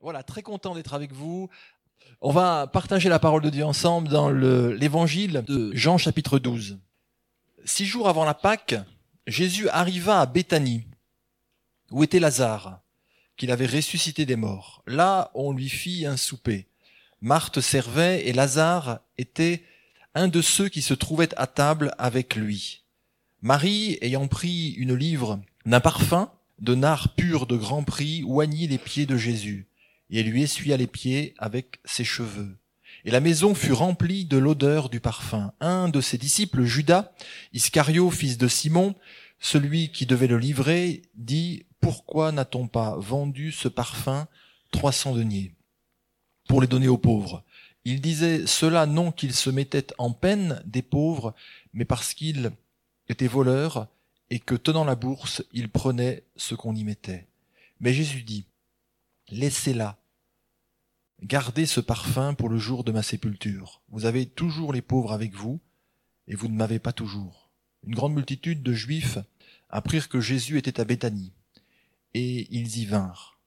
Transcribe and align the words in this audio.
Voilà, 0.00 0.22
très 0.22 0.42
content 0.42 0.76
d'être 0.76 0.94
avec 0.94 1.12
vous. 1.12 1.50
On 2.20 2.30
va 2.30 2.68
partager 2.68 3.08
la 3.08 3.18
parole 3.18 3.42
de 3.42 3.50
Dieu 3.50 3.64
ensemble 3.64 4.08
dans 4.08 4.30
l'évangile 4.30 5.42
de 5.44 5.74
Jean 5.74 5.98
chapitre 5.98 6.38
12. 6.38 6.78
Six 7.64 7.84
jours 7.84 8.08
avant 8.08 8.24
la 8.24 8.34
Pâque, 8.34 8.76
Jésus 9.26 9.68
arriva 9.70 10.20
à 10.20 10.26
Béthanie, 10.26 10.86
où 11.90 12.04
était 12.04 12.20
Lazare, 12.20 12.80
qu'il 13.36 13.50
avait 13.50 13.66
ressuscité 13.66 14.24
des 14.24 14.36
morts. 14.36 14.84
Là, 14.86 15.32
on 15.34 15.50
lui 15.50 15.68
fit 15.68 16.06
un 16.06 16.16
souper. 16.16 16.68
Marthe 17.20 17.60
servait 17.60 18.24
et 18.24 18.32
Lazare 18.32 19.00
était 19.18 19.64
un 20.14 20.28
de 20.28 20.42
ceux 20.42 20.68
qui 20.68 20.80
se 20.80 20.94
trouvaient 20.94 21.34
à 21.36 21.48
table 21.48 21.92
avec 21.98 22.36
lui. 22.36 22.84
Marie, 23.42 23.98
ayant 24.00 24.28
pris 24.28 24.70
une 24.74 24.94
livre 24.94 25.40
d'un 25.66 25.80
parfum 25.80 26.30
de 26.60 26.76
nard 26.76 27.16
pur 27.16 27.46
de 27.46 27.56
grand 27.56 27.82
prix, 27.82 28.22
oignit 28.22 28.68
les 28.68 28.78
pieds 28.78 29.04
de 29.04 29.16
Jésus 29.16 29.68
et 30.10 30.22
lui 30.22 30.42
essuya 30.42 30.76
les 30.76 30.86
pieds 30.86 31.34
avec 31.38 31.80
ses 31.84 32.04
cheveux. 32.04 32.56
Et 33.04 33.10
la 33.10 33.20
maison 33.20 33.54
fut 33.54 33.72
remplie 33.72 34.24
de 34.24 34.38
l'odeur 34.38 34.88
du 34.88 35.00
parfum. 35.00 35.52
Un 35.60 35.88
de 35.88 36.00
ses 36.00 36.18
disciples, 36.18 36.64
Judas, 36.64 37.12
Iscario, 37.52 38.10
fils 38.10 38.38
de 38.38 38.48
Simon, 38.48 38.94
celui 39.38 39.90
qui 39.92 40.04
devait 40.06 40.26
le 40.26 40.38
livrer, 40.38 41.02
dit, 41.14 41.64
pourquoi 41.80 42.32
n'a-t-on 42.32 42.66
pas 42.66 42.96
vendu 42.96 43.52
ce 43.52 43.68
parfum 43.68 44.26
trois 44.70 44.92
cents 44.92 45.14
deniers 45.14 45.52
pour 46.48 46.60
les 46.60 46.66
donner 46.66 46.88
aux 46.88 46.98
pauvres? 46.98 47.44
Il 47.84 48.00
disait 48.00 48.46
cela 48.46 48.84
non 48.86 49.12
qu'il 49.12 49.32
se 49.32 49.48
mettait 49.48 49.86
en 49.98 50.12
peine 50.12 50.60
des 50.66 50.82
pauvres, 50.82 51.34
mais 51.72 51.84
parce 51.84 52.14
qu'il 52.14 52.50
était 53.08 53.28
voleur 53.28 53.86
et 54.30 54.40
que 54.40 54.54
tenant 54.54 54.84
la 54.84 54.96
bourse, 54.96 55.42
il 55.52 55.68
prenait 55.68 56.24
ce 56.36 56.54
qu'on 56.54 56.74
y 56.74 56.84
mettait. 56.84 57.26
Mais 57.80 57.92
Jésus 57.92 58.22
dit, 58.22 58.44
laissez-la. 59.30 59.98
Gardez 61.22 61.66
ce 61.66 61.80
parfum 61.80 62.34
pour 62.34 62.48
le 62.48 62.58
jour 62.58 62.84
de 62.84 62.92
ma 62.92 63.02
sépulture. 63.02 63.82
Vous 63.88 64.06
avez 64.06 64.26
toujours 64.26 64.72
les 64.72 64.82
pauvres 64.82 65.12
avec 65.12 65.34
vous, 65.34 65.60
et 66.28 66.34
vous 66.34 66.48
ne 66.48 66.56
m'avez 66.56 66.78
pas 66.78 66.92
toujours. 66.92 67.50
Une 67.86 67.94
grande 67.94 68.14
multitude 68.14 68.62
de 68.62 68.72
Juifs 68.72 69.18
apprirent 69.68 70.08
que 70.08 70.20
Jésus 70.20 70.58
était 70.58 70.80
à 70.80 70.84
Béthanie, 70.84 71.32
et 72.14 72.46
ils 72.54 72.78
y 72.78 72.86
vinrent. 72.86 73.38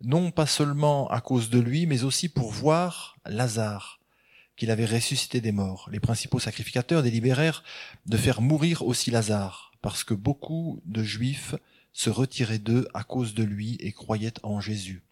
Non 0.00 0.30
pas 0.30 0.46
seulement 0.46 1.08
à 1.08 1.20
cause 1.20 1.50
de 1.50 1.60
lui, 1.60 1.86
mais 1.86 2.04
aussi 2.04 2.28
pour 2.28 2.50
voir 2.50 3.16
Lazare, 3.24 4.00
qu'il 4.56 4.70
avait 4.70 4.84
ressuscité 4.84 5.40
des 5.40 5.52
morts. 5.52 5.88
Les 5.90 6.00
principaux 6.00 6.40
sacrificateurs 6.40 7.02
délibérèrent 7.02 7.62
de 8.06 8.16
faire 8.16 8.40
mourir 8.40 8.82
aussi 8.82 9.10
Lazare, 9.10 9.72
parce 9.80 10.04
que 10.04 10.14
beaucoup 10.14 10.82
de 10.84 11.02
Juifs 11.02 11.54
se 11.92 12.10
retiraient 12.10 12.58
d'eux 12.58 12.88
à 12.92 13.04
cause 13.04 13.34
de 13.34 13.44
lui 13.44 13.76
et 13.80 13.92
croyaient 13.92 14.34
en 14.42 14.60
Jésus. 14.60 15.02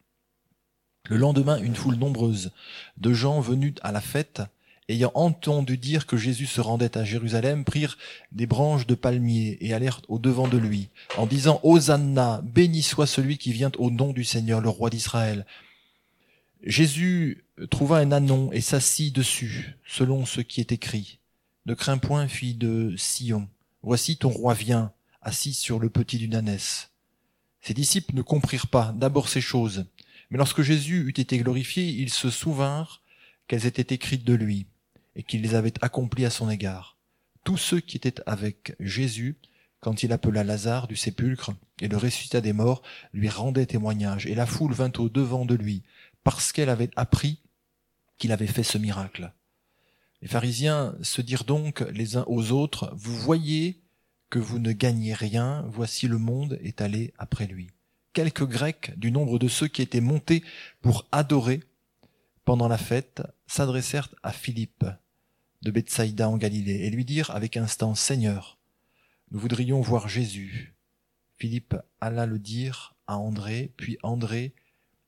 Le 1.08 1.16
lendemain, 1.16 1.60
une 1.60 1.74
foule 1.74 1.96
nombreuse 1.96 2.52
de 2.96 3.12
gens 3.12 3.40
venus 3.40 3.74
à 3.82 3.92
la 3.92 4.00
fête, 4.00 4.42
ayant 4.88 5.10
entendu 5.14 5.76
dire 5.76 6.06
que 6.06 6.16
Jésus 6.16 6.46
se 6.46 6.60
rendait 6.60 6.96
à 6.96 7.04
Jérusalem, 7.04 7.64
prirent 7.64 7.98
des 8.30 8.46
branches 8.46 8.86
de 8.86 8.94
palmier 8.94 9.58
et 9.60 9.74
allèrent 9.74 10.00
au 10.08 10.18
devant 10.18 10.48
de 10.48 10.58
lui, 10.58 10.90
en 11.16 11.26
disant 11.26 11.60
Hosanna, 11.62 12.40
béni 12.44 12.82
soit 12.82 13.06
celui 13.06 13.38
qui 13.38 13.52
vient 13.52 13.72
au 13.78 13.90
nom 13.90 14.12
du 14.12 14.24
Seigneur, 14.24 14.60
le 14.60 14.68
roi 14.68 14.90
d'Israël. 14.90 15.46
Jésus 16.62 17.44
trouva 17.70 17.98
un 17.98 18.12
anon 18.12 18.52
et 18.52 18.60
s'assit 18.60 19.14
dessus, 19.14 19.76
selon 19.84 20.24
ce 20.24 20.40
qui 20.40 20.60
est 20.60 20.72
écrit. 20.72 21.18
Ne 21.66 21.74
crains 21.74 21.98
point, 21.98 22.28
fille 22.28 22.54
de 22.54 22.94
Sion. 22.96 23.48
Voici 23.82 24.16
ton 24.16 24.28
roi 24.28 24.54
vient, 24.54 24.92
assis 25.22 25.54
sur 25.54 25.80
le 25.80 25.90
petit 25.90 26.18
d'une 26.18 26.36
ânesse. 26.36 26.90
Ses 27.60 27.74
disciples 27.74 28.14
ne 28.14 28.22
comprirent 28.22 28.68
pas 28.68 28.92
d'abord 28.96 29.28
ces 29.28 29.40
choses, 29.40 29.86
mais 30.32 30.38
lorsque 30.38 30.62
Jésus 30.62 31.08
eut 31.08 31.20
été 31.20 31.36
glorifié, 31.36 31.84
ils 31.84 32.08
se 32.08 32.30
souvinrent 32.30 33.02
qu'elles 33.46 33.66
étaient 33.66 33.94
écrites 33.94 34.24
de 34.24 34.32
lui, 34.32 34.66
et 35.14 35.24
qu'il 35.24 35.42
les 35.42 35.54
avait 35.54 35.74
accomplies 35.82 36.24
à 36.24 36.30
son 36.30 36.48
égard. 36.48 36.96
Tous 37.44 37.58
ceux 37.58 37.80
qui 37.80 37.98
étaient 37.98 38.22
avec 38.24 38.74
Jésus, 38.80 39.36
quand 39.80 40.02
il 40.02 40.10
appela 40.10 40.42
Lazare 40.42 40.88
du 40.88 40.96
sépulcre 40.96 41.50
et 41.82 41.88
le 41.88 41.98
ressuscita 41.98 42.40
des 42.40 42.54
morts, 42.54 42.80
lui 43.12 43.28
rendaient 43.28 43.66
témoignage, 43.66 44.26
et 44.26 44.34
la 44.34 44.46
foule 44.46 44.72
vint 44.72 44.92
au 44.96 45.10
devant 45.10 45.44
de 45.44 45.54
lui, 45.54 45.82
parce 46.24 46.50
qu'elle 46.50 46.70
avait 46.70 46.90
appris 46.96 47.42
qu'il 48.16 48.32
avait 48.32 48.46
fait 48.46 48.62
ce 48.62 48.78
miracle. 48.78 49.34
Les 50.22 50.28
pharisiens 50.28 50.94
se 51.02 51.20
dirent 51.20 51.44
donc 51.44 51.80
les 51.92 52.16
uns 52.16 52.24
aux 52.26 52.52
autres, 52.52 52.90
Vous 52.96 53.18
voyez 53.18 53.82
que 54.30 54.38
vous 54.38 54.60
ne 54.60 54.72
gagnez 54.72 55.12
rien, 55.12 55.66
voici 55.68 56.08
le 56.08 56.16
monde 56.16 56.58
est 56.62 56.80
allé 56.80 57.12
après 57.18 57.46
lui 57.46 57.68
quelques 58.12 58.46
Grecs 58.46 58.92
du 58.98 59.10
nombre 59.10 59.38
de 59.38 59.48
ceux 59.48 59.68
qui 59.68 59.82
étaient 59.82 60.00
montés 60.00 60.42
pour 60.80 61.06
adorer 61.12 61.60
pendant 62.44 62.68
la 62.68 62.78
fête 62.78 63.22
s'adressèrent 63.46 64.08
à 64.22 64.32
Philippe 64.32 64.84
de 65.62 65.70
Bethsaïda 65.70 66.28
en 66.28 66.36
Galilée 66.36 66.86
et 66.86 66.90
lui 66.90 67.04
dirent 67.04 67.30
avec 67.30 67.56
instant 67.56 67.94
Seigneur, 67.94 68.58
nous 69.30 69.38
voudrions 69.38 69.80
voir 69.80 70.08
Jésus. 70.08 70.74
Philippe 71.38 71.76
alla 72.00 72.26
le 72.26 72.38
dire 72.38 72.94
à 73.06 73.16
André, 73.16 73.72
puis 73.76 73.96
André 74.02 74.54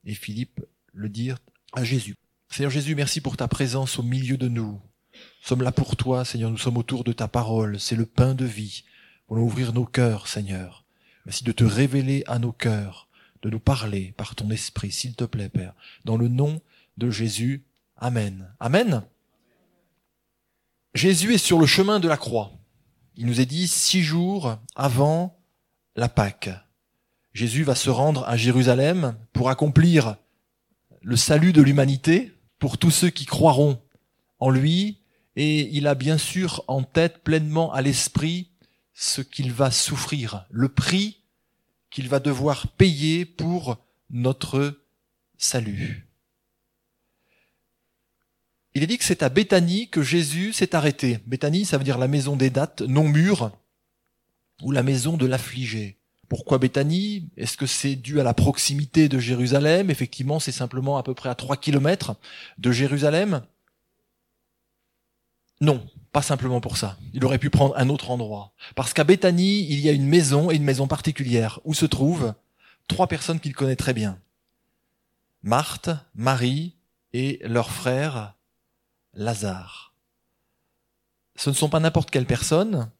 et 0.04 0.14
Philippe 0.14 0.64
le 0.92 1.08
dirent 1.08 1.40
à 1.72 1.84
Jésus. 1.84 2.16
Seigneur 2.50 2.70
Jésus, 2.70 2.94
merci 2.94 3.20
pour 3.20 3.36
ta 3.36 3.48
présence 3.48 3.98
au 3.98 4.02
milieu 4.02 4.36
de 4.36 4.48
nous. 4.48 4.80
Nous 5.12 5.46
sommes 5.48 5.62
là 5.62 5.72
pour 5.72 5.96
toi, 5.96 6.24
Seigneur, 6.24 6.50
nous 6.50 6.58
sommes 6.58 6.76
autour 6.76 7.04
de 7.04 7.12
ta 7.12 7.28
parole, 7.28 7.80
c'est 7.80 7.96
le 7.96 8.06
pain 8.06 8.34
de 8.34 8.44
vie. 8.44 8.84
Voulons 9.28 9.44
ouvrir 9.44 9.72
nos 9.72 9.84
cœurs, 9.84 10.28
Seigneur. 10.28 10.83
Merci 11.26 11.44
de 11.44 11.52
te 11.52 11.64
révéler 11.64 12.22
à 12.26 12.38
nos 12.38 12.52
cœurs, 12.52 13.08
de 13.42 13.50
nous 13.50 13.60
parler 13.60 14.12
par 14.16 14.34
ton 14.34 14.50
esprit, 14.50 14.92
s'il 14.92 15.14
te 15.14 15.24
plaît, 15.24 15.48
Père. 15.48 15.74
Dans 16.04 16.16
le 16.16 16.28
nom 16.28 16.60
de 16.96 17.10
Jésus. 17.10 17.64
Amen. 17.96 18.52
Amen. 18.60 19.02
Jésus 20.94 21.34
est 21.34 21.38
sur 21.38 21.58
le 21.58 21.66
chemin 21.66 21.98
de 21.98 22.08
la 22.08 22.16
croix. 22.16 22.52
Il 23.16 23.26
nous 23.26 23.40
est 23.40 23.46
dit 23.46 23.68
six 23.68 24.02
jours 24.02 24.58
avant 24.74 25.38
la 25.96 26.08
Pâque. 26.08 26.50
Jésus 27.32 27.64
va 27.64 27.74
se 27.74 27.90
rendre 27.90 28.24
à 28.28 28.36
Jérusalem 28.36 29.16
pour 29.32 29.50
accomplir 29.50 30.16
le 31.02 31.16
salut 31.16 31.52
de 31.52 31.62
l'humanité 31.62 32.32
pour 32.58 32.78
tous 32.78 32.90
ceux 32.90 33.10
qui 33.10 33.26
croiront 33.26 33.80
en 34.38 34.50
lui. 34.50 35.00
Et 35.36 35.68
il 35.76 35.86
a 35.86 35.94
bien 35.94 36.18
sûr 36.18 36.62
en 36.68 36.82
tête 36.82 37.24
pleinement 37.24 37.72
à 37.72 37.82
l'esprit 37.82 38.50
ce 38.94 39.20
qu'il 39.20 39.52
va 39.52 39.70
souffrir, 39.70 40.46
le 40.50 40.68
prix 40.68 41.20
qu'il 41.90 42.08
va 42.08 42.20
devoir 42.20 42.68
payer 42.68 43.24
pour 43.24 43.76
notre 44.10 44.80
salut. 45.36 46.08
Il 48.74 48.82
est 48.82 48.88
dit 48.88 48.98
que 48.98 49.04
c'est 49.04 49.22
à 49.22 49.28
Béthanie 49.28 49.88
que 49.88 50.02
Jésus 50.02 50.52
s'est 50.52 50.74
arrêté. 50.74 51.18
Béthanie, 51.26 51.64
ça 51.64 51.78
veut 51.78 51.84
dire 51.84 51.98
la 51.98 52.08
maison 52.08 52.34
des 52.34 52.50
dates 52.50 52.82
non 52.82 53.08
mûres 53.08 53.52
ou 54.62 54.72
la 54.72 54.82
maison 54.82 55.16
de 55.16 55.26
l'affligé. 55.26 55.98
Pourquoi 56.28 56.58
Béthanie? 56.58 57.28
Est-ce 57.36 57.56
que 57.56 57.66
c'est 57.66 57.94
dû 57.94 58.20
à 58.20 58.24
la 58.24 58.34
proximité 58.34 59.08
de 59.08 59.18
Jérusalem? 59.18 59.90
Effectivement, 59.90 60.40
c'est 60.40 60.52
simplement 60.52 60.96
à 60.96 61.04
peu 61.04 61.14
près 61.14 61.28
à 61.28 61.36
3 61.36 61.56
kilomètres 61.56 62.16
de 62.58 62.72
Jérusalem. 62.72 63.42
Non, 65.64 65.86
pas 66.12 66.20
simplement 66.20 66.60
pour 66.60 66.76
ça. 66.76 66.98
Il 67.14 67.24
aurait 67.24 67.38
pu 67.38 67.48
prendre 67.48 67.74
un 67.78 67.88
autre 67.88 68.10
endroit. 68.10 68.52
Parce 68.74 68.92
qu'à 68.92 69.02
Béthanie, 69.02 69.66
il 69.70 69.80
y 69.80 69.88
a 69.88 69.92
une 69.92 70.06
maison, 70.06 70.50
et 70.50 70.56
une 70.56 70.62
maison 70.62 70.86
particulière, 70.86 71.58
où 71.64 71.72
se 71.72 71.86
trouvent 71.86 72.34
trois 72.86 73.06
personnes 73.06 73.40
qu'il 73.40 73.54
connaît 73.54 73.76
très 73.76 73.94
bien. 73.94 74.18
Marthe, 75.42 75.88
Marie 76.14 76.76
et 77.14 77.40
leur 77.44 77.70
frère 77.70 78.34
Lazare. 79.14 79.94
Ce 81.34 81.48
ne 81.48 81.54
sont 81.54 81.70
pas 81.70 81.80
n'importe 81.80 82.10
quelles 82.10 82.26
personnes, 82.26 82.90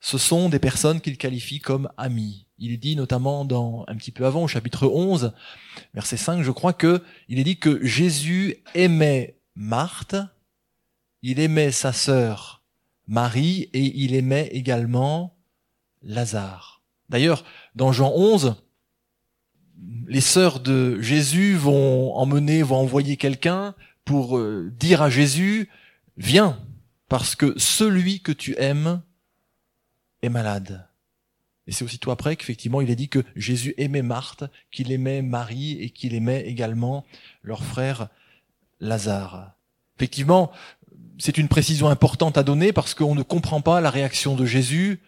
ce 0.00 0.18
sont 0.18 0.50
des 0.50 0.58
personnes 0.58 1.00
qu'il 1.00 1.16
qualifie 1.16 1.58
comme 1.58 1.88
amis. 1.96 2.46
Il 2.58 2.78
dit 2.78 2.96
notamment 2.96 3.46
dans 3.46 3.86
un 3.88 3.96
petit 3.96 4.12
peu 4.12 4.26
avant 4.26 4.42
au 4.42 4.48
chapitre 4.48 4.86
11, 4.86 5.32
verset 5.94 6.18
5, 6.18 6.42
je 6.42 6.50
crois 6.50 6.74
que 6.74 7.02
il 7.28 7.38
est 7.38 7.44
dit 7.44 7.58
que 7.58 7.82
Jésus 7.84 8.58
aimait 8.74 9.38
Marthe, 9.54 10.16
il 11.22 11.40
aimait 11.40 11.72
sa 11.72 11.92
sœur 11.92 12.62
Marie 13.06 13.68
et 13.72 13.84
il 13.84 14.14
aimait 14.14 14.48
également 14.52 15.36
Lazare. 16.02 16.82
D'ailleurs, 17.08 17.44
dans 17.74 17.92
Jean 17.92 18.12
11, 18.14 18.54
les 20.06 20.20
sœurs 20.20 20.60
de 20.60 21.00
Jésus 21.00 21.56
vont 21.56 22.14
emmener, 22.14 22.62
vont 22.62 22.76
envoyer 22.76 23.16
quelqu'un 23.16 23.74
pour 24.04 24.38
euh, 24.38 24.72
dire 24.78 25.02
à 25.02 25.10
Jésus, 25.10 25.68
viens, 26.16 26.58
parce 27.08 27.34
que 27.34 27.58
celui 27.58 28.20
que 28.20 28.32
tu 28.32 28.54
aimes 28.58 29.02
est 30.22 30.28
malade. 30.28 30.86
Et 31.66 31.72
c'est 31.72 31.84
aussitôt 31.84 32.10
après 32.10 32.36
qu'effectivement 32.36 32.80
il 32.80 32.90
est 32.90 32.96
dit 32.96 33.08
que 33.08 33.24
Jésus 33.36 33.74
aimait 33.76 34.02
Marthe, 34.02 34.44
qu'il 34.70 34.92
aimait 34.92 35.22
Marie 35.22 35.80
et 35.80 35.90
qu'il 35.90 36.14
aimait 36.14 36.46
également 36.46 37.04
leur 37.42 37.64
frère 37.64 38.08
Lazare. 38.80 39.54
Effectivement, 39.96 40.50
c'est 41.20 41.38
une 41.38 41.48
précision 41.48 41.88
importante 41.88 42.38
à 42.38 42.42
donner 42.42 42.72
parce 42.72 42.94
qu'on 42.94 43.14
ne 43.14 43.22
comprend 43.22 43.60
pas 43.60 43.80
la 43.80 43.90
réaction 43.90 44.34
de 44.34 44.46
Jésus 44.46 45.00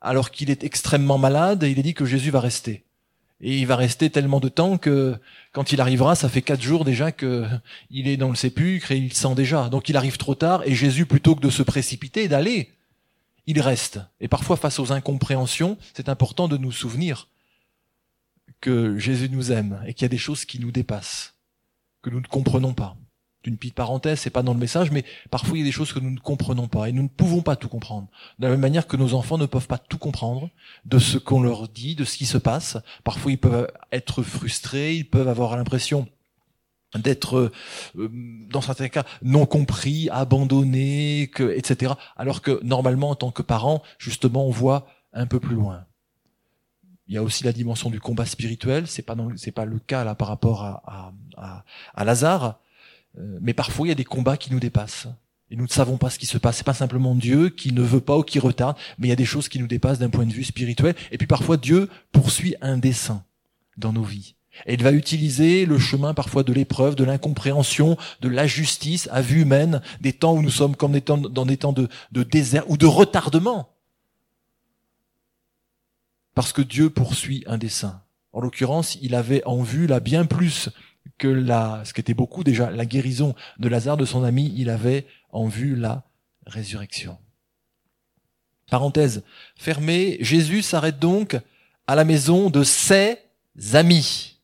alors 0.00 0.30
qu'il 0.30 0.50
est 0.50 0.62
extrêmement 0.62 1.18
malade 1.18 1.64
et 1.64 1.70
il 1.70 1.78
est 1.78 1.82
dit 1.82 1.94
que 1.94 2.04
Jésus 2.04 2.30
va 2.30 2.40
rester. 2.40 2.84
Et 3.40 3.58
il 3.58 3.66
va 3.66 3.76
rester 3.76 4.08
tellement 4.08 4.40
de 4.40 4.48
temps 4.48 4.78
que 4.78 5.16
quand 5.52 5.72
il 5.72 5.80
arrivera, 5.80 6.14
ça 6.14 6.28
fait 6.28 6.40
quatre 6.40 6.62
jours 6.62 6.84
déjà 6.84 7.12
que 7.12 7.44
il 7.90 8.08
est 8.08 8.16
dans 8.16 8.30
le 8.30 8.36
sépulcre 8.36 8.92
et 8.92 8.96
il 8.96 9.12
sent 9.12 9.34
déjà. 9.34 9.68
Donc 9.68 9.88
il 9.88 9.96
arrive 9.96 10.16
trop 10.16 10.34
tard 10.34 10.62
et 10.64 10.74
Jésus, 10.74 11.04
plutôt 11.04 11.34
que 11.34 11.40
de 11.40 11.50
se 11.50 11.62
précipiter 11.62 12.22
et 12.22 12.28
d'aller, 12.28 12.72
il 13.46 13.60
reste. 13.60 14.00
Et 14.20 14.28
parfois, 14.28 14.56
face 14.56 14.78
aux 14.78 14.92
incompréhensions, 14.92 15.76
c'est 15.94 16.08
important 16.08 16.48
de 16.48 16.56
nous 16.56 16.72
souvenir 16.72 17.28
que 18.60 18.98
Jésus 18.98 19.28
nous 19.28 19.52
aime 19.52 19.82
et 19.86 19.94
qu'il 19.94 20.02
y 20.02 20.06
a 20.06 20.08
des 20.08 20.18
choses 20.18 20.44
qui 20.44 20.60
nous 20.60 20.70
dépassent, 20.70 21.34
que 22.02 22.10
nous 22.10 22.20
ne 22.20 22.26
comprenons 22.26 22.72
pas. 22.72 22.96
Une 23.46 23.56
petite 23.56 23.74
parenthèse, 23.74 24.20
c'est 24.20 24.30
pas 24.30 24.42
dans 24.42 24.54
le 24.54 24.58
message, 24.58 24.90
mais 24.90 25.04
parfois 25.30 25.56
il 25.56 25.60
y 25.60 25.62
a 25.62 25.66
des 25.66 25.72
choses 25.72 25.92
que 25.92 26.00
nous 26.00 26.10
ne 26.10 26.18
comprenons 26.18 26.66
pas 26.66 26.88
et 26.88 26.92
nous 26.92 27.04
ne 27.04 27.08
pouvons 27.08 27.42
pas 27.42 27.56
tout 27.56 27.68
comprendre. 27.68 28.08
De 28.38 28.46
la 28.46 28.50
même 28.50 28.60
manière 28.60 28.86
que 28.86 28.96
nos 28.96 29.14
enfants 29.14 29.38
ne 29.38 29.46
peuvent 29.46 29.68
pas 29.68 29.78
tout 29.78 29.98
comprendre 29.98 30.50
de 30.84 30.98
ce 30.98 31.16
qu'on 31.16 31.40
leur 31.40 31.68
dit, 31.68 31.94
de 31.94 32.04
ce 32.04 32.16
qui 32.16 32.26
se 32.26 32.38
passe. 32.38 32.76
Parfois 33.04 33.32
ils 33.32 33.38
peuvent 33.38 33.70
être 33.92 34.22
frustrés, 34.22 34.96
ils 34.96 35.08
peuvent 35.08 35.28
avoir 35.28 35.56
l'impression 35.56 36.08
d'être, 36.94 37.50
euh, 37.94 38.10
dans 38.50 38.60
certains 38.60 38.88
cas, 38.88 39.04
non 39.22 39.46
compris, 39.46 40.08
abandonnés, 40.10 41.30
que, 41.32 41.56
etc. 41.56 41.92
Alors 42.16 42.42
que 42.42 42.60
normalement, 42.62 43.10
en 43.10 43.14
tant 43.14 43.30
que 43.30 43.42
parent, 43.42 43.82
justement, 43.98 44.46
on 44.46 44.50
voit 44.50 44.86
un 45.12 45.26
peu 45.26 45.40
plus 45.40 45.54
loin. 45.54 45.84
Il 47.08 47.14
y 47.14 47.18
a 47.18 47.22
aussi 47.22 47.44
la 47.44 47.52
dimension 47.52 47.90
du 47.90 48.00
combat 48.00 48.26
spirituel. 48.26 48.86
C'est 48.86 49.02
pas 49.02 49.14
c'est 49.36 49.52
pas 49.52 49.64
le 49.64 49.78
cas 49.78 50.02
là 50.04 50.14
par 50.14 50.28
rapport 50.28 50.64
à, 50.64 51.12
à, 51.36 51.64
à 51.94 52.04
Lazare, 52.04 52.58
mais 53.40 53.54
parfois 53.54 53.86
il 53.86 53.90
y 53.90 53.92
a 53.92 53.96
des 53.96 54.04
combats 54.04 54.36
qui 54.36 54.52
nous 54.52 54.60
dépassent. 54.60 55.08
Et 55.50 55.56
nous 55.56 55.64
ne 55.64 55.68
savons 55.68 55.96
pas 55.96 56.10
ce 56.10 56.18
qui 56.18 56.26
se 56.26 56.38
passe. 56.38 56.56
C'est 56.56 56.64
pas 56.64 56.74
simplement 56.74 57.14
Dieu 57.14 57.50
qui 57.50 57.72
ne 57.72 57.82
veut 57.82 58.00
pas 58.00 58.18
ou 58.18 58.22
qui 58.22 58.40
retarde, 58.40 58.76
mais 58.98 59.06
il 59.06 59.10
y 59.10 59.12
a 59.12 59.16
des 59.16 59.24
choses 59.24 59.48
qui 59.48 59.60
nous 59.60 59.68
dépassent 59.68 60.00
d'un 60.00 60.10
point 60.10 60.26
de 60.26 60.32
vue 60.32 60.44
spirituel. 60.44 60.94
Et 61.12 61.18
puis 61.18 61.28
parfois 61.28 61.56
Dieu 61.56 61.88
poursuit 62.10 62.56
un 62.60 62.78
dessein 62.78 63.24
dans 63.76 63.92
nos 63.92 64.02
vies. 64.02 64.34
Et 64.64 64.74
il 64.74 64.82
va 64.82 64.92
utiliser 64.92 65.66
le 65.66 65.78
chemin 65.78 66.14
parfois 66.14 66.42
de 66.42 66.52
l'épreuve, 66.52 66.94
de 66.94 67.04
l'incompréhension, 67.04 67.96
de 68.22 68.28
la 68.28 68.46
justice 68.46 69.08
à 69.12 69.20
vue 69.20 69.42
humaine, 69.42 69.82
des 70.00 70.14
temps 70.14 70.34
où 70.34 70.42
nous 70.42 70.50
sommes 70.50 70.74
comme 70.74 70.98
dans 70.98 71.46
des 71.46 71.56
temps 71.58 71.72
de, 71.72 71.88
de 72.12 72.22
désert 72.22 72.68
ou 72.70 72.76
de 72.76 72.86
retardement. 72.86 73.68
Parce 76.34 76.52
que 76.52 76.62
Dieu 76.62 76.90
poursuit 76.90 77.44
un 77.46 77.58
dessein. 77.58 78.02
En 78.32 78.40
l'occurrence, 78.40 78.98
il 79.00 79.14
avait 79.14 79.44
en 79.44 79.62
vue 79.62 79.86
là 79.86 80.00
bien 80.00 80.26
plus 80.26 80.70
que 81.18 81.28
la, 81.28 81.82
ce 81.84 81.92
qui 81.92 82.00
était 82.00 82.14
beaucoup 82.14 82.44
déjà, 82.44 82.70
la 82.70 82.86
guérison 82.86 83.34
de 83.58 83.68
Lazare, 83.68 83.96
de 83.96 84.04
son 84.04 84.24
ami, 84.24 84.52
il 84.56 84.70
avait 84.70 85.06
en 85.30 85.46
vue 85.46 85.76
la 85.76 86.04
résurrection. 86.46 87.18
Parenthèse 88.70 89.22
fermée, 89.56 90.18
Jésus 90.20 90.62
s'arrête 90.62 90.98
donc 90.98 91.36
à 91.86 91.94
la 91.94 92.04
maison 92.04 92.50
de 92.50 92.64
ses 92.64 93.18
amis. 93.72 94.40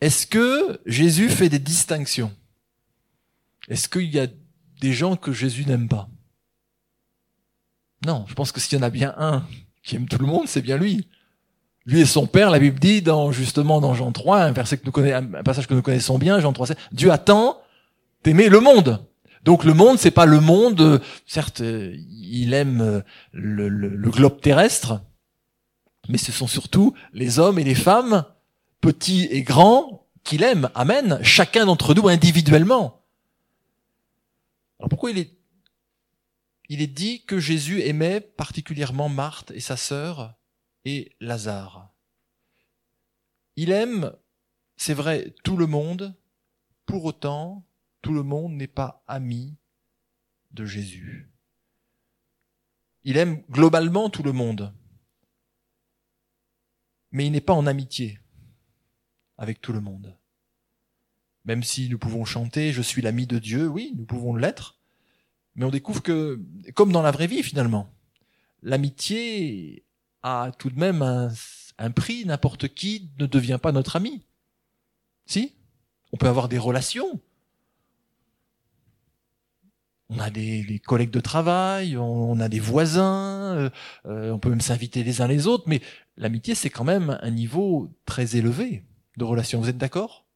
Est-ce 0.00 0.26
que 0.26 0.80
Jésus 0.86 1.28
fait 1.28 1.50
des 1.50 1.58
distinctions? 1.58 2.34
Est-ce 3.68 3.88
qu'il 3.88 4.10
y 4.10 4.18
a 4.18 4.26
des 4.80 4.92
gens 4.92 5.16
que 5.16 5.32
Jésus 5.32 5.66
n'aime 5.66 5.88
pas? 5.88 6.08
Non, 8.06 8.24
je 8.26 8.34
pense 8.34 8.50
que 8.50 8.60
s'il 8.60 8.78
y 8.78 8.80
en 8.80 8.84
a 8.84 8.90
bien 8.90 9.14
un 9.18 9.46
qui 9.82 9.96
aime 9.96 10.08
tout 10.08 10.18
le 10.18 10.26
monde, 10.26 10.48
c'est 10.48 10.62
bien 10.62 10.78
lui 10.78 11.06
lui 11.86 12.00
et 12.00 12.06
son 12.06 12.26
père, 12.26 12.50
la 12.50 12.58
Bible 12.58 12.78
dit 12.78 13.02
dans 13.02 13.32
justement 13.32 13.80
dans 13.80 13.94
Jean 13.94 14.12
3, 14.12 14.42
un, 14.42 14.52
passage 14.52 14.80
que 15.66 15.74
nous 15.74 15.82
connaissons 15.82 16.18
bien, 16.18 16.40
Jean 16.40 16.52
3, 16.52 16.68
Dieu 16.92 17.10
attend 17.10 17.60
d'aimer 18.24 18.48
le 18.48 18.60
monde. 18.60 19.04
Donc 19.44 19.64
le 19.64 19.72
monde, 19.72 19.98
c'est 19.98 20.10
pas 20.10 20.26
le 20.26 20.40
monde. 20.40 21.00
Certes, 21.26 21.60
il 21.60 22.52
aime 22.52 23.02
le, 23.32 23.68
le, 23.68 24.10
globe 24.10 24.40
terrestre, 24.40 25.00
mais 26.08 26.18
ce 26.18 26.32
sont 26.32 26.46
surtout 26.46 26.94
les 27.14 27.38
hommes 27.38 27.58
et 27.58 27.64
les 27.64 27.74
femmes, 27.74 28.24
petits 28.82 29.28
et 29.30 29.42
grands, 29.42 30.06
qu'il 30.22 30.42
aime. 30.42 30.68
Amen. 30.74 31.18
Chacun 31.22 31.64
d'entre 31.64 31.94
nous 31.94 32.08
individuellement. 32.08 33.02
Alors 34.78 34.90
pourquoi 34.90 35.10
il 35.10 35.18
est 35.18 35.36
il 36.72 36.80
est 36.80 36.86
dit 36.86 37.24
que 37.24 37.40
Jésus 37.40 37.82
aimait 37.82 38.20
particulièrement 38.20 39.08
Marthe 39.08 39.50
et 39.50 39.58
sa 39.60 39.76
sœur? 39.76 40.34
Et 40.84 41.12
Lazare. 41.20 41.92
Il 43.56 43.72
aime, 43.72 44.12
c'est 44.76 44.94
vrai, 44.94 45.34
tout 45.44 45.56
le 45.56 45.66
monde, 45.66 46.16
pour 46.86 47.04
autant, 47.04 47.64
tout 48.02 48.12
le 48.12 48.22
monde 48.22 48.54
n'est 48.54 48.66
pas 48.66 49.04
ami 49.06 49.56
de 50.52 50.64
Jésus. 50.64 51.30
Il 53.04 53.16
aime 53.16 53.42
globalement 53.50 54.10
tout 54.10 54.22
le 54.22 54.32
monde, 54.32 54.74
mais 57.12 57.26
il 57.26 57.32
n'est 57.32 57.40
pas 57.40 57.54
en 57.54 57.66
amitié 57.66 58.20
avec 59.38 59.60
tout 59.60 59.72
le 59.72 59.80
monde. 59.80 60.16
Même 61.44 61.62
si 61.62 61.88
nous 61.88 61.98
pouvons 61.98 62.24
chanter 62.24 62.72
Je 62.72 62.82
suis 62.82 63.02
l'ami 63.02 63.26
de 63.26 63.38
Dieu, 63.38 63.66
oui, 63.68 63.92
nous 63.96 64.04
pouvons 64.04 64.34
l'être, 64.34 64.78
mais 65.54 65.64
on 65.64 65.70
découvre 65.70 66.02
que, 66.02 66.40
comme 66.74 66.92
dans 66.92 67.02
la 67.02 67.10
vraie 67.10 67.26
vie 67.26 67.42
finalement, 67.42 67.92
l'amitié 68.62 69.84
a 70.22 70.50
tout 70.58 70.70
de 70.70 70.78
même 70.78 71.02
un, 71.02 71.90
prix. 71.90 72.24
N'importe 72.24 72.68
qui 72.68 73.10
ne 73.18 73.26
devient 73.26 73.58
pas 73.60 73.72
notre 73.72 73.96
ami. 73.96 74.22
Si? 75.26 75.54
On 76.12 76.16
peut 76.16 76.28
avoir 76.28 76.48
des 76.48 76.58
relations. 76.58 77.20
On 80.08 80.18
a 80.18 80.28
des, 80.28 80.80
collègues 80.84 81.12
de 81.12 81.20
travail, 81.20 81.96
on, 81.96 82.40
a 82.40 82.48
des 82.48 82.58
voisins, 82.58 83.54
euh, 83.56 83.70
euh, 84.06 84.32
on 84.32 84.40
peut 84.40 84.50
même 84.50 84.60
s'inviter 84.60 85.04
les 85.04 85.20
uns 85.20 85.28
les 85.28 85.46
autres, 85.46 85.64
mais 85.68 85.80
l'amitié, 86.16 86.56
c'est 86.56 86.68
quand 86.68 86.82
même 86.82 87.16
un 87.22 87.30
niveau 87.30 87.94
très 88.06 88.34
élevé 88.34 88.84
de 89.18 89.24
relation. 89.24 89.60
Vous 89.60 89.68
êtes 89.68 89.78
d'accord? 89.78 90.26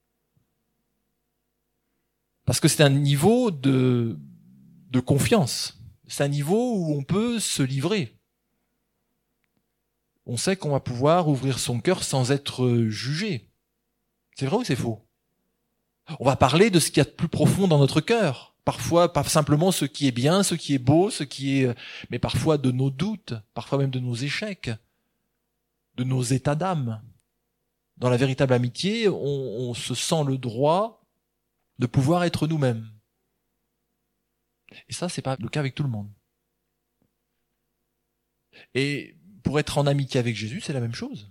Parce 2.45 2.61
que 2.61 2.69
c'est 2.69 2.85
un 2.85 2.91
niveau 2.91 3.51
de, 3.51 4.17
de 4.91 5.01
confiance. 5.01 5.83
C'est 6.07 6.23
un 6.23 6.29
niveau 6.29 6.77
où 6.77 6.97
on 6.97 7.03
peut 7.03 7.41
se 7.41 7.63
livrer 7.63 8.17
on 10.27 10.37
sait 10.37 10.57
qu'on 10.57 10.71
va 10.71 10.81
pouvoir 10.81 11.29
ouvrir 11.29 11.59
son 11.59 11.81
cœur 11.81 12.03
sans 12.03 12.33
être 12.33 12.65
euh, 12.65 12.89
jugé. 12.89 13.51
C'est 14.37 14.47
vrai 14.47 14.57
ou 14.57 14.65
c'est 14.65 14.77
faux? 14.77 15.07
On 16.21 16.25
va 16.25 16.37
parler 16.37 16.71
de 16.71 16.81
ce 16.81 16.89
qu'il 16.89 16.99
y 16.99 17.01
a 17.01 17.05
de 17.05 17.11
plus 17.11 17.29
profond 17.29 17.69
dans 17.69 17.79
notre 17.79 18.01
cœur. 18.01 18.55
Parfois, 18.65 19.13
pas 19.13 19.25
simplement 19.25 19.73
ce 19.73 19.85
qui 19.85 20.07
est 20.07 20.13
bien, 20.13 20.43
ce 20.43 20.55
qui 20.55 20.75
est 20.75 20.79
beau, 20.79 21.11
ce 21.11 21.25
qui 21.25 21.61
est, 21.61 21.67
euh, 21.67 21.75
mais 22.11 22.19
parfois 22.19 22.57
de 22.57 22.71
nos 22.71 22.91
doutes, 22.91 23.35
parfois 23.53 23.79
même 23.79 23.91
de 23.91 24.01
nos 24.01 24.15
échecs, 24.15 24.71
de 25.97 26.05
nos 26.05 26.23
états 26.23 26.55
d'âme. 26.55 27.03
Dans 27.99 28.09
la 28.09 28.17
véritable 28.17 28.55
amitié, 28.55 29.09
on, 29.09 29.15
on 29.15 29.75
se 29.75 29.95
sent 29.95 30.25
le 30.27 30.39
droit 30.39 31.05
de 31.79 31.87
pouvoir 31.87 32.25
être 32.25 32.47
nous-mêmes. 32.47 32.89
Et 34.89 34.93
ça, 34.93 35.09
c'est 35.09 35.23
pas 35.23 35.37
le 35.39 35.49
cas 35.49 35.61
avec 35.61 35.75
tout 35.75 35.83
le 35.83 35.89
monde. 35.89 36.11
Et 38.75 39.17
pour 39.45 39.61
être 39.61 39.79
en 39.79 39.87
amitié 39.87 40.19
avec 40.19 40.35
Jésus, 40.35 40.61
c'est 40.61 40.73
la 40.73 40.81
même 40.81 40.95
chose. 40.95 41.31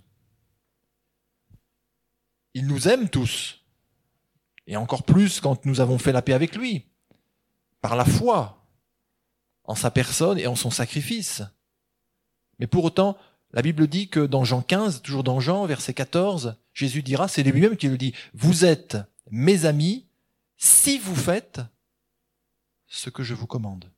Il 2.54 2.66
nous 2.66 2.88
aime 2.88 3.10
tous. 3.10 3.60
Et 4.66 4.76
encore 4.76 5.02
plus 5.02 5.40
quand 5.40 5.66
nous 5.66 5.80
avons 5.80 5.98
fait 5.98 6.12
la 6.12 6.22
paix 6.22 6.32
avec 6.32 6.56
lui. 6.56 6.86
Par 7.82 7.96
la 7.96 8.06
foi. 8.06 8.64
En 9.64 9.74
sa 9.74 9.90
personne 9.90 10.38
et 10.38 10.46
en 10.46 10.54
son 10.54 10.70
sacrifice. 10.70 11.42
Mais 12.58 12.66
pour 12.66 12.84
autant, 12.84 13.18
la 13.52 13.62
Bible 13.62 13.88
dit 13.88 14.08
que 14.08 14.20
dans 14.20 14.44
Jean 14.44 14.62
15, 14.62 15.02
toujours 15.02 15.24
dans 15.24 15.40
Jean, 15.40 15.66
verset 15.66 15.92
14, 15.92 16.56
Jésus 16.72 17.02
dira, 17.02 17.28
c'est 17.28 17.42
lui-même 17.42 17.76
qui 17.76 17.88
le 17.88 17.98
dit, 17.98 18.14
vous 18.32 18.64
êtes 18.64 18.96
mes 19.30 19.64
amis 19.64 20.06
si 20.56 20.98
vous 20.98 21.16
faites 21.16 21.60
ce 22.86 23.10
que 23.10 23.24
je 23.24 23.34
vous 23.34 23.46
commande. 23.46 23.90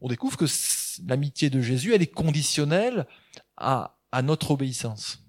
On 0.00 0.08
découvre 0.08 0.36
que 0.36 0.46
l'amitié 1.06 1.50
de 1.50 1.60
Jésus, 1.60 1.94
elle 1.94 2.02
est 2.02 2.06
conditionnelle 2.06 3.06
à, 3.56 3.96
notre 4.22 4.52
obéissance. 4.52 5.24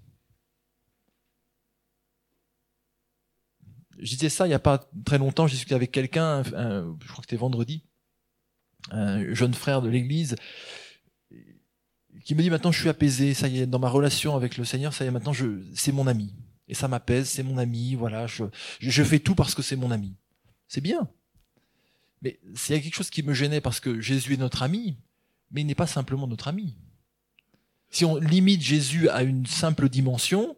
Je 3.98 4.10
disais 4.10 4.28
ça 4.28 4.46
il 4.46 4.50
n'y 4.50 4.54
a 4.54 4.60
pas 4.60 4.88
très 5.04 5.18
longtemps, 5.18 5.46
j'ai 5.46 5.54
discuté 5.54 5.74
avec 5.74 5.90
quelqu'un, 5.90 6.42
je 6.44 7.08
crois 7.08 7.16
que 7.16 7.22
c'était 7.22 7.36
vendredi, 7.36 7.82
un 8.90 9.34
jeune 9.34 9.54
frère 9.54 9.82
de 9.82 9.88
l'église, 9.88 10.36
qui 12.24 12.34
me 12.34 12.42
dit 12.42 12.50
maintenant 12.50 12.70
je 12.70 12.80
suis 12.80 12.88
apaisé, 12.88 13.34
ça 13.34 13.48
y 13.48 13.60
est, 13.60 13.66
dans 13.66 13.78
ma 13.78 13.88
relation 13.88 14.36
avec 14.36 14.56
le 14.56 14.64
Seigneur, 14.64 14.92
ça 14.92 15.04
y 15.04 15.08
est, 15.08 15.10
maintenant 15.10 15.32
c'est 15.74 15.92
mon 15.92 16.06
ami. 16.06 16.34
Et 16.68 16.74
ça 16.74 16.88
m'apaise, 16.88 17.28
c'est 17.28 17.42
mon 17.42 17.58
ami, 17.58 17.94
voilà, 17.94 18.26
je, 18.26 18.44
je 18.80 19.02
fais 19.02 19.20
tout 19.20 19.34
parce 19.34 19.54
que 19.54 19.62
c'est 19.62 19.76
mon 19.76 19.90
ami. 19.90 20.16
C'est 20.68 20.80
bien. 20.80 21.08
Mais 22.22 22.40
s'il 22.54 22.74
y 22.74 22.78
a 22.78 22.82
quelque 22.82 22.94
chose 22.94 23.10
qui 23.10 23.22
me 23.22 23.34
gênait 23.34 23.60
parce 23.60 23.80
que 23.80 24.00
Jésus 24.00 24.34
est 24.34 24.38
notre 24.38 24.62
ami, 24.62 24.98
mais 25.50 25.60
il 25.62 25.66
n'est 25.66 25.74
pas 25.74 25.86
simplement 25.86 26.26
notre 26.26 26.48
ami. 26.48 26.76
Si 27.90 28.04
on 28.04 28.16
limite 28.16 28.62
Jésus 28.62 29.08
à 29.08 29.22
une 29.22 29.46
simple 29.46 29.88
dimension, 29.88 30.56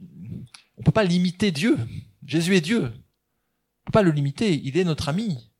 on 0.00 0.80
ne 0.80 0.84
peut 0.84 0.92
pas 0.92 1.04
limiter 1.04 1.50
Dieu. 1.50 1.78
Jésus 2.24 2.56
est 2.56 2.60
Dieu. 2.60 2.82
On 2.82 2.84
ne 2.84 3.84
peut 3.86 3.92
pas 3.92 4.02
le 4.02 4.10
limiter. 4.10 4.54
Il 4.54 4.76
est 4.76 4.84
notre 4.84 5.08
ami. 5.08 5.50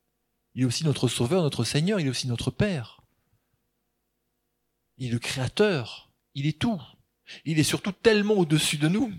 Il 0.53 0.63
est 0.63 0.65
aussi 0.65 0.83
notre 0.83 1.07
sauveur, 1.07 1.43
notre 1.43 1.63
Seigneur. 1.63 1.99
Il 1.99 2.07
est 2.07 2.11
aussi 2.11 2.27
notre 2.27 2.51
Père. 2.51 3.01
Il 4.97 5.07
est 5.07 5.11
le 5.11 5.19
Créateur. 5.19 6.11
Il 6.35 6.45
est 6.45 6.59
tout. 6.59 6.81
Il 7.45 7.59
est 7.59 7.63
surtout 7.63 7.91
tellement 7.91 8.35
au-dessus 8.35 8.77
de 8.77 8.87
nous. 8.87 9.11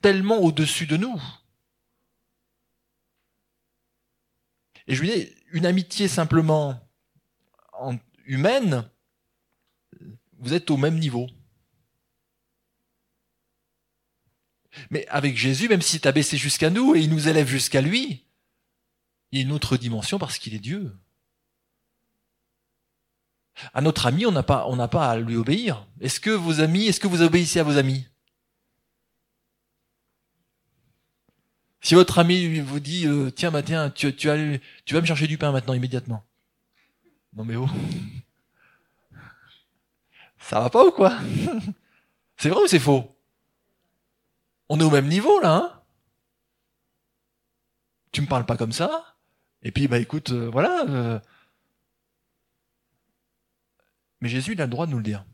Tellement 0.00 0.38
au-dessus 0.38 0.86
de 0.86 0.96
nous. 0.96 1.20
Et 4.86 4.94
je 4.94 5.02
lui 5.02 5.10
dis, 5.10 5.28
une 5.52 5.66
amitié 5.66 6.08
simplement 6.08 6.85
humaine, 8.24 8.88
vous 10.38 10.54
êtes 10.54 10.70
au 10.70 10.76
même 10.76 10.98
niveau. 10.98 11.28
Mais 14.90 15.06
avec 15.08 15.36
Jésus, 15.36 15.68
même 15.68 15.82
s'il 15.82 16.00
t'a 16.00 16.12
baissé 16.12 16.36
jusqu'à 16.36 16.70
nous 16.70 16.94
et 16.94 17.00
il 17.00 17.10
nous 17.10 17.28
élève 17.28 17.48
jusqu'à 17.48 17.80
lui, 17.80 18.24
il 19.32 19.38
y 19.38 19.42
a 19.42 19.44
une 19.44 19.52
autre 19.52 19.76
dimension 19.76 20.18
parce 20.18 20.38
qu'il 20.38 20.54
est 20.54 20.60
Dieu. 20.60 20.94
À 23.72 23.80
notre 23.80 24.06
ami, 24.06 24.26
on 24.26 24.32
n'a 24.32 24.42
pas, 24.42 24.66
pas 24.88 25.10
à 25.10 25.18
lui 25.18 25.36
obéir. 25.36 25.86
Est-ce 26.00 26.20
que 26.20 26.30
vos 26.30 26.60
amis, 26.60 26.86
est-ce 26.86 27.00
que 27.00 27.08
vous 27.08 27.22
obéissez 27.22 27.58
à 27.58 27.62
vos 27.62 27.78
amis? 27.78 28.06
Si 31.80 31.94
votre 31.94 32.18
ami 32.18 32.58
vous 32.60 32.80
dit, 32.80 33.06
euh, 33.06 33.30
tiens, 33.30 33.50
bah, 33.50 33.62
tu, 33.62 34.14
tu 34.14 34.28
vas 34.28 35.00
me 35.00 35.06
chercher 35.06 35.26
du 35.26 35.38
pain 35.38 35.52
maintenant, 35.52 35.72
immédiatement. 35.72 36.24
Non 37.36 37.44
mais 37.44 37.56
oh. 37.56 37.68
Ça 40.38 40.60
va 40.60 40.70
pas 40.70 40.86
ou 40.86 40.90
quoi? 40.90 41.18
C'est 42.38 42.48
vrai 42.48 42.62
ou 42.62 42.66
c'est 42.66 42.78
faux? 42.78 43.14
On 44.68 44.80
est 44.80 44.84
au 44.84 44.90
même 44.90 45.08
niveau 45.08 45.38
là, 45.40 45.54
hein? 45.54 45.82
Tu 48.12 48.22
me 48.22 48.26
parles 48.26 48.46
pas 48.46 48.56
comme 48.56 48.72
ça? 48.72 49.16
Et 49.62 49.70
puis 49.70 49.86
bah 49.86 49.98
écoute, 49.98 50.30
euh, 50.30 50.48
voilà. 50.50 50.84
Euh. 50.88 51.20
Mais 54.20 54.28
Jésus 54.28 54.52
il 54.52 54.62
a 54.62 54.64
le 54.64 54.70
droit 54.70 54.86
de 54.86 54.92
nous 54.92 54.98
le 54.98 55.02
dire. 55.02 55.24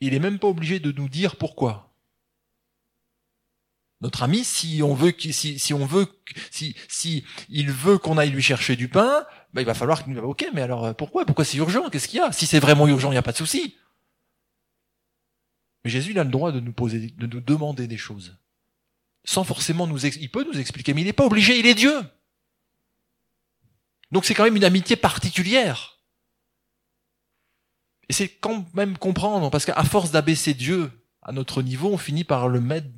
Il 0.00 0.14
est 0.14 0.20
même 0.20 0.38
pas 0.38 0.48
obligé 0.48 0.78
de 0.78 0.92
nous 0.92 1.08
dire 1.08 1.36
pourquoi. 1.36 1.92
Notre 4.02 4.22
ami, 4.22 4.44
si 4.44 4.82
on 4.82 4.94
veut, 4.94 5.14
si, 5.18 5.58
si 5.58 5.72
on 5.72 5.86
veut, 5.86 6.06
si, 6.50 6.76
si 6.86 7.24
il 7.48 7.70
veut 7.70 7.96
qu'on 7.96 8.18
aille 8.18 8.30
lui 8.30 8.42
chercher 8.42 8.76
du 8.76 8.88
pain, 8.88 9.26
bah, 9.56 9.62
il 9.62 9.64
va 9.64 9.72
falloir 9.72 10.04
qu'il 10.04 10.12
nous 10.12 10.20
ok, 10.20 10.50
mais 10.52 10.60
alors 10.60 10.84
euh, 10.84 10.92
pourquoi? 10.92 11.24
Pourquoi 11.24 11.46
c'est 11.46 11.56
urgent? 11.56 11.88
Qu'est-ce 11.88 12.08
qu'il 12.08 12.18
y 12.18 12.22
a? 12.22 12.30
Si 12.30 12.44
c'est 12.44 12.60
vraiment 12.60 12.86
urgent, 12.86 13.08
il 13.08 13.14
n'y 13.14 13.18
a 13.18 13.22
pas 13.22 13.32
de 13.32 13.38
souci. 13.38 13.74
Mais 15.82 15.90
Jésus, 15.90 16.10
il 16.10 16.18
a 16.18 16.24
le 16.24 16.30
droit 16.30 16.52
de 16.52 16.60
nous 16.60 16.74
poser, 16.74 17.14
de 17.16 17.26
nous 17.26 17.40
demander 17.40 17.86
des 17.86 17.96
choses. 17.96 18.36
Sans 19.24 19.44
forcément 19.44 19.86
nous, 19.86 20.04
il 20.04 20.30
peut 20.30 20.44
nous 20.44 20.60
expliquer, 20.60 20.92
mais 20.92 21.00
il 21.00 21.06
n'est 21.06 21.14
pas 21.14 21.24
obligé, 21.24 21.58
il 21.58 21.64
est 21.64 21.74
Dieu. 21.74 22.02
Donc 24.12 24.26
c'est 24.26 24.34
quand 24.34 24.44
même 24.44 24.56
une 24.56 24.64
amitié 24.64 24.94
particulière. 24.94 26.02
Et 28.10 28.12
c'est 28.12 28.28
quand 28.28 28.66
même 28.74 28.98
comprendre, 28.98 29.50
parce 29.50 29.64
qu'à 29.64 29.82
force 29.84 30.10
d'abaisser 30.10 30.52
Dieu 30.52 30.90
à 31.22 31.32
notre 31.32 31.62
niveau, 31.62 31.90
on 31.90 31.98
finit 31.98 32.24
par 32.24 32.48
le 32.48 32.60
mettre 32.60 32.88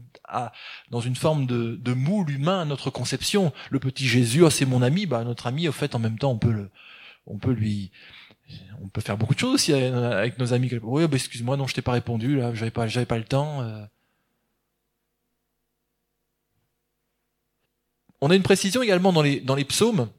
dans 0.90 1.00
une 1.00 1.16
forme 1.16 1.46
de, 1.46 1.76
de, 1.76 1.92
moule 1.92 2.30
humain 2.30 2.60
à 2.60 2.64
notre 2.64 2.90
conception. 2.90 3.52
Le 3.70 3.78
petit 3.78 4.06
Jésus, 4.06 4.42
oh, 4.42 4.50
c'est 4.50 4.66
mon 4.66 4.82
ami, 4.82 5.06
bah, 5.06 5.24
notre 5.24 5.46
ami, 5.46 5.68
au 5.68 5.72
fait, 5.72 5.94
en 5.94 5.98
même 5.98 6.18
temps, 6.18 6.30
on 6.30 6.38
peut 6.38 6.52
le, 6.52 6.70
on 7.26 7.38
peut 7.38 7.52
lui, 7.52 7.90
on 8.82 8.88
peut 8.88 9.00
faire 9.00 9.16
beaucoup 9.16 9.34
de 9.34 9.40
choses 9.40 9.54
aussi 9.54 9.72
avec 9.72 10.38
nos 10.38 10.52
amis. 10.52 10.70
Oui, 10.82 11.06
bah, 11.06 11.16
excuse-moi, 11.16 11.56
non, 11.56 11.66
je 11.66 11.74
t'ai 11.74 11.82
pas 11.82 11.92
répondu, 11.92 12.36
là, 12.36 12.54
j'avais 12.54 12.70
pas, 12.70 12.86
j'avais 12.86 13.06
pas 13.06 13.18
le 13.18 13.24
temps. 13.24 13.62
Euh. 13.62 13.84
On 18.20 18.30
a 18.30 18.34
une 18.34 18.42
précision 18.42 18.82
également 18.82 19.12
dans 19.12 19.22
les, 19.22 19.40
dans 19.40 19.54
les 19.54 19.64
psaumes. 19.64 20.10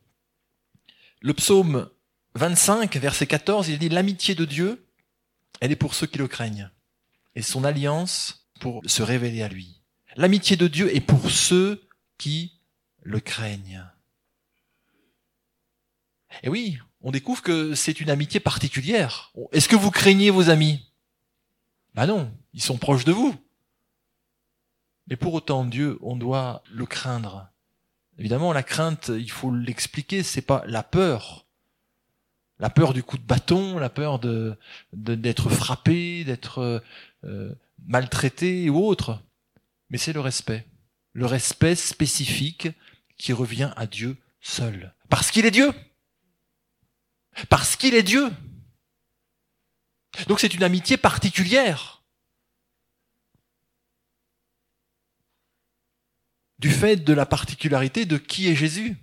Le 1.22 1.34
psaume 1.34 1.90
25, 2.36 2.96
verset 2.98 3.28
14, 3.28 3.68
il 3.70 3.80
dit 3.80 3.90
l'amitié 3.90 4.36
de 4.36 4.46
Dieu, 4.46 4.86
elle 5.60 5.72
est 5.72 5.76
pour 5.76 5.94
ceux 5.94 6.08
qui 6.08 6.18
le 6.18 6.28
craignent. 6.28 6.70
Et 7.36 7.42
son 7.42 7.64
alliance 7.64 8.48
pour 8.60 8.82
se 8.86 9.04
révéler 9.04 9.42
à 9.42 9.48
lui. 9.48 9.79
L'amitié 10.20 10.58
de 10.58 10.68
Dieu 10.68 10.94
est 10.94 11.00
pour 11.00 11.32
ceux 11.32 11.82
qui 12.18 12.52
le 13.04 13.22
craignent. 13.22 13.86
Et 16.44 16.50
oui, 16.50 16.78
on 17.00 17.12
découvre 17.12 17.42
que 17.42 17.74
c'est 17.74 18.02
une 18.02 18.10
amitié 18.10 18.42
particulière. 18.42 19.32
Est-ce 19.54 19.70
que 19.70 19.78
vous 19.78 19.92
craignez 19.92 20.30
vos 20.30 20.50
amis? 20.50 20.92
Ben 21.96 22.06
non, 22.06 22.30
ils 22.52 22.62
sont 22.62 22.78
proches 22.78 23.06
de 23.06 23.14
vous. 23.14 23.34
Mais 25.08 25.16
pour 25.16 25.34
autant, 25.36 25.64
Dieu, 25.64 25.98
on 26.02 26.18
doit 26.18 26.64
le 26.70 26.86
craindre. 26.86 27.48
Évidemment, 28.18 28.52
la 28.52 28.64
crainte, 28.64 29.08
il 29.18 29.32
faut 29.32 29.56
l'expliquer, 29.56 30.22
c'est 30.22 30.42
pas 30.42 30.64
la 30.68 30.84
peur. 30.84 31.46
La 32.60 32.70
peur 32.70 32.92
du 32.92 33.04
coup 33.04 33.18
de 33.18 33.24
bâton, 33.24 33.78
la 33.78 33.90
peur 33.90 34.20
de 34.20 34.58
d'être 34.92 35.50
frappé, 35.50 36.26
d'être 36.26 36.84
euh, 37.24 37.56
maltraité 37.86 38.70
ou 38.70 38.86
autre 38.86 39.24
mais 39.90 39.98
c'est 39.98 40.14
le 40.14 40.20
respect. 40.20 40.68
Le 41.14 41.26
respect 41.26 41.76
spécifique 41.76 42.70
qui 43.18 43.34
revient 43.34 43.72
à 43.76 43.88
Dieu 43.88 44.18
seul. 44.42 44.96
Parce 45.10 45.32
qu'il 45.32 45.46
est 45.46 45.52
Dieu. 45.52 45.74
Parce 47.50 47.76
qu'il 47.76 47.96
est 47.96 48.04
Dieu. 48.04 48.32
Donc 50.28 50.40
c'est 50.40 50.54
une 50.54 50.64
amitié 50.64 50.98
particulière. 50.98 52.04
Du 56.60 56.72
fait 56.72 56.98
de 56.98 57.14
la 57.14 57.26
particularité 57.26 58.06
de 58.06 58.18
qui 58.18 58.48
est 58.48 58.56
Jésus. 58.56 58.98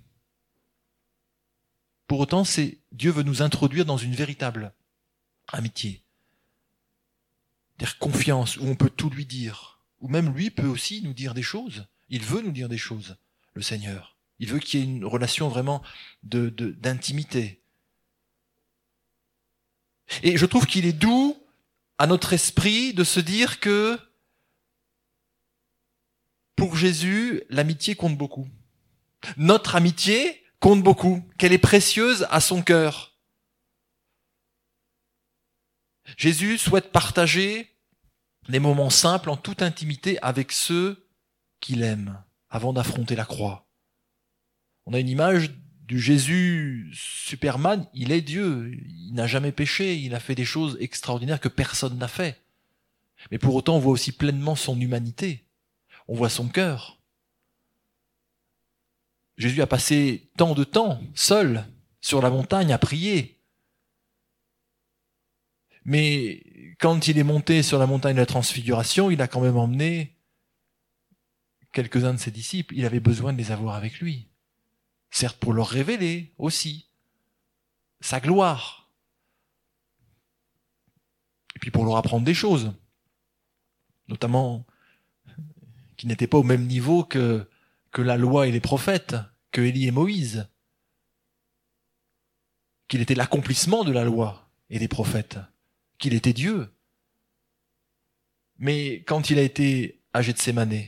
Pour 2.07 2.21
autant, 2.21 2.45
c'est 2.45 2.79
Dieu 2.93 3.11
veut 3.11 3.23
nous 3.23 3.43
introduire 3.43 3.85
dans 3.85 3.97
une 3.97 4.15
véritable 4.15 4.75
amitié. 5.49 6.05
Dire 7.79 7.99
confiance 7.99 8.57
où 8.59 8.67
on 8.67 8.77
peut 8.77 8.91
tout 8.91 9.11
lui 9.11 9.27
dire 9.27 9.76
ou 10.01 10.09
même 10.09 10.35
lui 10.35 10.51
peut 10.51 10.67
aussi 10.67 11.03
nous 11.03 11.13
dire 11.13 11.35
des 11.35 11.43
choses. 11.43 11.87
Il 12.09 12.23
veut 12.23 12.43
nous 12.43 12.53
dire 12.53 12.69
des 12.69 12.79
choses, 12.79 13.17
le 13.55 13.63
Seigneur. 13.63 14.17
Il 14.39 14.49
veut 14.49 14.59
qu'il 14.59 14.81
y 14.81 14.83
ait 14.83 14.87
une 14.87 15.05
relation 15.05 15.49
vraiment 15.49 15.83
d'intimité. 16.23 17.61
Et 20.23 20.37
je 20.37 20.47
trouve 20.47 20.67
qu'il 20.67 20.87
est 20.87 20.93
doux 20.93 21.37
à 21.99 22.07
notre 22.07 22.33
esprit 22.33 22.93
de 22.93 23.05
se 23.05 23.21
dire 23.21 23.61
que 23.61 23.99
pour 26.55 26.77
Jésus, 26.77 27.43
l'amitié 27.51 27.95
compte 27.95 28.17
beaucoup. 28.17 28.49
Notre 29.37 29.77
amitié 29.77 30.43
compte 30.61 30.83
beaucoup, 30.83 31.23
qu'elle 31.39 31.53
est 31.53 31.59
précieuse 31.59 32.27
à 32.31 32.41
son 32.41 32.63
cœur. 32.63 33.15
Jésus 36.17 36.57
souhaite 36.59 36.93
partager 36.93 37.76
des 38.49 38.59
moments 38.59 38.91
simples 38.91 39.31
en 39.31 39.37
toute 39.37 39.63
intimité 39.63 40.19
avec 40.23 40.53
ceux 40.53 41.07
qu'il 41.61 41.83
aime 41.83 42.23
avant 42.49 42.73
d'affronter 42.73 43.17
la 43.17 43.25
croix. 43.25 43.67
On 44.87 44.93
a 44.93 45.01
une 45.01 45.09
image 45.09 45.51
du 45.87 46.01
Jésus 46.01 46.91
Superman, 46.95 47.87
il 47.95 48.13
est 48.13 48.21
Dieu, 48.21 48.73
il 48.89 49.15
n'a 49.15 49.27
jamais 49.27 49.53
péché, 49.53 49.97
il 49.97 50.15
a 50.15 50.21
fait 50.21 50.35
des 50.35 50.45
choses 50.45 50.77
extraordinaires 50.81 51.41
que 51.41 51.49
personne 51.49 51.99
n'a 51.99 52.09
fait. 52.09 52.41
Mais 53.31 53.39
pour 53.39 53.55
autant, 53.55 53.77
on 53.77 53.81
voit 53.81 53.93
aussi 53.93 54.13
pleinement 54.13 54.57
son 54.57 54.81
humanité, 54.81 55.45
on 56.09 56.15
voit 56.15 56.29
son 56.29 56.49
cœur. 56.49 56.99
Jésus 59.37 59.63
a 59.63 59.67
passé 59.67 60.31
tant 60.37 60.55
de 60.55 60.65
temps 60.65 61.01
seul 61.15 61.67
sur 62.01 62.23
la 62.23 62.31
montagne 62.31 62.73
à 62.73 62.79
prier, 62.79 63.36
mais 65.87 66.43
quand 66.81 67.07
il 67.07 67.17
est 67.17 67.23
monté 67.23 67.63
sur 67.63 67.79
la 67.79 67.87
montagne 67.87 68.17
de 68.17 68.21
la 68.21 68.27
transfiguration, 68.27 69.09
il 69.09 69.23
a 69.23 69.29
quand 69.29 69.41
même 69.41 69.57
emmené 69.57 70.17
quelques-uns 71.71 72.15
de 72.15 72.19
ses 72.19 72.33
disciples. 72.33 72.75
Il 72.75 72.85
avait 72.85 72.99
besoin 72.99 73.33
de 73.33 73.39
les 73.39 73.53
avoir 73.53 73.77
avec 73.77 74.01
lui. 74.01 74.27
Certes 75.13 75.39
pour 75.39 75.53
leur 75.53 75.69
révéler 75.69 76.35
aussi 76.39 76.89
sa 78.01 78.19
gloire. 78.19 78.91
Et 81.55 81.61
puis 81.61 81.71
pour 81.71 81.85
leur 81.85 81.97
apprendre 81.97 82.25
des 82.25 82.35
choses. 82.35 82.75
Notamment 84.09 84.67
qui 85.97 86.09
n'étaient 86.09 86.27
pas 86.27 86.39
au 86.39 86.43
même 86.43 86.67
niveau 86.67 87.05
que, 87.05 87.49
que 87.93 88.03
la 88.03 88.17
loi 88.17 88.49
et 88.49 88.53
les 88.53 88.61
prophètes, 88.61 89.15
que 89.53 89.61
Élie 89.61 89.87
et 89.87 89.93
Moïse. 89.93 90.49
Qu'il 92.89 93.01
était 93.01 93.15
l'accomplissement 93.15 93.85
de 93.85 93.93
la 93.93 94.05
loi 94.05 94.51
et 94.69 94.81
des 94.81 94.89
prophètes 94.89 95.39
qu'il 95.99 96.15
était 96.15 96.33
Dieu. 96.33 96.73
Mais 98.59 99.03
quand 99.03 99.31
il 99.31 99.39
a 99.39 99.43
été 99.43 100.03
à 100.13 100.23
Gethsemane, 100.23 100.83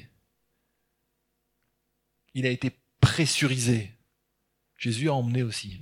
il 2.34 2.46
a 2.46 2.50
été 2.50 2.78
pressurisé. 3.00 3.98
Jésus 4.76 5.08
a 5.08 5.14
emmené 5.14 5.42
aussi 5.42 5.80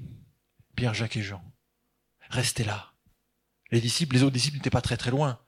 Pierre, 0.75 0.95
Jacques 0.95 1.17
et 1.17 1.23
Jean. 1.23 1.43
Restez 2.29 2.65
là. 2.65 2.93
Les 3.71 3.81
disciples, 3.81 4.15
les 4.15 4.23
autres 4.23 4.33
disciples 4.33 4.57
n'étaient 4.57 4.71
pas 4.71 4.81
très 4.81 4.97
très 4.97 5.11
loin, 5.11 5.41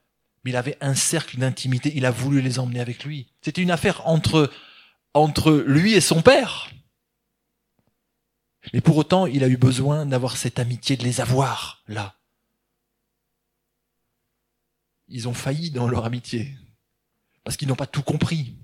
mais 0.43 0.51
il 0.51 0.57
avait 0.57 0.77
un 0.81 0.95
cercle 0.95 1.37
d'intimité, 1.37 1.91
il 1.95 2.05
a 2.05 2.11
voulu 2.11 2.41
les 2.41 2.59
emmener 2.59 2.79
avec 2.79 3.03
lui. 3.03 3.31
C'était 3.41 3.61
une 3.61 3.71
affaire 3.71 4.07
entre, 4.07 4.51
entre 5.13 5.51
lui 5.51 5.93
et 5.93 6.01
son 6.01 6.21
père. 6.21 6.69
Mais 8.73 8.81
pour 8.81 8.97
autant, 8.97 9.25
il 9.25 9.43
a 9.43 9.47
eu 9.47 9.57
besoin 9.57 10.05
d'avoir 10.05 10.37
cette 10.37 10.59
amitié, 10.59 10.97
de 10.97 11.03
les 11.03 11.21
avoir 11.21 11.83
là. 11.87 12.18
Ils 15.09 15.27
ont 15.27 15.33
failli 15.33 15.71
dans 15.71 15.87
leur 15.87 16.05
amitié. 16.05 16.55
Parce 17.43 17.57
qu'ils 17.57 17.67
n'ont 17.67 17.75
pas 17.75 17.87
tout 17.87 18.03
compris 18.03 18.55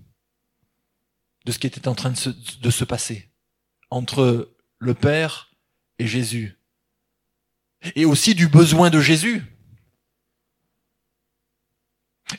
de 1.45 1.51
ce 1.51 1.59
qui 1.59 1.67
était 1.67 1.87
en 1.87 1.95
train 1.95 2.11
de 2.11 2.17
se, 2.17 2.29
de 2.29 2.69
se 2.69 2.83
passer 2.83 3.29
entre 3.89 4.55
le 4.79 4.93
Père 4.93 5.51
et 5.99 6.07
Jésus. 6.07 6.57
Et 7.95 8.05
aussi 8.05 8.35
du 8.35 8.47
besoin 8.47 8.89
de 8.89 8.99
Jésus. 8.99 9.43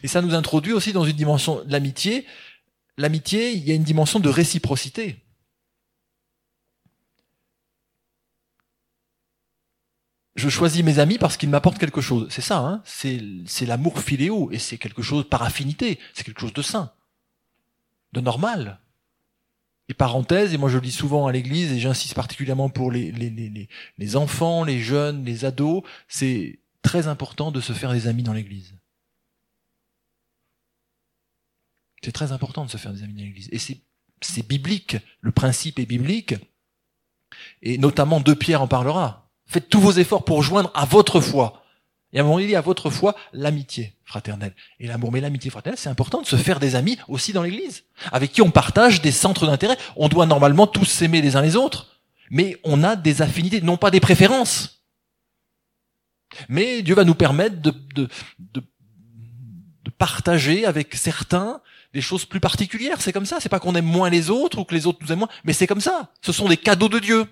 Et 0.03 0.09
ça 0.09 0.23
nous 0.23 0.35
introduit 0.35 0.73
aussi 0.73 0.93
dans 0.93 1.05
une 1.05 1.17
dimension 1.17 1.65
de 1.65 1.71
l'amitié. 1.71 2.27
L'amitié, 2.97 3.53
il 3.53 3.65
y 3.65 3.71
a 3.71 3.75
une 3.75 3.85
dimension 3.85 4.19
de 4.19 4.29
réciprocité. 4.29 5.25
Je 10.37 10.50
choisis 10.50 10.85
mes 10.85 10.99
amis 10.99 11.19
parce 11.19 11.37
qu'ils 11.37 11.49
m'apportent 11.49 11.78
quelque 11.78 12.02
chose. 12.02 12.28
C'est 12.31 12.43
ça, 12.43 12.59
hein 12.59 12.83
c'est, 12.85 13.66
l'amour 13.66 14.00
filéo, 14.00 14.50
et 14.52 14.59
c'est 14.59 14.78
quelque 14.78 15.02
chose 15.02 15.28
par 15.28 15.43
affinité, 15.43 15.99
c'est 16.14 16.25
quelque 16.25 16.40
chose 16.40 16.52
de 16.52 16.62
sain, 16.62 16.93
de 18.12 18.21
normal. 18.21 18.78
Et 19.88 19.95
parenthèse, 19.95 20.52
et 20.52 20.59
moi 20.59 20.69
je 20.69 20.76
le 20.76 20.83
dis 20.83 20.93
souvent 20.93 21.26
à 21.26 21.33
l'église, 21.33 21.73
et 21.73 21.78
j'insiste 21.78 22.14
particulièrement 22.14 22.69
pour 22.69 22.90
les, 22.90 23.11
les, 23.12 23.69
les, 23.99 24.16
enfants, 24.16 24.62
les 24.62 24.81
jeunes, 24.81 25.25
les 25.25 25.45
ados, 25.45 25.83
c'est 26.07 26.59
très 26.83 27.07
important 27.07 27.50
de 27.50 27.61
se 27.61 27.73
faire 27.73 27.93
des 27.93 28.07
amis 28.07 28.23
dans 28.23 28.33
l'église. 28.33 28.75
C'est 32.02 32.12
très 32.12 32.33
important 32.33 32.64
de 32.64 32.71
se 32.71 32.76
faire 32.76 32.93
des 32.93 33.02
amis 33.02 33.14
dans 33.14 33.23
l'église. 33.23 33.49
Et 33.52 33.59
c'est, 33.59 34.47
biblique, 34.47 34.97
le 35.21 35.33
principe 35.33 35.78
est 35.78 35.87
biblique, 35.87 36.35
et 37.62 37.78
notamment 37.78 38.21
deux 38.21 38.37
Pierre 38.37 38.61
en 38.61 38.69
parlera. 38.69 39.25
Faites 39.47 39.69
tous 39.69 39.81
vos 39.81 39.93
efforts 39.93 40.25
pour 40.25 40.43
joindre 40.43 40.71
à 40.75 40.85
votre 40.85 41.21
foi. 41.21 41.62
Et 42.12 42.19
à 42.19 42.23
un 42.23 42.25
moment, 42.25 42.38
il 42.38 42.47
dit 42.47 42.57
à 42.57 42.61
votre 42.61 42.91
foi 42.91 43.15
l'amitié 43.33 43.95
fraternelle. 44.05 44.55
Et 44.81 44.87
l'amour, 44.87 45.12
mais 45.12 45.21
l'amitié 45.21 45.50
fraternelle, 45.50 45.79
c'est 45.79 45.88
important 45.88 46.23
de 46.23 46.26
se 46.26 46.37
faire 46.37 46.61
des 46.61 46.75
amis 46.75 46.99
aussi 47.09 47.33
dans 47.33 47.43
l'église, 47.43 47.85
avec 48.12 48.33
qui 48.33 48.43
on 48.43 48.50
partage 48.50 49.03
des 49.03 49.12
centres 49.12 49.47
d'intérêt. 49.47 49.76
On 49.97 50.09
doit 50.09 50.26
normalement 50.26 50.67
tous 50.67 50.85
s'aimer 50.85 51.21
les 51.21 51.37
uns 51.37 51.43
les 51.43 51.57
autres, 51.57 52.00
mais 52.31 52.59
on 52.65 52.83
a 52.83 52.97
des 52.97 53.23
affinités, 53.23 53.61
non 53.61 53.76
pas 53.76 53.91
des 53.91 54.00
préférences. 54.00 54.85
Mais 56.49 56.83
Dieu 56.83 56.95
va 56.95 57.05
nous 57.05 57.15
permettre 57.15 57.61
de, 57.61 57.71
de, 57.71 58.09
de, 58.38 58.62
de 59.85 59.91
partager 59.91 60.65
avec 60.65 60.95
certains 60.95 61.61
des 61.93 62.00
choses 62.00 62.25
plus 62.25 62.41
particulières. 62.41 63.00
C'est 63.00 63.12
comme 63.12 63.26
ça. 63.26 63.38
C'est 63.41 63.49
pas 63.49 63.61
qu'on 63.61 63.75
aime 63.75 63.87
moins 63.87 64.11
les 64.11 64.31
autres 64.31 64.59
ou 64.59 64.65
que 64.65 64.75
les 64.75 64.87
autres 64.87 64.99
nous 65.03 65.12
aiment 65.12 65.21
moins, 65.21 65.29
mais 65.45 65.53
c'est 65.53 65.67
comme 65.67 65.81
ça. 65.81 66.12
Ce 66.21 66.33
sont 66.33 66.49
des 66.49 66.57
cadeaux 66.57 66.88
de 66.88 66.99
Dieu. 66.99 67.26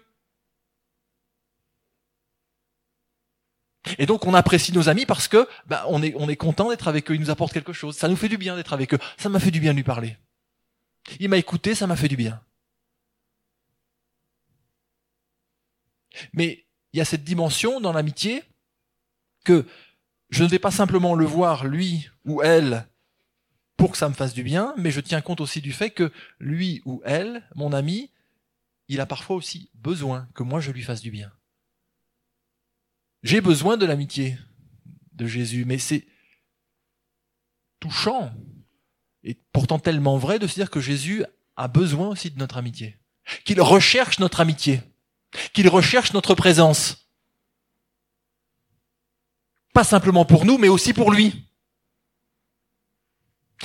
Et 3.99 4.07
donc 4.07 4.26
on 4.26 4.35
apprécie 4.35 4.73
nos 4.73 4.88
amis 4.88 5.07
parce 5.07 5.29
que 5.29 5.49
bah, 5.67 5.85
on 5.88 6.03
est 6.03 6.14
on 6.17 6.29
est 6.29 6.37
content 6.37 6.71
d'être 6.71 6.88
avec 6.88 7.11
eux, 7.11 7.14
ils 7.14 7.21
nous 7.21 7.31
apportent 7.31 7.53
quelque 7.53 7.73
chose. 7.73 7.97
Ça 7.97 8.09
nous 8.09 8.17
fait 8.17 8.29
du 8.29 8.38
bien 8.38 8.57
d'être 8.57 8.73
avec 8.73 8.95
eux. 8.95 8.99
Ça 9.19 9.29
m'a 9.29 9.41
fait 9.41 9.50
du 9.50 9.61
bien 9.61 9.73
de 9.73 9.76
lui 9.76 9.85
parler. 9.85 10.17
Il 11.21 11.29
m'a 11.29 11.37
écouté, 11.37 11.75
ça 11.75 11.87
m'a 11.87 11.97
fait 11.97 12.09
du 12.09 12.17
bien. 12.17 12.41
Mais 16.33 16.64
il 16.93 16.99
y 16.99 17.00
a 17.00 17.05
cette 17.05 17.25
dimension 17.25 17.81
dans 17.81 17.93
l'amitié 17.93 18.43
que 19.45 19.67
je 20.31 20.45
ne 20.45 20.49
vais 20.49 20.59
pas 20.59 20.71
simplement 20.71 21.14
le 21.14 21.25
voir 21.25 21.67
lui 21.67 22.09
ou 22.25 22.43
elle 22.43 22.87
pour 23.76 23.93
que 23.93 23.99
ça 23.99 24.09
me 24.09 24.14
fasse 24.14 24.35
du 24.35 24.45
bien, 24.45 24.73
mais 24.76 24.91
je 24.91 25.00
tiens 25.00 25.21
compte 25.21 25.41
aussi 25.41 25.61
du 25.61 25.73
fait 25.73 25.91
que 25.91 26.12
lui 26.38 26.81
ou 26.85 27.03
elle, 27.05 27.43
mon 27.55 27.73
ami, 27.73 28.11
il 28.88 29.00
a 29.00 29.07
parfois 29.07 29.37
aussi 29.37 29.71
besoin 29.75 30.29
que 30.35 30.43
moi 30.43 30.61
je 30.61 30.71
lui 30.71 30.83
fasse 30.83 31.00
du 31.00 31.11
bien. 31.11 31.33
J'ai 33.25 33.40
besoin 33.40 33.78
de 33.78 33.87
l'amitié 33.87 34.38
de 35.14 35.26
Jésus, 35.26 35.64
mais 35.64 35.78
c'est 35.78 36.07
touchant 37.81 38.31
et 39.23 39.35
pourtant 39.50 39.78
tellement 39.78 40.19
vrai 40.19 40.38
de 40.38 40.47
se 40.47 40.54
dire 40.54 40.71
que 40.71 40.81
Jésus 40.81 41.25
a 41.57 41.66
besoin 41.66 42.09
aussi 42.09 42.31
de 42.31 42.38
notre 42.38 42.59
amitié, 42.59 42.98
qu'il 43.44 43.62
recherche 43.62 44.18
notre 44.18 44.40
amitié, 44.40 44.83
qu'il 45.55 45.70
recherche 45.70 46.12
notre 46.12 46.35
présence. 46.35 47.09
Pas 49.72 49.85
simplement 49.85 50.27
pour 50.27 50.44
nous, 50.44 50.59
mais 50.59 50.68
aussi 50.68 50.92
pour 50.92 51.11
lui. 51.11 51.48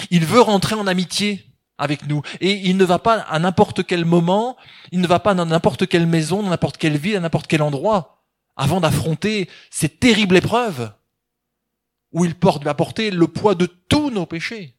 Il 0.09 0.25
veut 0.25 0.41
rentrer 0.41 0.75
en 0.75 0.87
amitié 0.87 1.45
avec 1.77 2.07
nous. 2.07 2.21
Et 2.39 2.53
il 2.69 2.77
ne 2.77 2.85
va 2.85 2.97
pas 2.97 3.19
à 3.19 3.37
n'importe 3.39 3.85
quel 3.85 4.05
moment, 4.05 4.55
il 4.93 5.01
ne 5.01 5.07
va 5.07 5.19
pas 5.19 5.35
dans 5.35 5.45
n'importe 5.45 5.85
quelle 5.85 6.07
maison, 6.07 6.41
dans 6.41 6.49
n'importe 6.49 6.77
quelle 6.77 6.97
ville, 6.97 7.17
à 7.17 7.19
n'importe 7.19 7.47
quel 7.47 7.61
endroit 7.61 8.18
avant 8.59 8.81
d'affronter 8.81 9.49
cette 9.71 10.01
terrible 10.01 10.35
épreuve 10.35 10.93
où 12.11 12.25
il 12.25 12.37
porte, 12.37 12.61
va 12.65 12.73
porter 12.73 13.09
le 13.09 13.29
poids 13.29 13.55
de 13.55 13.65
tous 13.65 14.09
nos 14.09 14.25
péchés. 14.25 14.75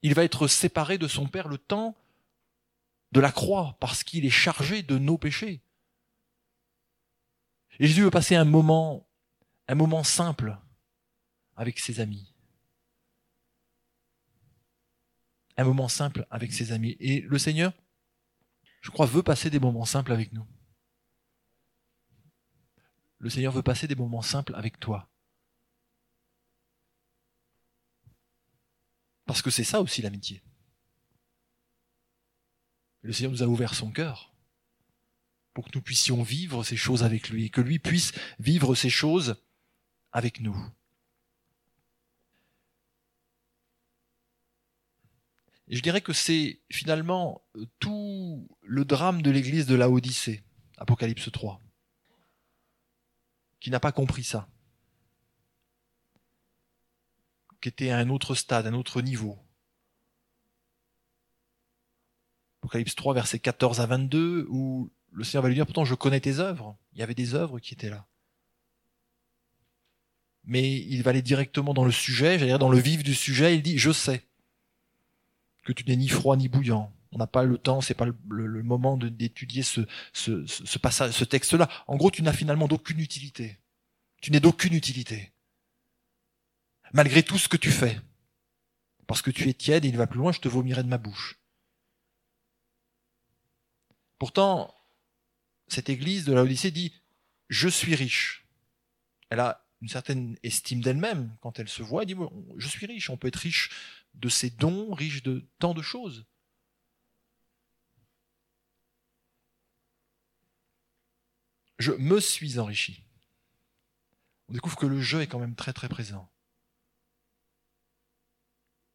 Il 0.00 0.14
va 0.14 0.24
être 0.24 0.48
séparé 0.48 0.96
de 0.96 1.06
son 1.06 1.26
Père 1.26 1.48
le 1.48 1.58
temps 1.58 1.94
de 3.12 3.20
la 3.20 3.30
croix 3.30 3.76
parce 3.78 4.02
qu'il 4.02 4.24
est 4.24 4.30
chargé 4.30 4.82
de 4.82 4.96
nos 4.96 5.18
péchés. 5.18 5.60
Et 7.78 7.86
Jésus 7.86 8.04
veut 8.04 8.10
passer 8.10 8.36
un 8.36 8.46
moment, 8.46 9.06
un 9.68 9.74
moment 9.74 10.02
simple 10.02 10.56
avec 11.56 11.78
ses 11.78 12.00
amis. 12.00 12.32
Un 15.58 15.64
moment 15.64 15.88
simple 15.88 16.26
avec 16.30 16.54
ses 16.54 16.72
amis. 16.72 16.96
Et 17.00 17.20
le 17.20 17.38
Seigneur, 17.38 17.74
je 18.86 18.92
crois, 18.92 19.06
veut 19.06 19.24
passer 19.24 19.50
des 19.50 19.58
moments 19.58 19.84
simples 19.84 20.12
avec 20.12 20.32
nous. 20.32 20.46
Le 23.18 23.28
Seigneur 23.28 23.52
veut 23.52 23.64
passer 23.64 23.88
des 23.88 23.96
moments 23.96 24.22
simples 24.22 24.54
avec 24.54 24.78
toi. 24.78 25.10
Parce 29.24 29.42
que 29.42 29.50
c'est 29.50 29.64
ça 29.64 29.80
aussi 29.80 30.02
l'amitié. 30.02 30.40
Le 33.02 33.12
Seigneur 33.12 33.32
nous 33.32 33.42
a 33.42 33.46
ouvert 33.46 33.74
son 33.74 33.90
cœur 33.90 34.32
pour 35.52 35.64
que 35.64 35.72
nous 35.74 35.82
puissions 35.82 36.22
vivre 36.22 36.62
ces 36.62 36.76
choses 36.76 37.02
avec 37.02 37.28
lui 37.28 37.46
et 37.46 37.50
que 37.50 37.60
lui 37.60 37.80
puisse 37.80 38.12
vivre 38.38 38.76
ces 38.76 38.90
choses 38.90 39.42
avec 40.12 40.38
nous. 40.38 40.56
Je 45.68 45.80
dirais 45.80 46.00
que 46.00 46.12
c'est 46.12 46.60
finalement 46.70 47.42
euh, 47.56 47.66
tout 47.80 48.48
le 48.62 48.84
drame 48.84 49.22
de 49.22 49.30
l'église 49.30 49.66
de 49.66 49.74
la 49.74 49.90
Odyssée, 49.90 50.44
Apocalypse 50.78 51.30
3, 51.30 51.60
qui 53.58 53.70
n'a 53.70 53.80
pas 53.80 53.90
compris 53.90 54.22
ça, 54.22 54.48
qui 57.60 57.68
était 57.68 57.90
à 57.90 57.98
un 57.98 58.10
autre 58.10 58.36
stade, 58.36 58.66
un 58.66 58.74
autre 58.74 59.02
niveau. 59.02 59.38
Apocalypse 62.60 62.94
3, 62.94 63.14
versets 63.14 63.40
14 63.40 63.80
à 63.80 63.86
22, 63.86 64.46
où 64.48 64.92
le 65.10 65.24
Seigneur 65.24 65.42
va 65.42 65.48
lui 65.48 65.56
dire, 65.56 65.66
pourtant 65.66 65.84
je 65.84 65.94
connais 65.94 66.20
tes 66.20 66.38
œuvres. 66.38 66.76
Il 66.92 67.00
y 67.00 67.02
avait 67.02 67.14
des 67.14 67.34
œuvres 67.34 67.58
qui 67.58 67.74
étaient 67.74 67.90
là. 67.90 68.06
Mais 70.44 70.76
il 70.76 71.02
va 71.02 71.10
aller 71.10 71.22
directement 71.22 71.74
dans 71.74 71.84
le 71.84 71.90
sujet, 71.90 72.38
j'allais 72.38 72.52
dire 72.52 72.60
dans 72.60 72.70
le 72.70 72.78
vif 72.78 73.02
du 73.02 73.16
sujet, 73.16 73.56
il 73.56 73.62
dit, 73.62 73.78
je 73.78 73.90
sais 73.90 74.24
que 75.66 75.72
tu 75.72 75.84
n'es 75.84 75.96
ni 75.96 76.08
froid 76.08 76.36
ni 76.36 76.48
bouillant. 76.48 76.92
On 77.12 77.18
n'a 77.18 77.26
pas 77.26 77.44
le 77.44 77.58
temps, 77.58 77.80
c'est 77.80 77.94
pas 77.94 78.06
le, 78.06 78.62
moment 78.62 78.96
d'étudier 78.96 79.62
ce, 79.62 79.80
ce, 80.12 80.46
ce, 80.46 80.78
passage, 80.78 81.12
ce 81.12 81.24
texte-là. 81.24 81.68
En 81.86 81.96
gros, 81.96 82.10
tu 82.10 82.22
n'as 82.22 82.32
finalement 82.32 82.68
d'aucune 82.68 83.00
utilité. 83.00 83.58
Tu 84.22 84.30
n'es 84.30 84.40
d'aucune 84.40 84.74
utilité. 84.74 85.32
Malgré 86.92 87.22
tout 87.22 87.38
ce 87.38 87.48
que 87.48 87.56
tu 87.56 87.70
fais. 87.70 88.00
Parce 89.06 89.22
que 89.22 89.30
tu 89.30 89.48
es 89.48 89.54
tiède 89.54 89.84
et 89.84 89.88
il 89.88 89.96
va 89.96 90.06
plus 90.06 90.18
loin, 90.18 90.32
je 90.32 90.40
te 90.40 90.48
vomirai 90.48 90.82
de 90.82 90.88
ma 90.88 90.98
bouche. 90.98 91.38
Pourtant, 94.18 94.74
cette 95.68 95.88
église 95.88 96.24
de 96.24 96.32
la 96.32 96.42
Odyssée 96.42 96.70
dit, 96.70 96.92
je 97.48 97.68
suis 97.68 97.94
riche. 97.94 98.46
Elle 99.30 99.40
a 99.40 99.66
une 99.82 99.88
certaine 99.88 100.36
estime 100.42 100.80
d'elle-même 100.80 101.36
quand 101.40 101.58
elle 101.58 101.68
se 101.68 101.82
voit, 101.82 102.02
elle 102.02 102.08
dit, 102.08 102.16
je 102.56 102.68
suis 102.68 102.86
riche, 102.86 103.10
on 103.10 103.16
peut 103.16 103.28
être 103.28 103.36
riche 103.36 103.70
de 104.16 104.28
ses 104.28 104.50
dons, 104.50 104.92
riche 104.94 105.22
de 105.22 105.48
tant 105.58 105.74
de 105.74 105.82
choses. 105.82 106.26
Je 111.78 111.92
me 111.92 112.20
suis 112.20 112.58
enrichi. 112.58 113.04
On 114.48 114.54
découvre 114.54 114.76
que 114.76 114.86
le 114.86 115.00
jeu 115.00 115.20
est 115.20 115.26
quand 115.26 115.38
même 115.38 115.54
très 115.54 115.72
très 115.72 115.88
présent. 115.88 116.30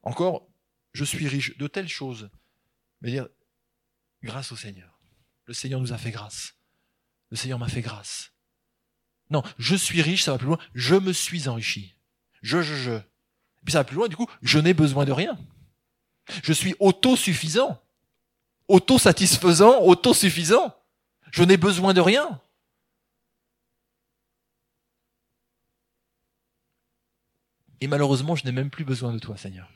Encore, 0.04 0.48
je 0.94 1.04
suis 1.04 1.28
riche 1.28 1.58
de 1.58 1.68
telles 1.68 1.88
choses, 1.88 2.30
mais 3.02 3.12
dire 3.12 3.30
grâce 4.24 4.52
au 4.52 4.56
Seigneur. 4.56 5.00
Le 5.46 5.54
Seigneur 5.54 5.80
nous 5.80 5.94
a 5.94 5.98
fait 5.98 6.12
grâce. 6.12 6.56
Le 7.30 7.38
Seigneur 7.38 7.60
m'a 7.60 7.68
fait 7.68 7.82
grâce. 7.82 8.34
Non, 9.30 9.44
je 9.58 9.76
suis 9.76 10.02
riche, 10.02 10.24
ça 10.24 10.34
va 10.34 10.38
plus 10.38 10.48
loin. 10.48 10.60
Je 10.74 10.96
me 10.96 11.14
suis 11.14 11.48
enrichi. 11.48 11.96
Je, 12.42 12.62
je, 12.62 12.76
je. 12.76 13.11
Et 13.62 13.66
puis 13.66 13.74
ça 13.74 13.80
va 13.80 13.84
plus 13.84 13.96
loin, 13.96 14.08
du 14.08 14.16
coup, 14.16 14.28
je 14.42 14.60
n'ai 14.60 14.74
besoin 14.74 15.06
de 15.06 15.12
rien. 15.12 15.38
Je 16.44 16.54
suis 16.54 16.76
autosuffisant, 16.80 17.82
autosatisfaisant, 18.68 19.82
autosuffisant. 19.82 20.76
Je 21.32 21.44
n'ai 21.44 21.58
besoin 21.58 21.94
de 21.94 22.02
rien. 22.02 22.42
Et 27.82 27.88
malheureusement, 27.88 28.36
je 28.36 28.46
n'ai 28.46 28.52
même 28.52 28.70
plus 28.70 28.86
besoin 28.86 29.12
de 29.14 29.20
toi, 29.20 29.38
Seigneur. 29.38 29.70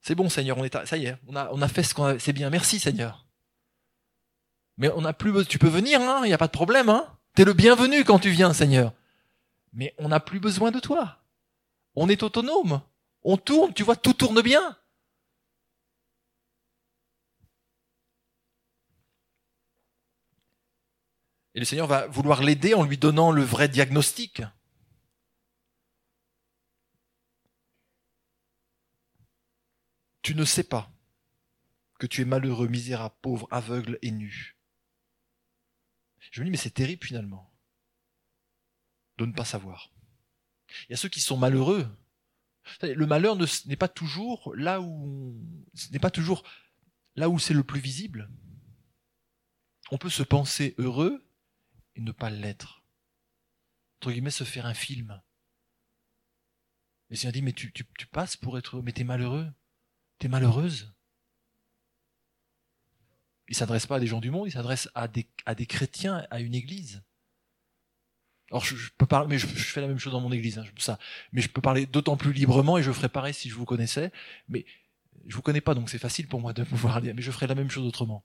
C'est 0.00 0.14
bon, 0.14 0.28
Seigneur, 0.28 0.56
on 0.58 0.64
est 0.64 0.74
à... 0.74 0.86
ça 0.86 0.96
y 0.96 1.06
est, 1.06 1.16
on 1.26 1.36
a, 1.36 1.50
on 1.52 1.60
a 1.60 1.68
fait 1.68 1.82
ce 1.82 1.94
qu'on 1.94 2.04
a, 2.04 2.18
c'est 2.18 2.32
bien, 2.32 2.50
merci, 2.50 2.80
Seigneur. 2.80 3.26
Mais 4.78 4.90
on 4.90 5.02
n'a 5.02 5.12
plus 5.12 5.32
besoin, 5.32 5.44
tu 5.44 5.58
peux 5.58 5.68
venir, 5.68 6.00
hein, 6.00 6.20
il 6.20 6.24
hein 6.24 6.26
n'y 6.28 6.32
a 6.32 6.38
pas 6.38 6.46
de 6.46 6.52
problème, 6.52 6.88
hein 6.88 7.17
T'es 7.34 7.44
le 7.44 7.52
bienvenu 7.52 8.04
quand 8.04 8.18
tu 8.18 8.30
viens, 8.30 8.52
Seigneur. 8.52 8.92
Mais 9.72 9.94
on 9.98 10.08
n'a 10.08 10.20
plus 10.20 10.40
besoin 10.40 10.70
de 10.70 10.80
toi. 10.80 11.22
On 11.94 12.08
est 12.08 12.22
autonome. 12.22 12.82
On 13.22 13.36
tourne, 13.36 13.72
tu 13.74 13.82
vois, 13.82 13.96
tout 13.96 14.12
tourne 14.12 14.42
bien. 14.42 14.76
Et 21.54 21.60
le 21.60 21.64
Seigneur 21.64 21.88
va 21.88 22.06
vouloir 22.06 22.42
l'aider 22.42 22.74
en 22.74 22.84
lui 22.84 22.98
donnant 22.98 23.32
le 23.32 23.42
vrai 23.42 23.68
diagnostic. 23.68 24.42
Tu 30.22 30.34
ne 30.34 30.44
sais 30.44 30.62
pas 30.62 30.90
que 31.98 32.06
tu 32.06 32.22
es 32.22 32.24
malheureux, 32.24 32.68
misérable, 32.68 33.14
pauvre, 33.22 33.48
aveugle 33.50 33.98
et 34.02 34.10
nu. 34.10 34.57
Je 36.30 36.40
me 36.40 36.46
dis, 36.46 36.50
mais 36.50 36.56
c'est 36.56 36.70
terrible 36.70 37.04
finalement 37.04 37.52
de 39.18 39.26
ne 39.26 39.32
pas 39.32 39.44
savoir. 39.44 39.92
Il 40.88 40.92
y 40.92 40.94
a 40.94 40.96
ceux 40.96 41.08
qui 41.08 41.20
sont 41.20 41.36
malheureux. 41.36 41.88
Le 42.82 43.06
malheur 43.06 43.36
n'est 43.36 43.76
pas 43.76 43.88
toujours 43.88 44.54
là 44.54 44.80
où 44.80 45.38
c'est 47.38 47.54
le 47.54 47.64
plus 47.64 47.80
visible. 47.80 48.30
On 49.90 49.98
peut 49.98 50.10
se 50.10 50.22
penser 50.22 50.74
heureux 50.78 51.26
et 51.96 52.00
ne 52.00 52.12
pas 52.12 52.30
l'être. 52.30 52.84
Entre 53.96 54.12
guillemets, 54.12 54.30
se 54.30 54.44
faire 54.44 54.66
un 54.66 54.74
film. 54.74 55.20
Et 57.10 57.16
Seigneur 57.16 57.32
dit, 57.32 57.42
mais 57.42 57.54
tu 57.54 57.72
passes 58.12 58.36
pour 58.36 58.58
être 58.58 58.76
heureux, 58.76 58.84
mais 58.84 58.92
t'es 58.92 59.04
malheureux. 59.04 59.50
T'es 60.18 60.28
malheureuse. 60.28 60.94
Il 63.48 63.56
s'adresse 63.56 63.86
pas 63.86 63.96
à 63.96 64.00
des 64.00 64.06
gens 64.06 64.20
du 64.20 64.30
monde, 64.30 64.48
il 64.48 64.52
s'adresse 64.52 64.88
à 64.94 65.08
des, 65.08 65.26
à 65.46 65.54
des 65.54 65.66
chrétiens, 65.66 66.26
à 66.30 66.40
une 66.40 66.54
église. 66.54 67.02
Alors 68.50 68.64
je, 68.64 68.74
peux 68.96 69.06
parler, 69.06 69.28
mais 69.28 69.38
je, 69.38 69.46
fais 69.46 69.80
la 69.80 69.88
même 69.88 69.98
chose 69.98 70.12
dans 70.12 70.20
mon 70.20 70.32
église, 70.32 70.58
hein, 70.58 70.64
ça. 70.78 70.98
Mais 71.32 71.42
je 71.42 71.48
peux 71.48 71.60
parler 71.60 71.86
d'autant 71.86 72.16
plus 72.16 72.32
librement 72.32 72.78
et 72.78 72.82
je 72.82 72.92
ferai 72.92 73.08
pareil 73.08 73.34
si 73.34 73.48
je 73.48 73.54
vous 73.54 73.66
connaissais. 73.66 74.10
Mais 74.48 74.64
je 75.26 75.36
vous 75.36 75.42
connais 75.42 75.60
pas, 75.60 75.74
donc 75.74 75.90
c'est 75.90 75.98
facile 75.98 76.26
pour 76.28 76.40
moi 76.40 76.52
de 76.52 76.62
pouvoir 76.64 77.00
dire. 77.02 77.14
Mais 77.14 77.22
je 77.22 77.30
ferai 77.30 77.46
la 77.46 77.54
même 77.54 77.70
chose 77.70 77.86
autrement, 77.86 78.24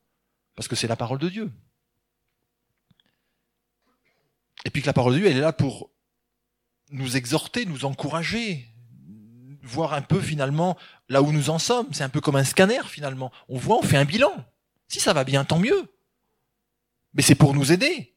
parce 0.55 0.67
que 0.67 0.75
c'est 0.75 0.88
la 0.88 0.95
parole 0.95 1.19
de 1.19 1.29
Dieu. 1.29 1.51
Et 4.65 4.69
puis 4.69 4.81
que 4.81 4.88
la 4.88 4.93
parole 4.93 5.13
de 5.13 5.19
Dieu, 5.19 5.27
elle 5.27 5.38
est 5.38 5.41
là 5.41 5.51
pour 5.51 5.89
nous 6.91 7.17
exhorter, 7.17 7.65
nous 7.65 7.83
encourager, 7.86 8.73
voir 9.62 9.93
un 9.93 10.01
peu 10.01 10.21
finalement 10.21 10.77
là 11.09 11.21
où 11.21 11.31
nous 11.33 11.49
en 11.49 11.59
sommes. 11.59 11.88
C'est 11.91 12.03
un 12.03 12.09
peu 12.09 12.21
comme 12.21 12.38
un 12.38 12.43
scanner 12.45 12.81
finalement. 12.88 13.31
On 13.49 13.57
voit, 13.57 13.77
on 13.77 13.81
fait 13.81 13.97
un 13.97 14.05
bilan. 14.05 14.33
Si 14.93 14.99
ça 14.99 15.13
va 15.13 15.23
bien, 15.23 15.43
tant 15.43 15.58
mieux. 15.58 15.91
Mais 17.13 17.23
c'est 17.23 17.34
pour 17.34 17.56
nous 17.56 17.71
aider. 17.71 18.15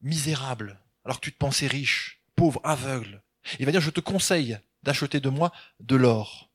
Misérable, 0.00 0.80
alors 1.04 1.18
que 1.18 1.24
tu 1.24 1.32
te 1.32 1.38
pensais 1.38 1.66
riche, 1.66 2.22
pauvre, 2.36 2.60
aveugle. 2.62 3.20
Il 3.58 3.66
va 3.66 3.72
dire, 3.72 3.80
je 3.80 3.90
te 3.90 3.98
conseille 3.98 4.60
d'acheter 4.84 5.18
de 5.18 5.28
moi 5.28 5.50
de 5.80 5.96
l'or, 5.96 6.52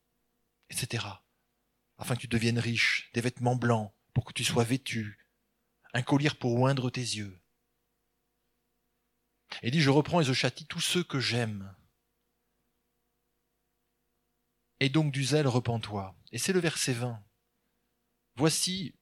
etc. 0.70 1.04
Afin 1.98 2.14
que 2.14 2.22
tu 2.22 2.26
deviennes 2.26 2.58
riche, 2.58 3.10
des 3.12 3.20
vêtements 3.20 3.54
blancs, 3.54 3.92
pour 4.14 4.24
que 4.24 4.32
tu 4.32 4.44
sois 4.44 4.64
vêtu, 4.64 5.26
un 5.92 6.00
collier 6.00 6.30
pour 6.30 6.58
oindre 6.58 6.88
tes 6.88 7.02
yeux. 7.02 7.38
Et 9.60 9.70
dit, 9.70 9.82
je 9.82 9.90
reprends 9.90 10.22
et 10.22 10.24
je 10.24 10.32
châtie 10.32 10.64
tous 10.64 10.80
ceux 10.80 11.04
que 11.04 11.20
j'aime. 11.20 11.76
Et 14.80 14.88
donc 14.88 15.12
du 15.12 15.22
zèle, 15.22 15.48
repens-toi. 15.48 16.16
Et 16.30 16.38
c'est 16.38 16.54
le 16.54 16.60
verset 16.60 16.94
20. 16.94 17.22
Voici, 18.36 18.94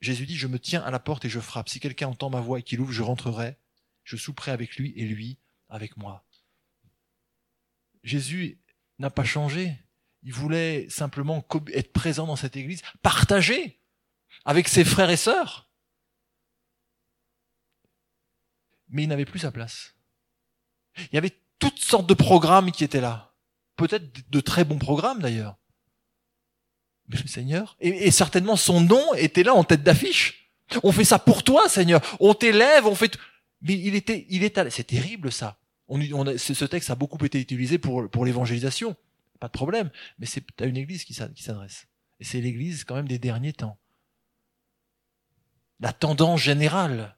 Jésus 0.00 0.26
dit, 0.26 0.36
je 0.36 0.46
me 0.46 0.58
tiens 0.58 0.82
à 0.82 0.90
la 0.90 0.98
porte 0.98 1.24
et 1.24 1.28
je 1.28 1.40
frappe. 1.40 1.68
Si 1.68 1.80
quelqu'un 1.80 2.08
entend 2.08 2.30
ma 2.30 2.40
voix 2.40 2.58
et 2.58 2.62
qu'il 2.62 2.80
ouvre, 2.80 2.92
je 2.92 3.02
rentrerai, 3.02 3.58
je 4.04 4.16
souperai 4.16 4.50
avec 4.50 4.76
lui 4.76 4.92
et 4.96 5.06
lui 5.06 5.38
avec 5.68 5.96
moi. 5.96 6.26
Jésus 8.02 8.60
n'a 8.98 9.10
pas 9.10 9.24
changé. 9.24 9.78
Il 10.22 10.32
voulait 10.32 10.88
simplement 10.88 11.46
être 11.72 11.92
présent 11.92 12.26
dans 12.26 12.36
cette 12.36 12.56
église, 12.56 12.82
partager 13.02 13.80
avec 14.44 14.68
ses 14.68 14.84
frères 14.84 15.10
et 15.10 15.16
sœurs. 15.16 15.70
Mais 18.88 19.04
il 19.04 19.08
n'avait 19.08 19.24
plus 19.24 19.40
sa 19.40 19.52
place. 19.52 19.94
Il 20.96 21.14
y 21.14 21.18
avait 21.18 21.36
toutes 21.58 21.78
sortes 21.78 22.06
de 22.06 22.14
programmes 22.14 22.70
qui 22.72 22.84
étaient 22.84 23.00
là. 23.00 23.34
Peut-être 23.76 24.30
de 24.30 24.40
très 24.40 24.64
bons 24.64 24.78
programmes 24.78 25.20
d'ailleurs 25.20 25.58
mais 27.08 27.18
Seigneur, 27.26 27.76
et, 27.80 28.10
certainement 28.10 28.56
son 28.56 28.80
nom 28.80 29.14
était 29.14 29.42
là 29.42 29.54
en 29.54 29.64
tête 29.64 29.82
d'affiche. 29.82 30.50
On 30.82 30.92
fait 30.92 31.04
ça 31.04 31.18
pour 31.18 31.42
toi, 31.42 31.68
Seigneur. 31.68 32.00
On 32.20 32.34
t'élève, 32.34 32.86
on 32.86 32.94
fait. 32.94 33.18
Mais 33.60 33.74
il 33.74 33.94
était, 33.94 34.26
il 34.30 34.42
est, 34.42 34.70
c'est 34.70 34.84
terrible 34.84 35.30
ça. 35.30 35.58
Ce 35.88 36.64
texte 36.64 36.90
a 36.90 36.94
beaucoup 36.94 37.22
été 37.24 37.38
utilisé 37.38 37.78
pour 37.78 38.08
pour 38.10 38.24
l'évangélisation, 38.24 38.96
pas 39.38 39.48
de 39.48 39.52
problème. 39.52 39.90
Mais 40.18 40.26
c'est 40.26 40.44
à 40.62 40.64
une 40.64 40.78
église 40.78 41.04
qui 41.04 41.12
s'adresse. 41.12 41.86
Et 42.20 42.24
c'est 42.24 42.40
l'église 42.40 42.84
quand 42.84 42.94
même 42.94 43.08
des 43.08 43.18
derniers 43.18 43.52
temps. 43.52 43.78
La 45.80 45.92
tendance 45.92 46.40
générale. 46.40 47.16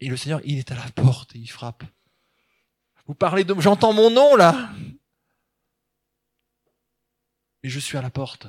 Et 0.00 0.08
le 0.08 0.16
Seigneur, 0.18 0.40
il 0.44 0.58
est 0.58 0.70
à 0.72 0.74
la 0.74 0.90
porte 0.94 1.34
et 1.34 1.38
il 1.38 1.50
frappe. 1.50 1.84
Vous 3.06 3.14
parlez 3.14 3.44
de, 3.44 3.54
j'entends 3.60 3.94
mon 3.94 4.10
nom 4.10 4.36
là 4.36 4.70
mais 7.66 7.70
je 7.70 7.80
suis 7.80 7.98
à 7.98 8.02
la 8.02 8.10
porte. 8.10 8.46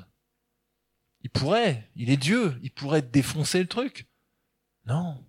Il 1.22 1.32
pourrait, 1.32 1.90
il 1.96 2.12
est 2.12 2.18
Dieu, 2.18 2.56
il 2.62 2.70
pourrait 2.70 3.02
défoncer 3.02 3.58
le 3.58 3.66
truc. 3.66 4.06
Non. 4.86 5.26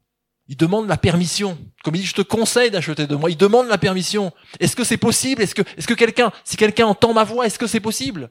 Il 0.46 0.58
demande 0.58 0.88
la 0.88 0.98
permission. 0.98 1.56
Comme 1.82 1.94
il 1.94 2.02
dit, 2.02 2.06
je 2.06 2.12
te 2.12 2.20
conseille 2.20 2.70
d'acheter 2.70 3.06
de 3.06 3.16
moi. 3.16 3.30
Il 3.30 3.38
demande 3.38 3.66
la 3.66 3.78
permission. 3.78 4.30
Est-ce 4.60 4.76
que 4.76 4.84
c'est 4.84 4.98
possible? 4.98 5.40
Est-ce 5.40 5.54
que, 5.54 5.62
est-ce 5.78 5.88
que 5.88 5.94
quelqu'un, 5.94 6.32
si 6.44 6.58
quelqu'un 6.58 6.84
entend 6.84 7.14
ma 7.14 7.24
voix, 7.24 7.46
est-ce 7.46 7.58
que 7.58 7.66
c'est 7.66 7.80
possible? 7.80 8.30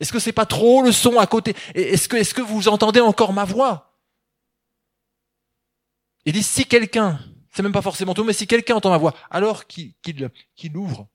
Est-ce 0.00 0.12
que 0.12 0.18
c'est 0.18 0.32
pas 0.32 0.44
trop 0.44 0.82
le 0.82 0.90
son 0.90 1.20
à 1.20 1.26
côté? 1.28 1.54
Est-ce 1.76 2.08
que, 2.08 2.16
est-ce 2.16 2.34
que 2.34 2.42
vous 2.42 2.66
entendez 2.66 2.98
encore 2.98 3.32
ma 3.32 3.44
voix? 3.44 3.96
Il 6.24 6.32
dit, 6.32 6.42
si 6.42 6.66
quelqu'un, 6.66 7.20
c'est 7.52 7.62
même 7.62 7.70
pas 7.70 7.80
forcément 7.80 8.12
tout, 8.12 8.24
mais 8.24 8.32
si 8.32 8.48
quelqu'un 8.48 8.74
entend 8.74 8.90
ma 8.90 8.98
voix, 8.98 9.14
alors 9.30 9.68
qu'il, 9.68 9.94
qu'il, 10.02 10.28
qu'il 10.56 10.76
ouvre 10.76 11.06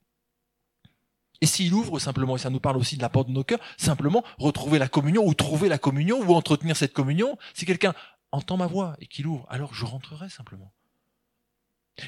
et 1.42 1.46
s'il 1.46 1.74
ouvre 1.74 2.00
simplement, 2.00 2.36
et 2.36 2.40
ça 2.40 2.50
nous 2.50 2.60
parle 2.60 2.78
aussi 2.78 2.98
de 2.98 3.02
la 3.02 3.10
porte 3.10 3.28
de 3.28 3.34
nos 3.34 3.44
cœurs, 3.44 3.60
simplement 3.78 4.24
retrouver 4.38 4.80
la 4.80 4.88
communion 4.88 5.26
ou 5.26 5.34
trouver 5.34 5.70
la 5.70 5.78
communion 5.78 6.20
ou 6.20 6.34
entretenir 6.34 6.76
cette 6.76 6.94
communion, 6.94 7.38
si 7.54 7.66
quelqu'un 7.66 7.94
entend 8.32 8.58
ma 8.58 8.68
voix 8.68 8.96
et 9.00 9.08
qu'il 9.08 9.28
ouvre, 9.28 9.46
alors 9.50 9.74
je 9.74 9.86
rentrerai 9.86 10.30
simplement. 10.30 10.74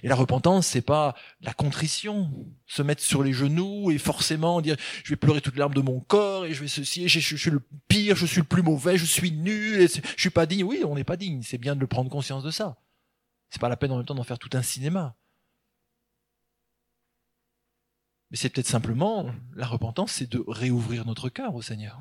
Et 0.03 0.07
la 0.07 0.15
repentance, 0.15 0.67
c'est 0.67 0.81
pas 0.81 1.15
la 1.41 1.53
contrition, 1.53 2.31
se 2.65 2.81
mettre 2.81 3.03
sur 3.03 3.23
les 3.23 3.33
genoux 3.33 3.91
et 3.91 3.97
forcément 3.97 4.61
dire 4.61 4.77
je 5.03 5.09
vais 5.09 5.15
pleurer 5.17 5.41
toutes 5.41 5.55
les 5.55 5.59
larmes 5.59 5.73
de 5.73 5.81
mon 5.81 5.99
corps 5.99 6.45
et 6.45 6.53
je 6.53 6.61
vais 6.61 6.67
ceci, 6.67 7.07
je, 7.07 7.19
je, 7.19 7.35
suis 7.35 7.49
le 7.49 7.61
pire, 7.87 8.15
je 8.15 8.25
suis 8.25 8.39
le 8.39 8.47
plus 8.47 8.63
mauvais, 8.63 8.97
je 8.97 9.05
suis 9.05 9.31
nul, 9.31 9.87
je 9.89 10.21
suis 10.21 10.29
pas 10.29 10.45
digne. 10.45 10.63
Oui, 10.63 10.83
on 10.85 10.95
n'est 10.95 11.03
pas 11.03 11.17
digne, 11.17 11.41
c'est 11.41 11.57
bien 11.57 11.75
de 11.75 11.81
le 11.81 11.87
prendre 11.87 12.09
conscience 12.09 12.43
de 12.43 12.51
ça. 12.51 12.77
C'est 13.49 13.59
pas 13.59 13.69
la 13.69 13.75
peine 13.75 13.91
en 13.91 13.97
même 13.97 14.05
temps 14.05 14.15
d'en 14.15 14.23
faire 14.23 14.39
tout 14.39 14.49
un 14.53 14.61
cinéma. 14.61 15.15
Mais 18.31 18.37
c'est 18.37 18.49
peut-être 18.49 18.67
simplement, 18.67 19.29
la 19.55 19.67
repentance, 19.67 20.13
c'est 20.13 20.31
de 20.31 20.43
réouvrir 20.47 21.05
notre 21.05 21.27
cœur 21.27 21.53
au 21.53 21.61
Seigneur. 21.61 21.99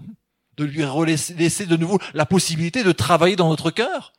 De 0.57 0.65
lui 0.65 0.83
laisser 1.37 1.67
de 1.67 1.77
nouveau 1.77 1.99
la 2.15 2.25
possibilité 2.25 2.85
de 2.85 2.93
travailler 2.93 3.35
dans 3.35 3.49
notre 3.49 3.73
cœur. 3.73 4.13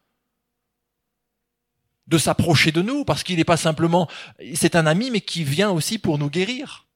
De 2.07 2.17
s'approcher 2.17 2.73
de 2.73 2.81
nous, 2.81 3.05
parce 3.05 3.23
qu'il 3.23 3.37
n'est 3.37 3.45
pas 3.45 3.55
simplement, 3.55 4.09
c'est 4.53 4.75
un 4.75 4.85
ami, 4.85 5.09
mais 5.09 5.21
qui 5.21 5.45
vient 5.45 5.71
aussi 5.71 5.97
pour 5.97 6.17
nous 6.17 6.29
guérir. 6.29 6.87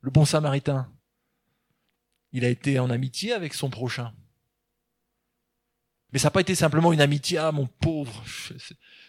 Le 0.00 0.10
bon 0.10 0.24
samaritain. 0.24 0.90
Il 2.32 2.44
a 2.44 2.48
été 2.48 2.78
en 2.78 2.88
amitié 2.88 3.32
avec 3.32 3.52
son 3.52 3.68
prochain. 3.68 4.14
Mais 6.12 6.18
ça 6.18 6.28
n'a 6.28 6.30
pas 6.30 6.40
été 6.40 6.54
simplement 6.54 6.94
une 6.94 7.02
amitié, 7.02 7.36
ah 7.36 7.52
mon 7.52 7.66
pauvre, 7.66 8.24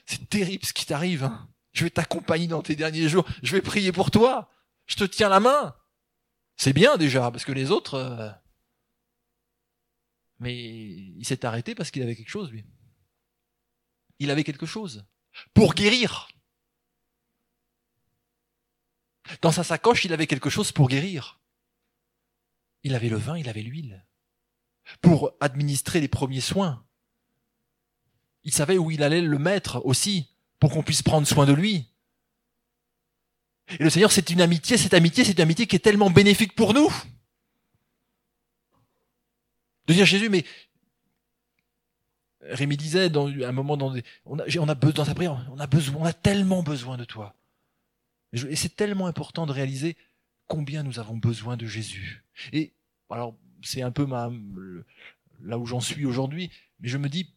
c'est 0.06 0.30
terrible 0.30 0.66
ce 0.66 0.74
qui 0.74 0.86
t'arrive. 0.86 1.24
Hein. 1.24 1.48
Je 1.72 1.86
vais 1.86 1.90
t'accompagner 1.90 2.48
dans 2.48 2.62
tes 2.62 2.76
derniers 2.76 3.08
jours, 3.08 3.26
je 3.42 3.54
vais 3.54 3.62
prier 3.62 3.94
pour 3.94 4.12
toi 4.12 4.50
je 4.90 4.96
te 4.96 5.04
tiens 5.06 5.30
la 5.30 5.40
main. 5.40 5.76
C'est 6.58 6.74
bien 6.74 6.98
déjà, 6.98 7.32
parce 7.32 7.46
que 7.46 7.54
les 7.54 7.72
autres... 7.72 7.94
Euh, 7.94 8.30
mais 10.40 10.58
il 10.58 11.26
s'est 11.26 11.46
arrêté 11.46 11.76
parce 11.76 11.92
qu'il 11.92 12.02
avait 12.02 12.16
quelque 12.16 12.30
chose, 12.30 12.52
lui. 12.52 12.66
Il 14.20 14.32
avait 14.32 14.44
quelque 14.44 14.66
chose. 14.66 15.06
Pour 15.54 15.74
guérir. 15.74 16.28
Dans 19.42 19.52
sa 19.52 19.64
sacoche, 19.64 20.06
il 20.06 20.14
avait 20.14 20.28
quelque 20.28 20.50
chose 20.50 20.72
pour 20.72 20.90
guérir. 20.90 21.40
Il 22.84 22.96
avait 22.96 23.10
le 23.10 23.18
vin, 23.18 23.38
il 23.38 23.48
avait 23.48 23.62
l'huile. 23.62 24.06
Pour 25.02 25.34
administrer 25.40 26.02
les 26.02 26.08
premiers 26.08 26.42
soins. 26.42 26.86
Il 28.44 28.54
savait 28.54 28.78
où 28.78 28.90
il 28.92 29.04
allait 29.04 29.22
le 29.22 29.38
mettre 29.38 29.86
aussi, 29.86 30.34
pour 30.60 30.72
qu'on 30.72 30.84
puisse 30.84 31.04
prendre 31.04 31.28
soin 31.28 31.46
de 31.46 31.54
lui. 31.54 31.94
Et 33.78 33.84
le 33.84 33.90
Seigneur, 33.90 34.12
c'est 34.12 34.30
une 34.30 34.42
amitié, 34.42 34.78
cette 34.78 34.94
amitié, 34.94 35.24
c'est 35.24 35.34
une 35.34 35.42
amitié 35.42 35.68
qui 35.68 35.76
est 35.76 35.80
tellement 35.80 36.10
bénéfique 36.10 36.56
pour 36.56 36.74
nous. 36.74 36.90
De 39.86 39.94
dire 39.94 40.06
Jésus, 40.06 40.30
mais 40.30 40.46
Rémi 42.42 42.78
disait 42.78 43.10
dans 43.10 43.28
un 43.28 43.52
moment 43.52 43.78
dans 43.78 43.96
on 44.26 44.40
a, 44.40 44.44
on 44.60 44.70
a 44.70 44.76
dans 44.76 45.06
sa 45.06 45.14
prière, 45.14 45.48
on 45.52 45.60
a 45.60 45.68
besoin, 45.68 46.02
on 46.02 46.06
a 46.06 46.14
tellement 46.14 46.64
besoin 46.64 46.98
de 46.98 47.06
toi. 47.06 47.36
Et 48.34 48.56
c'est 48.56 48.76
tellement 48.76 49.08
important 49.08 49.46
de 49.46 49.52
réaliser 49.52 49.98
combien 50.48 50.84
nous 50.84 51.00
avons 51.00 51.18
besoin 51.18 51.58
de 51.58 51.66
Jésus. 51.66 52.24
Et 52.54 52.74
alors, 53.10 53.36
c'est 53.62 53.82
un 53.82 53.92
peu 53.92 54.06
ma, 54.06 54.32
là 55.42 55.58
où 55.58 55.66
j'en 55.66 55.80
suis 55.80 56.06
aujourd'hui, 56.06 56.52
mais 56.80 56.88
je 56.88 56.98
me 56.98 57.10
dis, 57.10 57.34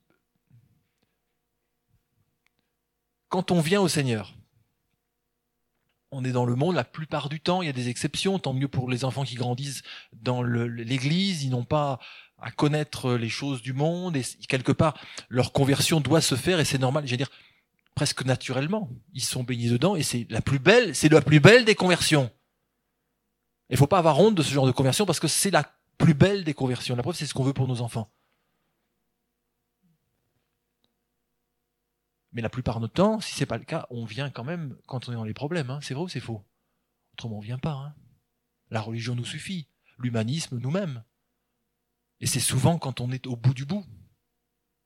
quand 3.28 3.50
on 3.50 3.60
vient 3.60 3.80
au 3.80 3.88
Seigneur, 3.88 4.34
on 6.12 6.24
est 6.24 6.30
dans 6.30 6.44
le 6.44 6.54
monde 6.54 6.76
la 6.76 6.84
plupart 6.84 7.28
du 7.28 7.40
temps, 7.40 7.62
il 7.62 7.66
y 7.66 7.70
a 7.70 7.72
des 7.72 7.88
exceptions, 7.88 8.38
tant 8.38 8.52
mieux 8.52 8.68
pour 8.68 8.88
les 8.88 9.04
enfants 9.04 9.24
qui 9.24 9.34
grandissent 9.34 9.82
dans 10.12 10.42
l'église, 10.42 11.42
ils 11.42 11.50
n'ont 11.50 11.64
pas 11.64 11.98
à 12.38 12.50
connaître 12.50 13.14
les 13.14 13.28
choses 13.28 13.62
du 13.62 13.72
monde 13.72 14.16
et 14.16 14.22
quelque 14.48 14.72
part 14.72 14.96
leur 15.28 15.52
conversion 15.52 16.00
doit 16.00 16.20
se 16.20 16.34
faire 16.34 16.60
et 16.60 16.64
c'est 16.64 16.78
normal, 16.78 17.06
veux 17.06 17.16
dire 17.16 17.30
presque 17.94 18.24
naturellement, 18.24 18.88
ils 19.12 19.24
sont 19.24 19.42
baignés 19.42 19.68
dedans 19.68 19.96
et 19.96 20.02
c'est 20.02 20.26
la 20.30 20.40
plus 20.40 20.58
belle, 20.58 20.94
c'est 20.94 21.10
la 21.10 21.20
plus 21.20 21.40
belle 21.40 21.64
des 21.64 21.74
conversions. 21.74 22.30
Il 23.70 23.76
faut 23.76 23.86
pas 23.86 23.98
avoir 23.98 24.18
honte 24.18 24.34
de 24.34 24.42
ce 24.42 24.52
genre 24.52 24.66
de 24.66 24.72
conversion 24.72 25.06
parce 25.06 25.20
que 25.20 25.28
c'est 25.28 25.50
la 25.50 25.64
plus 25.98 26.14
belle 26.14 26.44
des 26.44 26.54
conversions. 26.54 26.96
La 26.96 27.02
preuve 27.02 27.16
c'est 27.16 27.26
ce 27.26 27.34
qu'on 27.34 27.44
veut 27.44 27.52
pour 27.52 27.68
nos 27.68 27.80
enfants. 27.80 28.10
Mais 32.32 32.42
la 32.42 32.48
plupart 32.48 32.76
de 32.76 32.82
notre 32.82 32.94
temps, 32.94 33.20
si 33.20 33.34
c'est 33.34 33.46
pas 33.46 33.58
le 33.58 33.64
cas, 33.64 33.86
on 33.90 34.04
vient 34.04 34.30
quand 34.30 34.44
même 34.44 34.76
quand 34.86 35.08
on 35.08 35.12
est 35.12 35.16
dans 35.16 35.24
les 35.24 35.34
problèmes. 35.34 35.70
Hein. 35.70 35.80
C'est 35.82 35.94
vrai 35.94 36.04
ou 36.04 36.08
c'est 36.08 36.20
faux? 36.20 36.44
Autrement, 37.14 37.38
on 37.38 37.40
vient 37.40 37.58
pas. 37.58 37.72
Hein. 37.72 37.94
La 38.70 38.80
religion 38.80 39.14
nous 39.14 39.24
suffit. 39.24 39.68
L'humanisme 39.98 40.58
nous-mêmes. 40.58 41.04
Et 42.20 42.26
c'est 42.26 42.40
souvent 42.40 42.78
quand 42.78 43.00
on 43.00 43.10
est 43.10 43.26
au 43.26 43.36
bout 43.36 43.52
du 43.52 43.66
bout 43.66 43.84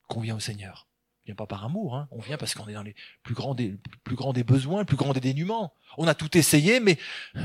qu'on 0.08 0.20
vient 0.20 0.36
au 0.36 0.40
Seigneur. 0.40 0.88
On 1.26 1.30
vient 1.30 1.34
pas 1.34 1.46
par 1.46 1.64
amour, 1.64 1.96
hein. 1.96 2.06
on 2.12 2.20
vient 2.20 2.36
parce 2.36 2.54
qu'on 2.54 2.68
est 2.68 2.74
dans 2.74 2.84
les 2.84 2.94
plus 3.24 3.34
grands 3.34 3.56
des 3.56 3.76
plus 4.04 4.14
grands 4.14 4.32
des 4.32 4.44
besoins, 4.44 4.84
plus 4.84 4.96
grand 4.96 5.12
des 5.12 5.18
dénuements. 5.18 5.74
On 5.98 6.06
a 6.06 6.14
tout 6.14 6.38
essayé, 6.38 6.78
mais 6.78 6.98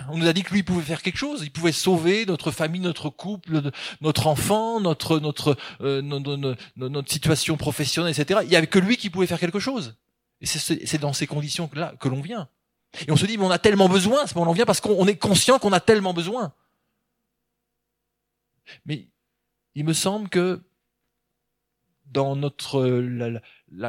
on 0.09 0.17
nous 0.17 0.27
a 0.27 0.33
dit 0.33 0.43
que 0.43 0.53
lui 0.53 0.61
pouvait 0.61 0.83
faire 0.83 1.01
quelque 1.01 1.17
chose. 1.17 1.41
Il 1.41 1.51
pouvait 1.51 1.71
sauver 1.71 2.27
notre 2.27 2.51
famille, 2.51 2.79
notre 2.79 3.09
couple, 3.09 3.71
notre 4.01 4.27
enfant, 4.27 4.79
notre 4.81 5.17
notre 5.17 5.57
euh, 5.81 6.03
notre, 6.03 7.11
situation 7.11 7.57
professionnelle, 7.57 8.13
etc. 8.15 8.41
Il 8.43 8.51
y 8.51 8.55
avait 8.55 8.67
que 8.67 8.77
lui 8.77 8.97
qui 8.97 9.09
pouvait 9.09 9.25
faire 9.25 9.39
quelque 9.39 9.59
chose. 9.59 9.95
Et 10.41 10.45
c'est 10.45 10.99
dans 10.99 11.13
ces 11.13 11.25
conditions 11.25 11.67
là 11.73 11.95
que 11.99 12.07
l'on 12.07 12.21
vient. 12.21 12.49
Et 13.07 13.11
on 13.11 13.15
se 13.15 13.25
dit, 13.25 13.39
mais 13.39 13.45
on 13.45 13.51
a 13.51 13.57
tellement 13.57 13.89
besoin, 13.89 14.27
ce 14.27 14.35
moment 14.35 14.51
on 14.51 14.53
vient 14.53 14.65
parce 14.65 14.81
qu'on 14.81 15.07
est 15.07 15.15
conscient 15.15 15.57
qu'on 15.57 15.73
a 15.73 15.79
tellement 15.79 16.13
besoin. 16.13 16.53
Mais 18.85 19.07
il 19.73 19.85
me 19.85 19.93
semble 19.93 20.29
que 20.29 20.61
dans 22.11 22.35
notre 22.35 22.85
la, 22.85 23.41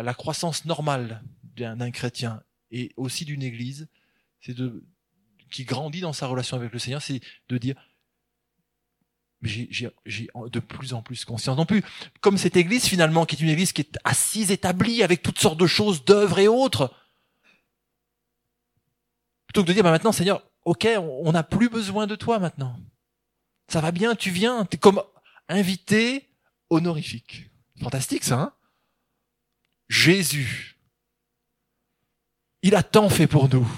la, 0.02 0.14
croissance 0.14 0.64
normale 0.64 1.22
d'un 1.56 1.90
chrétien 1.90 2.42
et 2.70 2.92
aussi 2.96 3.24
d'une 3.24 3.42
église, 3.42 3.88
c'est 4.40 4.54
de 4.54 4.84
qui 5.50 5.64
grandit 5.64 6.00
dans 6.00 6.14
sa 6.14 6.26
relation 6.26 6.56
avec 6.56 6.72
le 6.72 6.78
Seigneur, 6.78 7.02
c'est 7.02 7.20
de 7.48 7.58
dire 7.58 7.76
j'ai 9.42 9.90
de 10.52 10.60
plus 10.60 10.94
en 10.94 11.02
plus 11.02 11.24
conscience 11.24 11.56
non 11.56 11.66
plus 11.66 11.82
comme 12.20 12.38
cette 12.38 12.56
église 12.56 12.86
finalement 12.86 13.26
qui 13.26 13.34
est 13.34 13.40
une 13.40 13.48
église 13.48 13.72
qui 13.72 13.80
est 13.80 13.98
assise 14.04 14.52
établie 14.52 15.02
avec 15.02 15.20
toutes 15.20 15.40
sortes 15.40 15.58
de 15.58 15.66
choses 15.66 16.04
d'œuvres 16.04 16.38
et 16.38 16.46
autres 16.46 16.94
plutôt 19.48 19.62
que 19.62 19.66
de 19.66 19.72
dire 19.72 19.82
bah 19.82 19.90
maintenant 19.90 20.12
Seigneur 20.12 20.44
ok 20.64 20.86
on 20.96 21.32
n'a 21.32 21.42
plus 21.42 21.68
besoin 21.68 22.06
de 22.06 22.14
toi 22.14 22.38
maintenant 22.38 22.78
ça 23.66 23.80
va 23.80 23.90
bien 23.90 24.14
tu 24.14 24.30
viens 24.30 24.64
es 24.70 24.76
comme 24.76 25.02
invité 25.48 26.28
honorifique. 26.72 27.51
Fantastique 27.82 28.24
ça, 28.24 28.40
hein? 28.40 28.52
Jésus. 29.88 30.78
Il 32.62 32.74
a 32.76 32.82
tant 32.82 33.08
fait 33.08 33.26
pour 33.26 33.48
nous. 33.48 33.68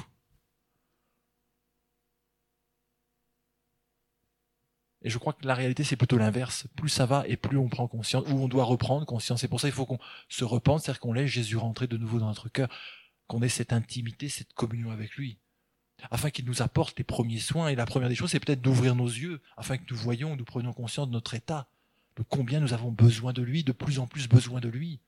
Et 5.00 5.10
je 5.10 5.18
crois 5.18 5.32
que 5.32 5.46
la 5.46 5.54
réalité, 5.54 5.84
c'est 5.84 5.96
plutôt 5.96 6.18
l'inverse. 6.18 6.66
Plus 6.76 6.88
ça 6.88 7.06
va 7.06 7.24
et 7.26 7.36
plus 7.36 7.58
on 7.58 7.68
prend 7.68 7.88
conscience, 7.88 8.24
ou 8.28 8.42
on 8.42 8.48
doit 8.48 8.64
reprendre 8.64 9.06
conscience. 9.06 9.40
C'est 9.40 9.48
pour 9.48 9.60
ça 9.60 9.68
qu'il 9.68 9.74
faut 9.74 9.86
qu'on 9.86 9.98
se 10.28 10.44
repente, 10.44 10.82
c'est-à-dire 10.82 11.00
qu'on 11.00 11.12
laisse 11.12 11.30
Jésus 11.30 11.56
rentrer 11.56 11.86
de 11.86 11.96
nouveau 11.96 12.18
dans 12.18 12.28
notre 12.28 12.48
cœur, 12.48 12.68
qu'on 13.26 13.42
ait 13.42 13.48
cette 13.48 13.72
intimité, 13.72 14.28
cette 14.28 14.52
communion 14.52 14.90
avec 14.90 15.14
lui, 15.16 15.38
afin 16.10 16.30
qu'il 16.30 16.44
nous 16.44 16.62
apporte 16.62 16.98
les 16.98 17.04
premiers 17.04 17.40
soins. 17.40 17.68
Et 17.68 17.74
la 17.74 17.86
première 17.86 18.08
des 18.08 18.14
choses, 18.14 18.30
c'est 18.30 18.40
peut-être 18.40 18.62
d'ouvrir 18.62 18.94
nos 18.94 19.08
yeux, 19.08 19.40
afin 19.56 19.78
que 19.78 19.84
nous 19.90 19.96
voyons, 19.96 20.36
nous 20.36 20.44
prenions 20.44 20.72
conscience 20.72 21.08
de 21.08 21.12
notre 21.12 21.34
état, 21.34 21.68
de 22.16 22.22
combien 22.22 22.60
nous 22.60 22.72
avons 22.72 22.90
besoin 22.90 23.32
de 23.32 23.42
lui, 23.42 23.64
de 23.64 23.72
plus 23.72 23.98
en 23.98 24.06
plus 24.06 24.28
besoin 24.28 24.60
de 24.60 24.68
lui. 24.68 25.00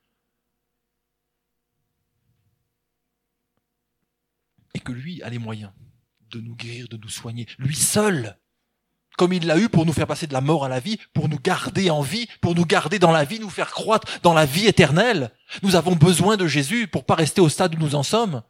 Et 4.75 4.81
que 4.81 4.93
lui 4.93 5.23
a 5.23 5.31
les 5.31 5.39
moyens 5.39 5.73
de 6.31 6.41
nous 6.41 6.57
guérir, 6.57 6.89
de 6.89 6.97
nous 6.97 7.09
soigner. 7.09 7.47
Lui 7.59 7.77
seul, 7.77 8.39
comme 9.17 9.33
il 9.33 9.47
l'a 9.47 9.59
eu 9.59 9.69
pour 9.69 9.87
nous 9.87 9.93
faire 9.93 10.07
passer 10.07 10.27
de 10.27 10.33
la 10.33 10.41
mort 10.41 10.65
à 10.65 10.69
la 10.69 10.81
vie, 10.81 10.99
pour 11.15 11.29
nous 11.29 11.39
garder 11.39 11.91
en 11.91 12.03
vie, 12.03 12.29
pour 12.41 12.55
nous 12.55 12.67
garder 12.67 12.99
dans 12.99 13.13
la 13.13 13.25
vie, 13.25 13.41
nous 13.41 13.51
faire 13.51 13.71
croître 13.71 14.21
dans 14.21 14.35
la 14.35 14.45
vie 14.45 14.67
éternelle. 14.67 15.31
Nous 15.63 15.77
avons 15.77 15.97
besoin 15.97 16.37
de 16.37 16.47
Jésus 16.47 16.89
pour 16.89 17.05
pas 17.05 17.15
rester 17.15 17.41
au 17.41 17.49
stade 17.49 17.75
où 17.75 17.79
nous 17.79 17.95
en 17.95 18.03
sommes. 18.03 18.43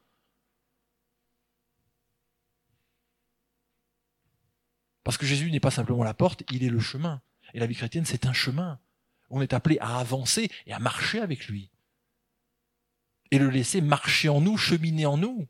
Parce 5.05 5.19
que 5.19 5.27
Jésus 5.27 5.53
n'est 5.53 5.61
pas 5.61 5.71
simplement 5.71 6.03
la 6.03 6.14
porte, 6.14 6.42
il 6.51 6.64
est 6.64 6.69
le 6.69 6.81
chemin. 6.81 7.23
Et 7.57 7.59
la 7.59 7.66
vie 7.66 7.75
chrétienne, 7.75 8.05
c'est 8.05 8.27
un 8.27 8.35
chemin. 8.35 8.79
On 9.31 9.40
est 9.40 9.55
appelé 9.55 9.79
à 9.81 9.99
avancer 9.99 10.51
et 10.66 10.75
à 10.75 10.79
marcher 10.79 11.21
avec 11.21 11.49
lui. 11.49 11.71
Et 13.31 13.38
le 13.38 13.49
laisser 13.49 13.81
marcher 13.81 14.29
en 14.29 14.42
nous, 14.42 14.59
cheminer 14.59 15.07
en 15.07 15.16
nous. 15.16 15.49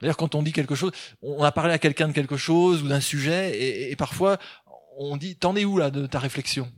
D'ailleurs, 0.00 0.16
quand 0.16 0.36
on 0.36 0.44
dit 0.44 0.52
quelque 0.52 0.76
chose, 0.76 0.92
on 1.22 1.42
a 1.42 1.50
parlé 1.50 1.74
à 1.74 1.78
quelqu'un 1.80 2.06
de 2.06 2.12
quelque 2.12 2.36
chose 2.36 2.84
ou 2.84 2.88
d'un 2.88 3.00
sujet, 3.00 3.90
et, 3.90 3.96
parfois 3.96 4.38
on 4.96 5.16
dit, 5.16 5.34
t'en 5.34 5.56
es 5.56 5.64
où 5.64 5.76
là 5.76 5.90
de 5.90 6.06
ta 6.06 6.20
réflexion? 6.20 6.72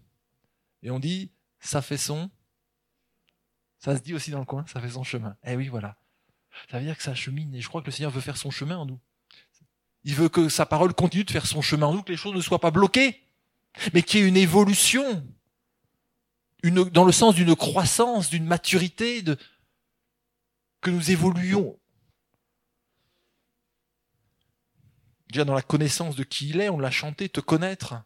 Et 0.82 0.90
on 0.90 0.98
dit, 0.98 1.30
ça 1.60 1.82
fait 1.82 1.98
son, 1.98 2.30
ça 3.78 3.94
se 3.94 4.02
dit 4.02 4.14
aussi 4.14 4.30
dans 4.30 4.40
le 4.40 4.46
coin, 4.46 4.64
ça 4.72 4.80
fait 4.80 4.88
son 4.88 5.04
chemin. 5.04 5.36
Eh 5.44 5.54
oui, 5.54 5.68
voilà. 5.68 5.98
Ça 6.70 6.78
veut 6.78 6.84
dire 6.86 6.96
que 6.96 7.02
ça 7.02 7.14
chemine, 7.14 7.54
et 7.54 7.60
je 7.60 7.68
crois 7.68 7.82
que 7.82 7.86
le 7.86 7.92
Seigneur 7.92 8.10
veut 8.10 8.22
faire 8.22 8.38
son 8.38 8.50
chemin 8.50 8.78
en 8.78 8.86
nous. 8.86 8.98
Il 10.04 10.14
veut 10.14 10.30
que 10.30 10.48
sa 10.48 10.64
parole 10.64 10.94
continue 10.94 11.24
de 11.24 11.30
faire 11.30 11.46
son 11.46 11.60
chemin 11.60 11.88
en 11.88 11.92
nous, 11.92 12.02
que 12.02 12.10
les 12.10 12.16
choses 12.16 12.34
ne 12.34 12.40
soient 12.40 12.58
pas 12.58 12.70
bloquées 12.70 13.22
mais 13.92 14.02
qui 14.02 14.18
est 14.18 14.28
une 14.28 14.36
évolution, 14.36 15.26
dans 16.64 17.04
le 17.04 17.12
sens 17.12 17.34
d'une 17.34 17.56
croissance, 17.56 18.30
d'une 18.30 18.46
maturité, 18.46 19.24
que 20.80 20.90
nous 20.90 21.10
évoluons. 21.10 21.78
Déjà 25.28 25.44
dans 25.44 25.54
la 25.54 25.62
connaissance 25.62 26.16
de 26.16 26.24
qui 26.24 26.50
il 26.50 26.60
est, 26.60 26.68
on 26.68 26.78
l'a 26.78 26.90
chanté, 26.90 27.28
te 27.28 27.40
connaître. 27.40 28.02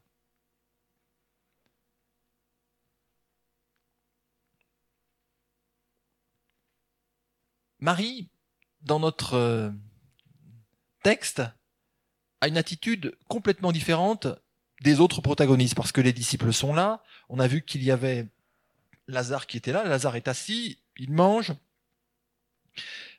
Marie, 7.81 8.31
dans 8.83 9.01
notre 9.01 9.35
euh, 9.35 9.71
texte, 11.03 11.43
a 12.41 12.49
une 12.49 12.57
attitude 12.57 13.17
complètement 13.29 13.73
différente 13.73 14.29
des 14.83 15.01
autres 15.01 15.21
protagonistes, 15.21 15.75
parce 15.75 15.93
que 15.93 16.01
les 16.01 16.13
disciples 16.13 16.53
sont 16.53 16.75
là. 16.75 17.03
On 17.29 17.39
a 17.39 17.47
vu 17.47 17.63
qu'il 17.63 17.83
y 17.83 17.91
avait 17.91 18.27
Lazare 19.09 19.47
qui 19.47 19.57
était 19.57 19.73
là. 19.73 19.85
Lazare 19.85 20.17
est 20.17 20.29
assis, 20.29 20.79
il 20.97 21.13
mange. 21.13 21.55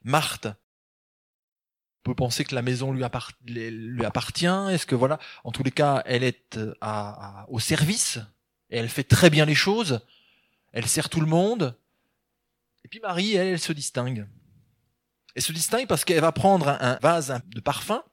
Marthe 0.03 0.47
peut 2.03 2.15
penser 2.15 2.45
que 2.45 2.55
la 2.55 2.61
maison 2.61 2.93
lui, 2.93 3.03
appartient. 3.03 4.45
Est-ce 4.45 4.85
que 4.85 4.95
voilà, 4.95 5.19
en 5.43 5.51
tous 5.51 5.63
les 5.63 5.71
cas, 5.71 6.03
elle 6.05 6.23
est 6.23 6.57
au 7.49 7.59
service 7.59 8.19
et 8.69 8.77
elle 8.77 8.89
fait 8.89 9.03
très 9.03 9.29
bien 9.29 9.45
les 9.45 9.55
choses. 9.55 10.01
Elle 10.71 10.87
sert 10.87 11.09
tout 11.09 11.21
le 11.21 11.27
monde. 11.27 11.77
Et 12.85 12.87
puis 12.87 12.99
Marie, 12.99 13.35
elle, 13.35 13.47
elle 13.47 13.59
se 13.59 13.73
distingue. 13.73 14.27
Elle 15.35 15.41
se 15.41 15.51
distingue 15.51 15.87
parce 15.87 16.05
qu'elle 16.05 16.21
va 16.21 16.31
prendre 16.31 16.69
un 16.69 16.97
vase 17.01 17.41
de 17.47 17.59
parfum 17.59 18.03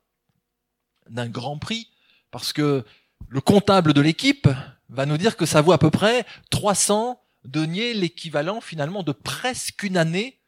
d'un 1.08 1.28
grand 1.28 1.58
prix, 1.58 1.90
parce 2.30 2.52
que 2.52 2.84
le 3.28 3.40
comptable 3.40 3.92
de 3.94 4.00
l'équipe 4.00 4.48
va 4.88 5.06
nous 5.06 5.16
dire 5.16 5.36
que 5.36 5.46
ça 5.46 5.62
vaut 5.62 5.72
à 5.72 5.78
peu 5.78 5.90
près 5.90 6.24
300 6.50 7.20
deniers, 7.44 7.94
l'équivalent 7.94 8.60
finalement 8.60 9.02
de 9.02 9.12
presque 9.12 9.82
une 9.82 9.96
année 9.96 10.40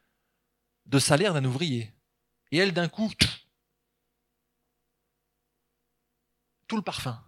de 0.85 0.99
salaire 0.99 1.33
d'un 1.33 1.45
ouvrier. 1.45 1.93
Et 2.51 2.57
elle, 2.57 2.73
d'un 2.73 2.87
coup, 2.87 3.11
tout 6.67 6.75
le 6.75 6.81
parfum. 6.81 7.21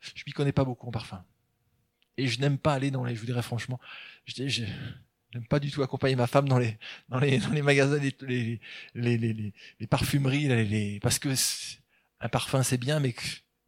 Je 0.00 0.22
m'y 0.26 0.32
connais 0.32 0.52
pas 0.52 0.64
beaucoup 0.64 0.86
en 0.86 0.90
parfum. 0.90 1.24
Et 2.16 2.28
je 2.28 2.40
n'aime 2.40 2.58
pas 2.58 2.74
aller 2.74 2.90
dans 2.90 3.04
les, 3.04 3.14
je 3.14 3.20
vous 3.20 3.26
dirais 3.26 3.42
franchement, 3.42 3.80
je, 4.26 4.64
n'aime 5.34 5.46
pas 5.48 5.58
du 5.58 5.70
tout 5.70 5.82
accompagner 5.82 6.14
ma 6.14 6.26
femme 6.26 6.48
dans 6.48 6.58
les, 6.58 6.78
dans 7.08 7.18
les, 7.18 7.38
dans 7.38 7.50
les 7.50 7.62
magasins, 7.62 7.98
les, 7.98 8.14
les, 8.94 9.18
les, 9.18 9.52
les, 9.80 9.86
parfumeries, 9.86 10.46
les, 10.48 11.00
parce 11.00 11.18
que 11.18 11.34
un 12.24 12.28
parfum 12.28 12.62
c'est 12.62 12.78
bien, 12.78 12.98
mais 13.00 13.14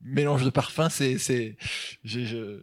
mélange 0.00 0.42
de 0.42 0.50
parfums 0.50 0.88
c'est, 0.90 1.18
c'est, 1.18 1.56
je, 2.04 2.62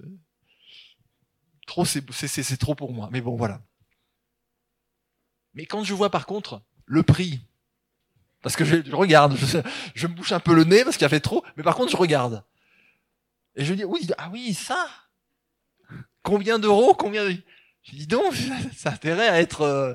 trop 1.67 1.86
c'est, 1.86 2.03
c'est, 2.12 2.58
trop 2.58 2.75
pour 2.75 2.91
moi. 2.91 3.10
Mais 3.12 3.21
bon, 3.21 3.36
voilà. 3.36 3.62
Mais 5.53 5.67
quand 5.67 5.84
je 5.84 5.93
vois 5.93 6.10
par 6.10 6.25
contre 6.25 6.63
le 6.86 7.03
prix, 7.03 7.45
parce 8.41 8.56
que 8.56 8.65
je, 8.65 8.91
regarde, 8.91 9.38
je, 9.95 10.08
me 10.08 10.13
bouche 10.13 10.32
un 10.32 10.39
peu 10.39 10.56
le 10.56 10.63
nez 10.63 10.84
parce 10.84 10.97
qu'il 10.97 11.06
a 11.06 11.10
fait 11.10 11.19
trop, 11.19 11.45
mais 11.56 11.63
par 11.63 11.75
contre 11.75 11.91
je 11.91 11.97
regarde. 11.97 12.43
Et 13.56 13.63
je 13.63 13.75
dis, 13.75 13.86
oui, 13.86 14.10
ah 14.17 14.29
oui, 14.34 14.56
ça 14.56 14.89
Combien 16.23 16.58
d'euros 16.58 16.95
Combien 16.95 17.23
de... 17.23 17.38
Je 17.84 17.95
dis 17.95 18.08
donc, 18.08 18.34
ça 18.75 18.89
a 18.89 18.93
intérêt 18.93 19.27
à 19.27 19.39
être... 19.39 19.62
Euh, 19.62 19.93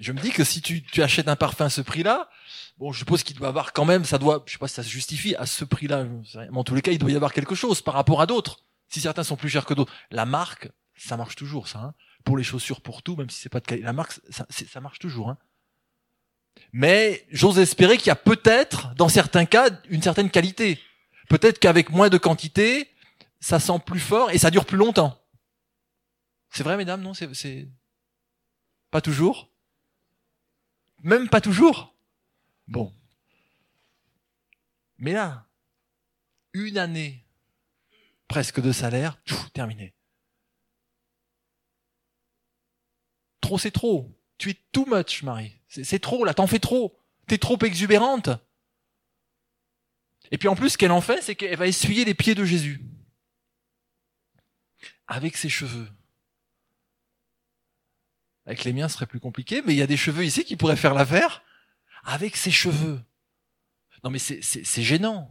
je 0.00 0.12
me 0.12 0.20
dis 0.20 0.30
que 0.30 0.44
si 0.44 0.62
tu, 0.62 0.82
tu 0.82 1.02
achètes 1.02 1.28
un 1.28 1.36
parfum 1.36 1.66
à 1.66 1.70
ce 1.70 1.82
prix-là, 1.82 2.30
bon, 2.78 2.92
je 2.92 2.98
suppose 2.98 3.22
qu'il 3.22 3.36
doit 3.36 3.48
avoir 3.48 3.72
quand 3.72 3.84
même, 3.84 4.04
ça 4.04 4.18
doit, 4.18 4.42
je 4.46 4.52
sais 4.52 4.58
pas 4.58 4.68
si 4.68 4.74
ça 4.74 4.82
se 4.82 4.88
justifie 4.88 5.34
à 5.36 5.46
ce 5.46 5.64
prix-là, 5.64 6.04
mais 6.04 6.48
en 6.56 6.64
tous 6.64 6.74
les 6.74 6.82
cas, 6.82 6.92
il 6.92 6.98
doit 6.98 7.10
y 7.10 7.16
avoir 7.16 7.32
quelque 7.32 7.54
chose 7.54 7.82
par 7.82 7.94
rapport 7.94 8.20
à 8.20 8.26
d'autres. 8.26 8.60
Si 8.88 9.00
certains 9.00 9.24
sont 9.24 9.36
plus 9.36 9.48
chers 9.48 9.64
que 9.64 9.74
d'autres, 9.74 9.92
la 10.10 10.26
marque, 10.26 10.70
ça 10.96 11.16
marche 11.16 11.36
toujours, 11.36 11.68
ça. 11.68 11.78
Hein. 11.80 11.94
Pour 12.24 12.36
les 12.36 12.44
chaussures, 12.44 12.80
pour 12.80 13.02
tout, 13.02 13.16
même 13.16 13.30
si 13.30 13.40
c'est 13.40 13.48
pas 13.48 13.60
de 13.60 13.66
qualité, 13.66 13.84
la 13.84 13.92
marque, 13.92 14.20
ça, 14.30 14.46
ça 14.48 14.80
marche 14.80 14.98
toujours. 14.98 15.30
Hein. 15.30 15.38
Mais 16.72 17.26
j'ose 17.30 17.58
espérer 17.58 17.96
qu'il 17.96 18.08
y 18.08 18.10
a 18.10 18.16
peut-être, 18.16 18.94
dans 18.94 19.08
certains 19.08 19.44
cas, 19.44 19.70
une 19.88 20.02
certaine 20.02 20.30
qualité. 20.30 20.80
Peut-être 21.28 21.58
qu'avec 21.58 21.90
moins 21.90 22.08
de 22.08 22.18
quantité, 22.18 22.88
ça 23.40 23.58
sent 23.58 23.80
plus 23.84 24.00
fort 24.00 24.30
et 24.30 24.38
ça 24.38 24.50
dure 24.50 24.64
plus 24.64 24.76
longtemps. 24.76 25.20
C'est 26.50 26.62
vrai, 26.62 26.76
mesdames, 26.76 27.02
non 27.02 27.14
C'est 27.14 27.68
pas 28.90 29.00
toujours? 29.00 29.50
Même 31.02 31.28
pas 31.28 31.40
toujours? 31.40 31.95
Bon. 32.68 32.92
Mais 34.98 35.12
là, 35.12 35.46
une 36.52 36.78
année 36.78 37.26
presque 38.28 38.60
de 38.60 38.72
salaire, 38.72 39.22
tout 39.24 39.48
terminé. 39.52 39.94
Trop, 43.40 43.58
c'est 43.58 43.70
trop. 43.70 44.12
Tu 44.38 44.50
es 44.50 44.54
too 44.72 44.86
much, 44.86 45.22
Marie. 45.22 45.52
C'est 45.68 46.00
trop, 46.00 46.24
là, 46.24 46.34
t'en 46.34 46.46
fais 46.46 46.58
trop. 46.58 46.98
T'es 47.26 47.38
trop 47.38 47.58
exubérante. 47.62 48.30
Et 50.30 50.38
puis 50.38 50.48
en 50.48 50.56
plus, 50.56 50.70
ce 50.70 50.78
qu'elle 50.78 50.92
en 50.92 51.00
fait, 51.00 51.22
c'est 51.22 51.36
qu'elle 51.36 51.56
va 51.56 51.66
essuyer 51.66 52.04
les 52.04 52.14
pieds 52.14 52.34
de 52.34 52.44
Jésus. 52.44 52.82
Avec 55.06 55.36
ses 55.36 55.48
cheveux. 55.48 55.88
Avec 58.44 58.64
les 58.64 58.72
miens, 58.72 58.88
ce 58.88 58.94
serait 58.94 59.06
plus 59.06 59.20
compliqué, 59.20 59.62
mais 59.64 59.74
il 59.74 59.78
y 59.78 59.82
a 59.82 59.86
des 59.86 59.96
cheveux 59.96 60.24
ici 60.24 60.44
qui 60.44 60.56
pourraient 60.56 60.76
faire 60.76 60.94
l'affaire. 60.94 61.42
Avec 62.06 62.36
ses 62.36 62.50
cheveux. 62.50 63.00
Non 64.02 64.10
mais 64.10 64.18
c'est 64.18 64.82
gênant. 64.82 65.30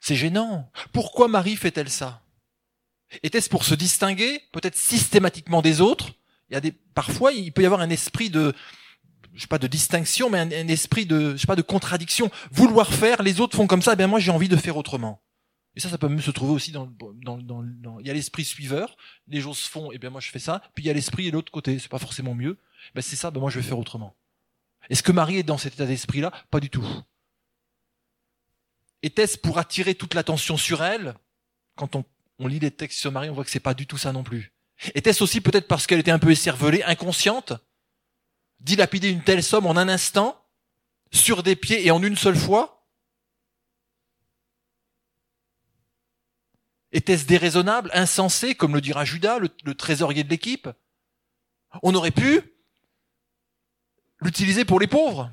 C'est 0.00 0.16
gênant. 0.16 0.70
Pourquoi 0.92 1.28
Marie 1.28 1.56
fait-elle 1.56 1.90
ça? 1.90 2.24
Était-ce 3.22 3.48
pour 3.48 3.64
se 3.64 3.74
distinguer, 3.74 4.40
peut-être 4.52 4.76
systématiquement 4.76 5.62
des 5.62 5.80
autres? 5.80 6.14
Il 6.50 6.54
y 6.54 6.56
a 6.56 6.60
des, 6.60 6.72
parfois, 6.72 7.32
il 7.32 7.52
peut 7.52 7.62
y 7.62 7.66
avoir 7.66 7.80
un 7.80 7.90
esprit 7.90 8.30
de, 8.30 8.54
je 9.34 9.42
sais 9.42 9.46
pas, 9.46 9.58
de 9.58 9.66
distinction, 9.66 10.30
mais 10.30 10.38
un, 10.38 10.68
esprit 10.68 11.04
de, 11.04 11.32
je 11.32 11.36
sais 11.36 11.46
pas, 11.46 11.56
de 11.56 11.62
contradiction. 11.62 12.30
Vouloir 12.50 12.92
faire, 12.92 13.22
les 13.22 13.40
autres 13.40 13.56
font 13.56 13.66
comme 13.66 13.82
ça, 13.82 13.92
eh 13.92 13.96
bien 13.96 14.06
moi 14.06 14.18
j'ai 14.18 14.30
envie 14.30 14.48
de 14.48 14.56
faire 14.56 14.76
autrement. 14.76 15.22
Et 15.74 15.80
ça, 15.80 15.88
ça 15.90 15.98
peut 15.98 16.08
même 16.08 16.20
se 16.20 16.30
trouver 16.30 16.52
aussi 16.52 16.72
dans, 16.72 16.86
dans, 16.86 17.38
dans, 17.38 17.62
dans 17.62 18.00
il 18.00 18.06
y 18.06 18.10
a 18.10 18.14
l'esprit 18.14 18.44
suiveur, 18.44 18.96
les 19.26 19.40
choses 19.40 19.58
se 19.58 19.68
font, 19.68 19.92
et 19.92 19.96
eh 19.96 19.98
bien 19.98 20.10
moi 20.10 20.20
je 20.20 20.30
fais 20.30 20.38
ça. 20.38 20.62
Puis 20.74 20.84
il 20.84 20.86
y 20.86 20.90
a 20.90 20.92
l'esprit 20.92 21.28
et 21.28 21.30
l'autre 21.30 21.52
côté, 21.52 21.78
c'est 21.78 21.90
pas 21.90 21.98
forcément 21.98 22.34
mieux. 22.34 22.58
Ben 22.94 23.02
c'est 23.02 23.16
ça, 23.16 23.30
ben 23.30 23.40
moi 23.40 23.50
je 23.50 23.58
vais 23.58 23.66
faire 23.66 23.78
autrement. 23.78 24.16
Est-ce 24.90 25.02
que 25.02 25.12
Marie 25.12 25.38
est 25.38 25.42
dans 25.42 25.58
cet 25.58 25.74
état 25.74 25.86
d'esprit-là? 25.86 26.32
Pas 26.50 26.60
du 26.60 26.70
tout. 26.70 26.86
Était-ce 29.02 29.38
pour 29.38 29.58
attirer 29.58 29.94
toute 29.94 30.14
l'attention 30.14 30.56
sur 30.56 30.82
elle? 30.82 31.14
Quand 31.76 31.94
on, 31.94 32.04
lit 32.46 32.58
les 32.58 32.70
textes 32.70 32.98
sur 32.98 33.12
Marie, 33.12 33.30
on 33.30 33.34
voit 33.34 33.44
que 33.44 33.50
c'est 33.50 33.60
pas 33.60 33.74
du 33.74 33.86
tout 33.86 33.98
ça 33.98 34.12
non 34.12 34.24
plus. 34.24 34.52
Était-ce 34.94 35.22
aussi 35.22 35.40
peut-être 35.40 35.68
parce 35.68 35.86
qu'elle 35.86 36.00
était 36.00 36.10
un 36.10 36.18
peu 36.18 36.30
écervelée, 36.30 36.82
inconsciente? 36.84 37.52
Dilapider 38.60 39.10
une 39.10 39.22
telle 39.22 39.42
somme 39.42 39.66
en 39.66 39.76
un 39.76 39.88
instant, 39.88 40.44
sur 41.12 41.42
des 41.42 41.56
pieds 41.56 41.86
et 41.86 41.90
en 41.90 42.02
une 42.02 42.16
seule 42.16 42.36
fois? 42.36 42.86
Était-ce 46.90 47.26
déraisonnable, 47.26 47.90
insensé, 47.92 48.54
comme 48.54 48.74
le 48.74 48.80
dira 48.80 49.04
Judas, 49.04 49.38
le 49.38 49.74
trésorier 49.74 50.24
de 50.24 50.30
l'équipe? 50.30 50.68
On 51.82 51.94
aurait 51.94 52.10
pu 52.10 52.57
l'utiliser 54.20 54.64
pour 54.64 54.80
les 54.80 54.86
pauvres. 54.86 55.32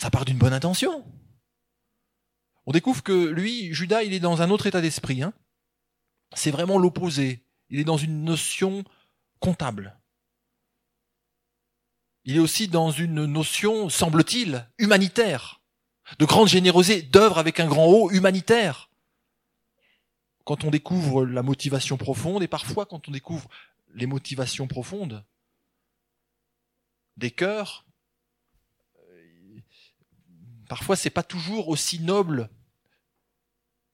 Ça 0.00 0.10
part 0.10 0.24
d'une 0.24 0.38
bonne 0.38 0.52
intention. 0.52 1.04
On 2.66 2.72
découvre 2.72 3.02
que 3.02 3.26
lui, 3.26 3.72
Judas, 3.74 4.02
il 4.02 4.12
est 4.12 4.20
dans 4.20 4.42
un 4.42 4.50
autre 4.50 4.66
état 4.66 4.80
d'esprit. 4.80 5.22
Hein 5.22 5.32
c'est 6.34 6.50
vraiment 6.50 6.78
l'opposé. 6.78 7.44
Il 7.70 7.80
est 7.80 7.84
dans 7.84 7.96
une 7.96 8.24
notion 8.24 8.84
comptable. 9.40 9.98
Il 12.24 12.36
est 12.36 12.40
aussi 12.40 12.68
dans 12.68 12.90
une 12.90 13.24
notion, 13.24 13.88
semble-t-il, 13.88 14.68
humanitaire, 14.78 15.62
de 16.18 16.24
grande 16.26 16.48
générosité, 16.48 17.02
d'œuvre 17.02 17.38
avec 17.38 17.60
un 17.60 17.66
grand 17.66 17.86
O 17.86 18.10
humanitaire. 18.10 18.90
Quand 20.44 20.64
on 20.64 20.70
découvre 20.70 21.24
la 21.24 21.42
motivation 21.42 21.96
profonde, 21.96 22.42
et 22.42 22.48
parfois 22.48 22.86
quand 22.86 23.08
on 23.08 23.12
découvre 23.12 23.48
les 23.94 24.06
motivations 24.06 24.66
profondes 24.66 25.24
des 27.18 27.30
cœurs, 27.30 27.86
euh, 28.96 29.60
parfois 30.68 30.96
c'est 30.96 31.10
pas 31.10 31.22
toujours 31.22 31.68
aussi 31.68 32.00
noble 32.00 32.48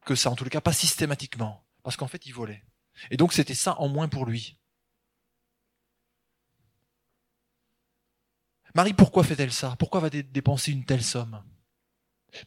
que 0.05 0.15
ça, 0.15 0.31
en 0.31 0.37
tout 0.37 0.45
cas 0.45 0.61
pas 0.61 0.73
systématiquement. 0.73 1.65
Parce 1.83 1.97
qu'en 1.97 2.09
fait, 2.09 2.27
il 2.27 2.33
volait. 2.33 2.65
Et 3.11 3.17
donc, 3.17 3.33
c'était 3.33 3.55
ça 3.55 3.79
en 3.81 3.89
moins 3.89 4.09
pour 4.09 4.27
lui. 4.27 4.59
Marie, 8.75 8.95
pourquoi 8.95 9.23
fait-elle 9.23 9.53
ça? 9.53 9.77
Pourquoi 9.79 10.01
va-t-elle 10.01 10.31
dépenser 10.33 10.73
une 10.73 10.85
telle 10.85 11.05
somme? 11.05 11.45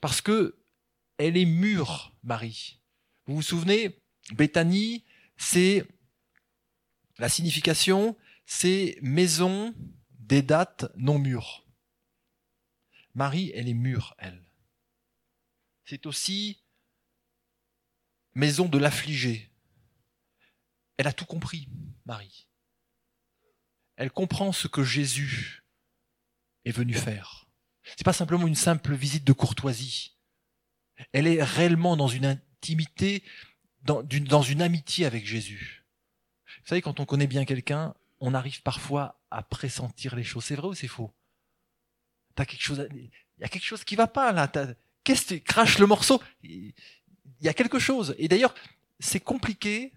Parce 0.01 0.21
que 0.21 0.59
elle 1.17 1.37
est 1.37 1.45
mûre, 1.45 2.15
Marie. 2.23 2.81
Vous 3.25 3.35
vous 3.35 3.41
souvenez, 3.41 4.01
Béthanie, 4.33 5.05
c'est 5.37 5.87
la 7.17 7.29
signification, 7.29 8.17
c'est 8.45 8.97
maison 9.01 9.73
des 10.27 10.41
dates 10.41 10.85
non 10.97 11.19
mûres. 11.19 11.65
Marie, 13.15 13.51
elle 13.55 13.69
est 13.69 13.73
mûre, 13.73 14.13
elle. 14.17 14.45
C'est 15.85 16.05
aussi 16.05 16.61
maison 18.35 18.67
de 18.67 18.77
l'affligé. 18.77 19.49
Elle 20.97 21.07
a 21.07 21.13
tout 21.13 21.25
compris, 21.25 21.69
Marie. 22.05 22.47
Elle 23.95 24.11
comprend 24.11 24.51
ce 24.51 24.67
que 24.67 24.83
Jésus 24.83 25.63
est 26.65 26.71
venu 26.71 26.93
faire. 26.93 27.47
C'est 27.83 28.03
pas 28.03 28.13
simplement 28.13 28.47
une 28.47 28.55
simple 28.55 28.93
visite 28.93 29.23
de 29.23 29.33
courtoisie. 29.33 30.17
Elle 31.13 31.27
est 31.27 31.41
réellement 31.41 31.95
dans 31.95 32.09
une 32.09 32.25
intimité, 32.25 33.23
dans, 33.83 34.03
dans 34.03 34.41
une 34.41 34.61
amitié 34.61 35.05
avec 35.05 35.25
Jésus. 35.25 35.85
Vous 36.59 36.67
savez, 36.67 36.81
quand 36.81 36.99
on 36.99 37.05
connaît 37.05 37.27
bien 37.27 37.45
quelqu'un, 37.45 37.95
on 38.19 38.33
arrive 38.33 38.61
parfois 38.61 39.16
à 39.31 39.43
pressentir 39.43 40.15
les 40.15 40.23
choses. 40.23 40.45
C'est 40.45 40.55
vrai 40.55 40.67
ou 40.67 40.73
c'est 40.73 40.87
faux? 40.87 41.13
T'as 42.35 42.45
quelque 42.45 42.61
chose, 42.61 42.87
il 42.91 43.09
y 43.39 43.43
a 43.43 43.47
quelque 43.47 43.65
chose 43.65 43.83
qui 43.83 43.95
va 43.95 44.07
pas 44.07 44.31
là. 44.31 44.49
Qu'est-ce 45.03 45.35
que 45.35 45.35
crache 45.35 45.79
le 45.79 45.87
morceau? 45.87 46.21
Il 46.43 46.73
y 47.41 47.49
a 47.49 47.53
quelque 47.53 47.79
chose. 47.79 48.15
Et 48.17 48.27
d'ailleurs, 48.27 48.53
c'est 48.99 49.19
compliqué 49.19 49.93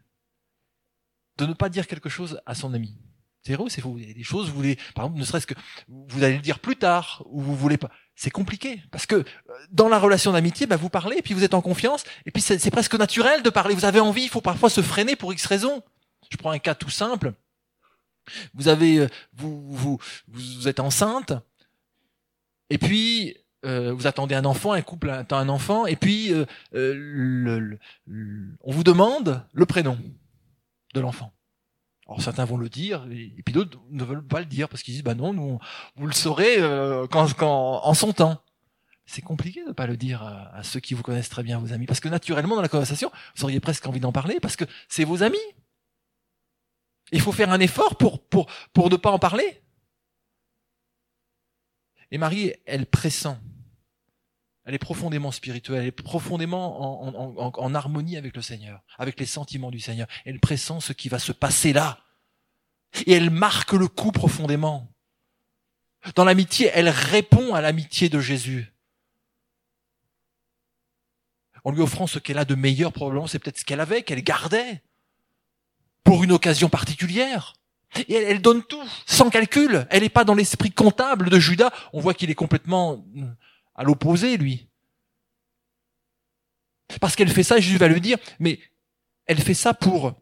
de 1.36 1.46
ne 1.46 1.52
pas 1.52 1.68
dire 1.68 1.86
quelque 1.86 2.09
chose 2.09 2.40
à 2.46 2.55
son 2.55 2.74
ami. 2.74 2.96
C'est 3.42 3.55
vrai, 3.55 3.70
c'est 3.70 3.80
faux? 3.80 3.96
Il 3.98 4.07
y 4.07 4.11
a 4.11 4.14
des 4.14 4.22
choses, 4.22 4.48
vous 4.48 4.55
voulez, 4.55 4.76
par 4.94 5.07
exemple, 5.07 5.18
ne 5.18 5.24
serait-ce 5.24 5.46
que 5.46 5.55
vous 5.88 6.22
allez 6.22 6.36
le 6.36 6.42
dire 6.42 6.59
plus 6.59 6.76
tard, 6.76 7.22
ou 7.26 7.40
vous 7.40 7.57
voulez 7.57 7.78
pas. 7.78 7.90
C'est 8.14 8.30
compliqué 8.30 8.82
parce 8.90 9.07
que 9.07 9.14
euh, 9.14 9.24
dans 9.70 9.88
la 9.88 9.98
relation 9.98 10.32
d'amitié, 10.32 10.66
bah, 10.66 10.76
vous 10.76 10.90
parlez, 10.90 11.22
puis 11.22 11.32
vous 11.32 11.42
êtes 11.42 11.55
en 11.55 11.62
confiance, 11.62 12.05
et 12.26 12.30
puis 12.30 12.42
c'est 12.42 12.70
presque 12.70 12.94
naturel 12.94 13.42
de 13.42 13.48
parler. 13.48 13.74
Vous 13.74 13.86
avez 13.86 14.00
envie, 14.00 14.24
il 14.24 14.28
faut 14.28 14.42
parfois 14.42 14.68
se 14.68 14.82
freiner 14.82 15.16
pour 15.16 15.32
X 15.32 15.46
raisons. 15.46 15.82
Je 16.30 16.36
prends 16.36 16.50
un 16.50 16.59
cas 16.59 16.74
tout 16.74 16.90
simple. 16.90 17.32
Euh, 18.66 19.09
vous, 19.33 20.68
êtes 20.68 20.81
enceinte, 20.81 21.33
et 22.68 22.78
puis 22.78 23.37
euh, 23.64 23.93
vous 23.93 24.07
attendez 24.07 24.35
un 24.35 24.45
enfant, 24.45 24.72
un 24.72 24.83
couple 24.83 25.11
attend 25.11 25.39
un 25.39 25.49
enfant, 25.49 25.87
et 25.87 25.97
puis 25.97 26.33
euh, 26.33 27.78
on 28.62 28.72
vous 28.72 28.85
demande 28.85 29.45
le 29.53 29.66
prénom 29.66 29.99
de 30.95 31.01
l'enfant. 31.01 31.33
Alors 32.07 32.22
certains 32.22 32.45
vont 32.45 32.57
le 32.57 32.68
dire, 32.68 33.07
et, 33.11 33.43
puis 33.43 33.53
d'autres 33.53 33.78
ne 33.91 34.05
veulent 34.05 34.26
pas 34.26 34.41
le 34.41 34.47
dire 34.47 34.68
parce 34.68 34.83
qu'ils 34.83 34.95
disent 34.95 35.05
bah 35.05 35.14
non, 35.14 35.33
nous, 35.33 35.59
vous 35.97 36.07
le 36.07 36.12
saurez 36.12 36.62
en 36.62 37.95
son 37.95 38.12
temps. 38.12 38.43
c'est 39.07 39.22
compliqué 39.22 39.62
de 39.62 39.68
ne 39.68 39.72
pas 39.72 39.87
le 39.87 39.97
dire 39.97 40.22
à, 40.22 40.62
ceux 40.62 40.81
qui 40.81 40.95
vous 40.95 41.03
connaissent 41.03 41.28
très 41.28 41.43
bien, 41.43 41.59
vos 41.59 41.72
amis. 41.72 41.87
Parce 41.87 42.01
que 42.01 42.09
naturellement, 42.09 42.57
dans 42.57 42.62
la 42.62 42.68
conversation, 42.68 43.12
vous 43.37 43.45
auriez 43.45 43.61
presque 43.61 43.87
envie 43.87 44.01
d'en 44.01 44.12
parler 44.12 44.41
parce 44.41 44.57
que 44.57 44.64
c'est 44.89 45.05
vos 45.05 45.22
amis. 45.22 45.39
Il 47.12 47.20
faut 47.20 47.32
faire 47.32 47.50
un 47.50 47.61
effort 47.61 47.96
pour, 47.96 48.22
pour, 48.26 48.50
pour 48.72 48.90
ne 48.90 48.96
pas 48.96 49.11
en 49.11 49.18
parler. 49.18 49.62
Et 52.11 52.18
Marie, 52.18 52.52
elle 52.66 52.86
pressent. 52.86 53.38
Elle 54.64 54.74
est 54.74 54.78
profondément 54.78 55.32
spirituelle, 55.32 55.80
elle 55.80 55.86
est 55.86 55.90
profondément 55.90 57.02
en, 57.02 57.52
en, 57.56 57.74
harmonie 57.74 58.16
avec 58.16 58.36
le 58.36 58.42
Seigneur, 58.42 58.84
avec 58.98 59.18
les 59.18 59.26
sentiments 59.26 59.70
du 59.70 59.80
Seigneur. 59.80 60.06
Elle 60.24 60.38
pressent 60.38 60.78
ce 60.80 60.92
qui 60.92 61.08
va 61.08 61.18
se 61.18 61.32
passer 61.32 61.72
là. 61.72 61.98
Et 63.06 63.12
elle 63.12 63.30
marque 63.30 63.72
le 63.72 63.88
coup 63.88 64.12
profondément. 64.12 64.92
Dans 66.14 66.24
l'amitié, 66.24 66.70
elle 66.74 66.88
répond 66.88 67.54
à 67.54 67.61
l'amitié 67.61 68.08
de 68.08 68.20
Jésus. 68.20 68.72
En 71.64 71.72
lui 71.72 71.80
offrant 71.80 72.06
ce 72.06 72.18
qu'elle 72.18 72.38
a 72.38 72.44
de 72.44 72.54
meilleur, 72.54 72.92
probablement, 72.92 73.26
c'est 73.26 73.38
peut-être 73.38 73.58
ce 73.58 73.64
qu'elle 73.64 73.80
avait, 73.80 74.02
qu'elle 74.02 74.22
gardait, 74.22 74.82
pour 76.05 76.24
une 76.24 76.32
occasion 76.32 76.68
particulière. 76.68 77.55
Et 78.09 78.14
elle, 78.14 78.40
donne 78.40 78.62
tout, 78.62 78.82
sans 79.07 79.30
calcul. 79.30 79.86
Elle 79.90 80.03
n'est 80.03 80.09
pas 80.09 80.24
dans 80.24 80.34
l'esprit 80.34 80.70
comptable 80.70 81.28
de 81.28 81.38
Judas. 81.40 81.72
On 81.92 82.01
voit 82.01 82.14
qu'il 82.14 82.30
est 82.30 82.36
complètement 82.36 83.05
euh, 83.16 83.22
à 83.74 83.82
l'opposé, 83.82 84.36
lui. 84.36 84.68
Parce 87.01 87.16
qu'elle 87.16 87.30
fait 87.30 87.42
ça, 87.42 87.59
Jésus 87.59 87.78
va 87.78 87.88
lui 87.88 88.01
dire, 88.01 88.18
mais 88.38 88.61
elle 89.26 89.40
fait 89.40 89.55
ça 89.55 89.74
pour 89.74 90.14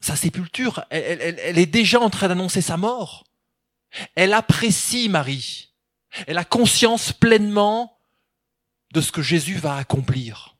sa 0.00 0.16
sépulture. 0.16 0.84
elle 0.90 1.58
est 1.58 1.66
déjà 1.66 2.00
en 2.00 2.10
train 2.10 2.28
d'annoncer 2.28 2.60
sa 2.60 2.76
mort. 2.76 3.24
Elle 4.14 4.32
apprécie 4.32 5.08
Marie. 5.08 5.72
Elle 6.26 6.38
a 6.38 6.44
conscience 6.44 7.12
pleinement 7.12 7.98
de 8.92 9.00
ce 9.00 9.12
que 9.12 9.22
Jésus 9.22 9.56
va 9.56 9.76
accomplir. 9.76 10.56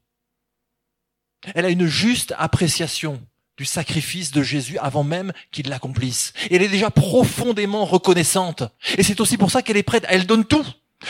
Elle 1.55 1.67
a 1.67 1.71
une 1.71 1.87
juste 1.87 2.35
appréciation 2.39 3.25
du 3.57 3.65
sacrifice 3.65 4.31
de 4.33 4.43
Jésus 4.43 4.79
avant 4.79 5.05
même 5.05 5.33
qu'il 5.53 5.69
l'accomplisse. 5.69 6.33
Elle 6.51 6.63
est 6.63 6.69
déjà 6.69 6.91
profondément 6.91 7.85
reconnaissante. 7.85 8.65
Et 8.99 9.03
c'est 9.03 9.21
aussi 9.21 9.37
pour 9.37 9.51
ça 9.51 9.63
qu'elle 9.63 9.77
est 9.77 9.83
prête. 9.83 10.05
Elle 10.09 10.27
donne 10.27 10.45
tout, 10.45 10.67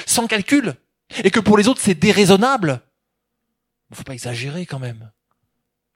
sans 0.07 0.27
calcul. 0.27 0.75
Et 1.23 1.31
que 1.31 1.41
pour 1.41 1.57
les 1.57 1.69
autres, 1.69 1.81
c'est 1.81 1.95
déraisonnable. 1.95 2.83
Il 3.91 3.97
faut 3.97 4.03
pas 4.03 4.15
exagérer 4.15 4.67
quand 4.67 4.79
même. 4.79 5.11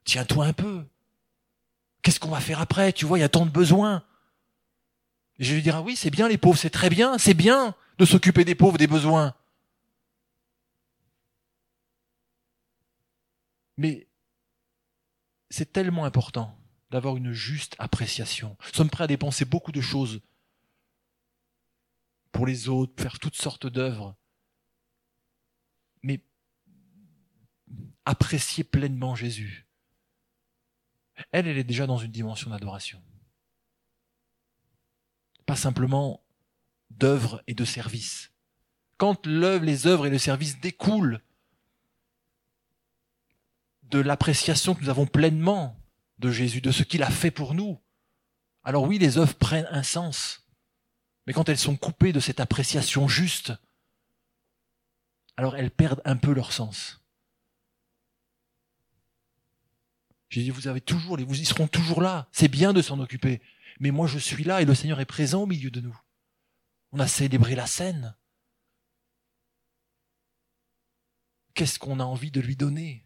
Tiens-toi 0.05 0.45
un 0.45 0.53
peu. 0.53 0.85
Qu'est-ce 2.01 2.19
qu'on 2.19 2.29
va 2.29 2.39
faire 2.39 2.61
après? 2.61 2.93
Tu 2.93 3.05
vois, 3.05 3.17
il 3.17 3.21
y 3.21 3.25
a 3.25 3.29
tant 3.29 3.45
de 3.45 3.51
besoins. 3.51 4.03
Et 5.37 5.43
je 5.43 5.53
lui 5.53 5.61
dirai, 5.61 5.79
oui, 5.79 5.95
c'est 5.95 6.09
bien 6.09 6.27
les 6.27 6.37
pauvres, 6.37 6.57
c'est 6.57 6.69
très 6.69 6.89
bien, 6.89 7.17
c'est 7.17 7.33
bien 7.33 7.75
de 7.97 8.05
s'occuper 8.05 8.45
des 8.45 8.55
pauvres, 8.55 8.77
des 8.77 8.87
besoins. 8.87 9.33
Mais 13.77 14.07
c'est 15.49 15.71
tellement 15.71 16.05
important 16.05 16.57
d'avoir 16.91 17.17
une 17.17 17.31
juste 17.31 17.75
appréciation. 17.79 18.57
Nous 18.65 18.73
sommes 18.73 18.89
prêts 18.89 19.03
à 19.03 19.07
dépenser 19.07 19.45
beaucoup 19.45 19.71
de 19.71 19.81
choses 19.81 20.21
pour 22.31 22.45
les 22.45 22.69
autres, 22.69 23.01
faire 23.01 23.19
toutes 23.19 23.35
sortes 23.35 23.67
d'œuvres. 23.67 24.15
Mais 26.03 26.23
apprécier 28.05 28.63
pleinement 28.63 29.15
Jésus. 29.15 29.67
Elle, 31.31 31.47
elle 31.47 31.57
est 31.57 31.63
déjà 31.63 31.85
dans 31.85 31.97
une 31.97 32.11
dimension 32.11 32.49
d'adoration 32.49 33.01
pas 35.49 35.55
simplement 35.55 36.23
d'œuvre 36.91 37.41
et 37.47 37.55
de 37.55 37.65
service. 37.65 38.31
Quand 38.97 39.25
l'œuvre, 39.25 39.65
les 39.65 39.87
œuvres 39.87 40.05
et 40.05 40.11
le 40.11 40.19
service 40.19 40.59
découlent 40.59 41.23
de 43.89 43.99
l'appréciation 43.99 44.75
que 44.75 44.81
nous 44.81 44.89
avons 44.89 45.05
pleinement 45.05 45.77
de 46.19 46.31
Jésus, 46.31 46.61
de 46.61 46.71
ce 46.71 46.83
qu'il 46.83 47.03
a 47.03 47.09
fait 47.09 47.31
pour 47.31 47.53
nous, 47.53 47.79
alors 48.63 48.83
oui, 48.83 48.97
les 48.97 49.17
œuvres 49.17 49.35
prennent 49.35 49.67
un 49.71 49.83
sens. 49.83 50.45
Mais 51.25 51.33
quand 51.33 51.49
elles 51.49 51.57
sont 51.57 51.77
coupées 51.77 52.13
de 52.13 52.19
cette 52.19 52.39
appréciation 52.39 53.07
juste, 53.07 53.53
alors 55.37 55.55
elles 55.55 55.71
perdent 55.71 56.01
un 56.05 56.17
peu 56.17 56.33
leur 56.33 56.51
sens. 56.51 57.01
J'ai 60.29 60.43
dit, 60.43 60.49
vous 60.49 60.67
avez 60.67 60.81
toujours, 60.81 61.17
vous 61.17 61.41
y 61.41 61.45
seront 61.45 61.67
toujours 61.67 62.01
là. 62.01 62.27
C'est 62.31 62.49
bien 62.49 62.73
de 62.73 62.81
s'en 62.81 62.99
occuper 62.99 63.41
mais 63.79 63.91
moi 63.91 64.07
je 64.07 64.19
suis 64.19 64.43
là 64.43 64.61
et 64.61 64.65
le 64.65 64.75
Seigneur 64.75 64.99
est 64.99 65.05
présent 65.05 65.43
au 65.43 65.45
milieu 65.45 65.71
de 65.71 65.81
nous. 65.81 65.97
On 66.91 66.99
a 66.99 67.07
célébré 67.07 67.55
la 67.55 67.67
scène. 67.67 68.15
Qu'est-ce 71.53 71.79
qu'on 71.79 71.99
a 71.99 72.03
envie 72.03 72.31
de 72.31 72.41
lui 72.41 72.55
donner? 72.55 73.05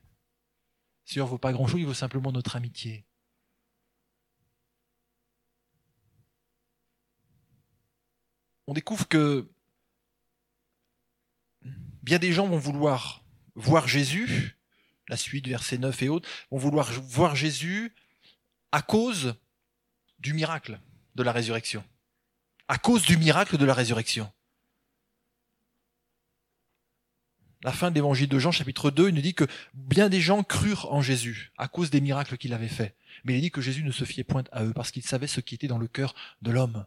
Seigneur 1.05 1.27
ne 1.27 1.31
vaut 1.31 1.37
pas 1.37 1.51
grand-chose, 1.51 1.79
il 1.79 1.87
veut 1.87 1.93
simplement 1.93 2.31
notre 2.31 2.55
amitié. 2.55 3.05
On 8.67 8.73
découvre 8.73 9.07
que 9.07 9.51
bien 12.01 12.19
des 12.19 12.31
gens 12.31 12.47
vont 12.47 12.57
vouloir 12.57 13.23
voir 13.55 13.87
Jésus, 13.87 14.57
la 15.09 15.17
suite, 15.17 15.47
verset 15.47 15.77
9 15.77 16.03
et 16.03 16.09
autres, 16.09 16.29
vont 16.51 16.57
vouloir 16.57 16.91
voir 17.01 17.35
Jésus 17.35 17.93
à 18.71 18.81
cause 18.81 19.35
du 20.19 20.33
miracle 20.33 20.79
de 21.15 21.23
la 21.23 21.31
résurrection. 21.31 21.83
À 22.67 22.77
cause 22.77 23.03
du 23.03 23.17
miracle 23.17 23.57
de 23.57 23.65
la 23.65 23.73
résurrection. 23.73 24.31
La 27.63 27.71
fin 27.71 27.89
de 27.89 27.95
l'évangile 27.95 28.27
de 28.27 28.39
Jean, 28.39 28.51
chapitre 28.51 28.91
2, 28.91 29.09
il 29.09 29.15
nous 29.15 29.21
dit 29.21 29.33
que 29.33 29.47
bien 29.73 30.09
des 30.09 30.19
gens 30.19 30.43
crurent 30.43 30.91
en 30.91 31.01
Jésus 31.01 31.51
à 31.57 31.69
cause 31.69 31.89
des 31.89 32.01
miracles 32.01 32.37
qu'il 32.37 32.53
avait 32.53 32.67
faits. 32.67 32.95
Mais 33.23 33.35
il 33.35 33.41
dit 33.41 33.51
que 33.51 33.61
Jésus 33.61 33.83
ne 33.83 33.91
se 33.91 34.03
fiait 34.03 34.25
point 34.25 34.43
à 34.51 34.65
eux 34.65 34.73
parce 34.73 34.91
qu'il 34.91 35.03
savait 35.03 35.27
ce 35.27 35.39
qui 35.39 35.55
était 35.55 35.67
dans 35.67 35.77
le 35.77 35.87
cœur 35.87 36.13
de 36.41 36.51
l'homme. 36.51 36.85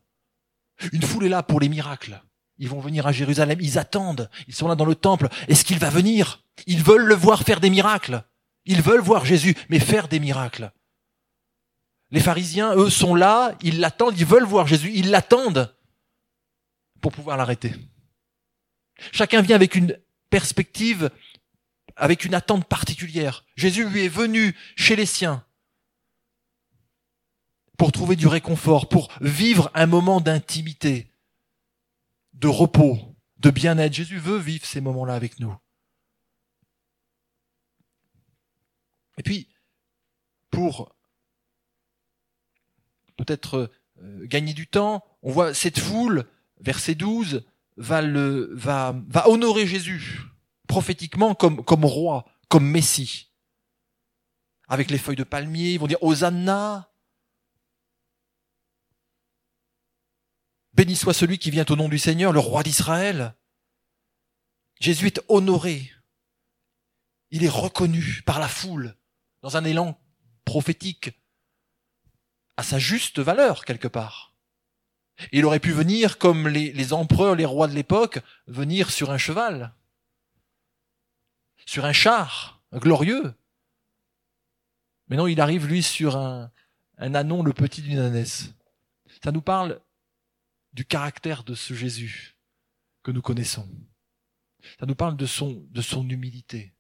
Une 0.93 1.03
foule 1.03 1.25
est 1.25 1.31
là 1.31 1.43
pour 1.43 1.61
les 1.61 1.71
miracles. 1.71 2.23
Ils 2.59 2.69
vont 2.69 2.81
venir 2.81 3.07
à 3.07 3.13
Jérusalem, 3.13 3.59
ils 3.61 3.79
attendent, 3.79 4.31
ils 4.49 4.55
sont 4.55 4.69
là 4.69 4.75
dans 4.75 4.85
le 4.85 4.95
temple. 4.95 5.29
Est-ce 5.49 5.65
qu'il 5.65 5.79
va 5.79 5.89
venir? 5.89 6.45
Ils 6.67 6.83
veulent 6.83 7.07
le 7.07 7.15
voir 7.15 7.43
faire 7.43 7.61
des 7.61 7.71
miracles. 7.71 8.25
Ils 8.67 8.83
veulent 8.83 9.01
voir 9.01 9.25
Jésus, 9.25 9.55
mais 9.71 9.79
faire 9.79 10.09
des 10.09 10.21
miracles. 10.21 10.73
Les 12.11 12.21
pharisiens, 12.21 12.75
eux, 12.77 12.91
sont 12.91 13.15
là, 13.15 13.57
ils 13.63 13.81
l'attendent, 13.81 14.19
ils 14.19 14.27
veulent 14.27 14.45
voir 14.45 14.67
Jésus, 14.67 14.93
ils 14.95 15.11
l'attendent 15.11 15.75
pour 17.01 17.13
pouvoir 17.13 17.37
l'arrêter. 17.37 17.75
Chacun 19.13 19.43
vient 19.43 19.57
avec 19.57 19.75
une 19.75 19.99
perspective, 20.37 21.11
avec 21.97 22.27
une 22.27 22.35
attente 22.35 22.69
particulière. 22.69 23.47
Jésus 23.57 23.89
lui 23.89 24.05
est 24.05 24.09
venu 24.09 24.55
chez 24.77 24.95
les 24.95 25.07
siens 25.07 25.47
pour 27.79 27.91
trouver 27.91 28.17
du 28.17 28.27
réconfort, 28.27 28.91
pour 28.91 29.09
vivre 29.23 29.71
un 29.73 29.87
moment 29.87 30.21
d'intimité, 30.21 31.11
de 32.35 32.49
repos, 32.49 33.17
de 33.39 33.49
bien-être. 33.49 33.95
Jésus 33.95 34.19
veut 34.19 34.37
vivre 34.37 34.67
ces 34.67 34.83
moments-là 34.83 35.15
avec 35.15 35.41
nous. 35.41 35.57
Et 39.17 39.23
puis, 39.23 39.49
pour 40.51 40.95
peut-être 43.17 43.73
euh, 44.03 44.27
gagner 44.27 44.53
du 44.53 44.67
temps. 44.67 45.03
On 45.23 45.33
voit 45.33 45.55
cette 45.55 45.79
foule, 45.79 46.27
verset 46.61 46.95
12, 46.95 47.43
va, 47.77 48.95
honorer 49.27 49.67
Jésus 49.67 50.21
prophétiquement 50.67 51.35
comme, 51.35 51.65
comme 51.65 51.85
roi, 51.85 52.25
comme 52.49 52.69
Messie. 52.69 53.31
Avec 54.69 54.91
les 54.91 54.99
feuilles 54.99 55.17
de 55.17 55.25
palmier, 55.25 55.73
ils 55.73 55.79
vont 55.79 55.87
dire 55.87 56.03
Hosanna. 56.03 56.91
Béni 60.73 60.97
soit 60.97 61.15
celui 61.15 61.39
qui 61.39 61.51
vient 61.51 61.65
au 61.69 61.77
nom 61.77 61.89
du 61.89 61.99
Seigneur, 61.99 62.33
le 62.33 62.41
roi 62.41 62.63
d'Israël. 62.63 63.35
Jésus 64.81 65.07
est 65.07 65.21
honoré. 65.29 65.91
Il 67.31 67.45
est 67.45 67.49
reconnu 67.49 68.23
par 68.27 68.39
la 68.39 68.49
foule 68.49 68.97
dans 69.43 69.57
un 69.57 69.65
élan 69.65 69.99
prophétique 70.45 71.11
à 72.57 72.63
sa 72.63 72.79
juste 72.79 73.19
valeur 73.19 73.65
quelque 73.65 73.89
part. 73.89 74.36
Il 75.33 75.45
aurait 75.45 75.61
pu 75.61 75.73
venir 75.73 76.19
comme 76.19 76.49
les, 76.49 76.93
empereurs, 76.93 77.35
les 77.35 77.45
rois 77.45 77.69
de 77.69 77.75
l'époque, 77.75 78.21
venir 78.47 78.91
sur 78.91 79.11
un 79.11 79.19
cheval, 79.19 79.75
sur 81.65 81.85
un 81.85 81.93
char 81.93 82.63
glorieux. 82.73 83.35
Mais 85.09 85.17
non, 85.17 85.27
il 85.27 85.41
arrive 85.41 85.67
lui 85.67 85.83
sur 85.83 86.17
un, 86.17 86.51
un 86.99 87.15
anon, 87.15 87.43
le 87.43 87.53
petit 87.53 87.83
d'une 87.83 87.99
ânesse. 87.99 88.53
Ça 89.23 89.33
nous 89.33 89.43
parle 89.43 89.81
du 90.73 90.85
caractère 90.85 91.45
de 91.45 91.55
ce 91.55 91.75
Jésus 91.75 92.37
que 93.03 93.11
nous 93.11 93.23
connaissons. 93.23 93.69
Ça 94.79 94.87
nous 94.87 94.97
parle 94.97 95.17
de 95.17 95.27
son, 95.27 95.65
de 95.71 95.81
son 95.81 96.09
humilité. 96.09 96.75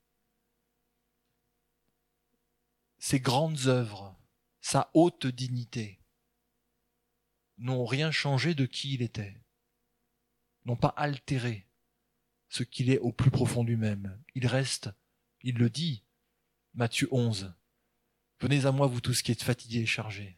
Ses 2.98 3.20
grandes 3.20 3.66
œuvres 3.66 4.16
sa 4.66 4.90
haute 4.94 5.28
dignité, 5.28 5.95
n'ont 7.58 7.84
rien 7.84 8.10
changé 8.10 8.54
de 8.54 8.66
qui 8.66 8.94
il 8.94 9.02
était, 9.02 9.40
n'ont 10.64 10.76
pas 10.76 10.94
altéré 10.96 11.66
ce 12.48 12.62
qu'il 12.62 12.90
est 12.90 12.98
au 12.98 13.12
plus 13.12 13.30
profond 13.30 13.64
lui-même. 13.64 14.20
Il 14.34 14.46
reste, 14.46 14.90
il 15.42 15.56
le 15.56 15.70
dit, 15.70 16.04
Matthieu 16.74 17.08
11. 17.10 17.54
Venez 18.40 18.66
à 18.66 18.72
moi, 18.72 18.86
vous 18.86 19.00
tous 19.00 19.22
qui 19.22 19.32
êtes 19.32 19.42
fatigués 19.42 19.80
et 19.80 19.86
chargés. 19.86 20.36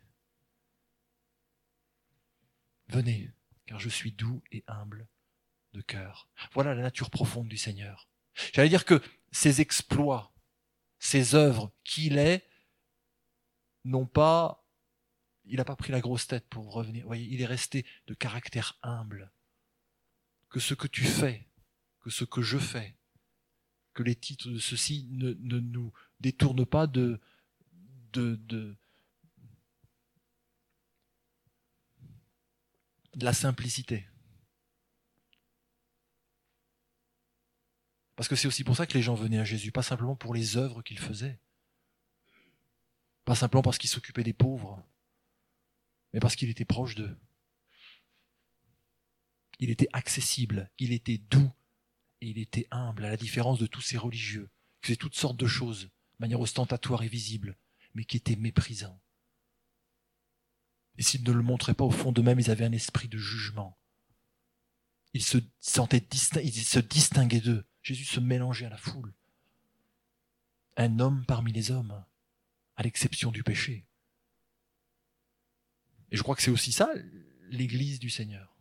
Venez, 2.89 3.33
car 3.67 3.81
je 3.81 3.89
suis 3.89 4.13
doux 4.13 4.43
et 4.53 4.65
humble 4.67 5.09
de 5.73 5.81
cœur. 5.81 6.29
Voilà 6.53 6.75
la 6.75 6.83
nature 6.83 7.11
profonde 7.11 7.49
du 7.49 7.59
Seigneur. 7.59 8.09
J'allais 8.53 8.69
dire 8.69 8.85
que 8.85 9.03
ses 9.33 9.61
exploits, 9.61 10.33
ses 10.99 11.35
œuvres, 11.35 11.73
qu'il 11.85 12.19
est, 12.19 12.49
n'ont 13.85 14.07
pas, 14.07 14.65
il 15.49 15.57
n'a 15.57 15.65
pas 15.65 15.77
pris 15.77 15.93
la 15.93 16.01
grosse 16.01 16.27
tête 16.27 16.47
pour 16.49 16.73
revenir. 16.73 17.13
Il 17.15 17.41
est 17.41 17.47
resté 17.47 17.85
de 18.07 18.15
caractère 18.15 18.79
humble. 18.83 19.33
Que 20.51 20.61
ce 20.61 20.75
que 20.75 20.87
tu 20.87 21.05
fais, 21.05 21.47
que 22.01 22.11
ce 22.11 22.25
que 22.25 22.43
je 22.43 22.59
fais, 22.59 22.97
que 23.95 24.03
les 24.03 24.15
titres 24.15 24.49
de 24.49 24.59
ceci 24.59 25.09
ne, 25.11 25.33
ne 25.41 25.59
nous 25.59 25.93
détournent 26.21 26.67
pas 26.67 26.87
de, 26.87 27.21
de 28.13 28.77
la 33.15 33.33
simplicité. 33.33 34.07
Parce 38.17 38.29
que 38.29 38.37
c'est 38.37 38.49
aussi 38.49 38.65
pour 38.65 38.77
ça 38.77 38.87
que 38.87 38.95
les 38.95 39.03
gens 39.03 39.15
venaient 39.15 39.39
à 39.39 39.45
Jésus, 39.45 39.71
pas 39.71 39.83
simplement 39.83 40.17
pour 40.17 40.35
les 40.35 40.57
œuvres 40.57 40.83
qu'il 40.83 40.99
faisait, 40.99 41.39
pas 43.25 43.37
simplement 43.37 43.63
parce 43.63 43.79
qu'il 43.79 43.91
s'occupait 43.91 44.25
des 44.25 44.33
pauvres, 44.33 44.83
mais 46.13 46.21
parce 46.21 46.37
qu'il 46.37 46.51
était 46.51 46.65
proche 46.65 46.95
d'eux. 46.95 47.17
Il 49.61 49.71
était 49.71 49.89
accessible, 49.93 50.71
il 50.79 50.93
était 50.93 51.19
doux 51.19 51.51
et 52.21 52.29
il 52.29 52.39
était 52.39 52.67
humble, 52.71 53.05
à 53.05 53.11
la 53.11 53.17
différence 53.17 53.59
de 53.59 53.67
tous 53.67 53.81
ces 53.81 53.99
religieux, 53.99 54.51
qui 54.81 54.89
faisaient 54.89 54.97
toutes 54.97 55.17
sortes 55.17 55.37
de 55.37 55.47
choses, 55.47 55.85
de 55.85 55.91
manière 56.21 56.41
ostentatoire 56.41 57.03
et 57.03 57.09
visible, 57.09 57.57
mais 57.95 58.05
qui 58.05 58.17
étaient 58.17 58.37
méprisants. 58.37 59.01
Et 60.97 61.03
s'ils 61.03 61.23
ne 61.23 61.33
le 61.33 61.43
montraient 61.43 61.75
pas 61.75 61.85
au 61.85 61.91
fond 61.91 62.13
d'eux-mêmes, 62.13 62.41
ils 62.41 62.51
avaient 62.51 62.65
un 62.65 62.73
esprit 62.73 63.09
de 63.09 63.19
jugement. 63.19 63.79
Ils 65.15 65.25
se 65.25 65.39
sentaient 65.61 66.07
ils 66.43 66.53
se 66.53 66.81
distinguaient 66.81 67.41
d'eux. 67.41 67.65
Jésus 67.83 68.05
se 68.05 68.21
mélangeait 68.21 68.67
à 68.67 68.71
la 68.71 68.77
foule. 68.77 69.15
Un 70.77 70.99
homme 70.99 71.25
parmi 71.27 71.53
les 71.53 71.71
hommes, 71.71 72.05
à 72.77 72.83
l'exception 72.83 73.31
du 73.31 73.43
péché. 73.43 73.88
Et 76.11 76.17
je 76.17 76.23
crois 76.23 76.35
que 76.35 76.43
c'est 76.43 76.51
aussi 76.51 76.73
ça, 76.73 76.91
l'Église 77.51 77.99
du 77.99 78.11
Seigneur. 78.11 78.57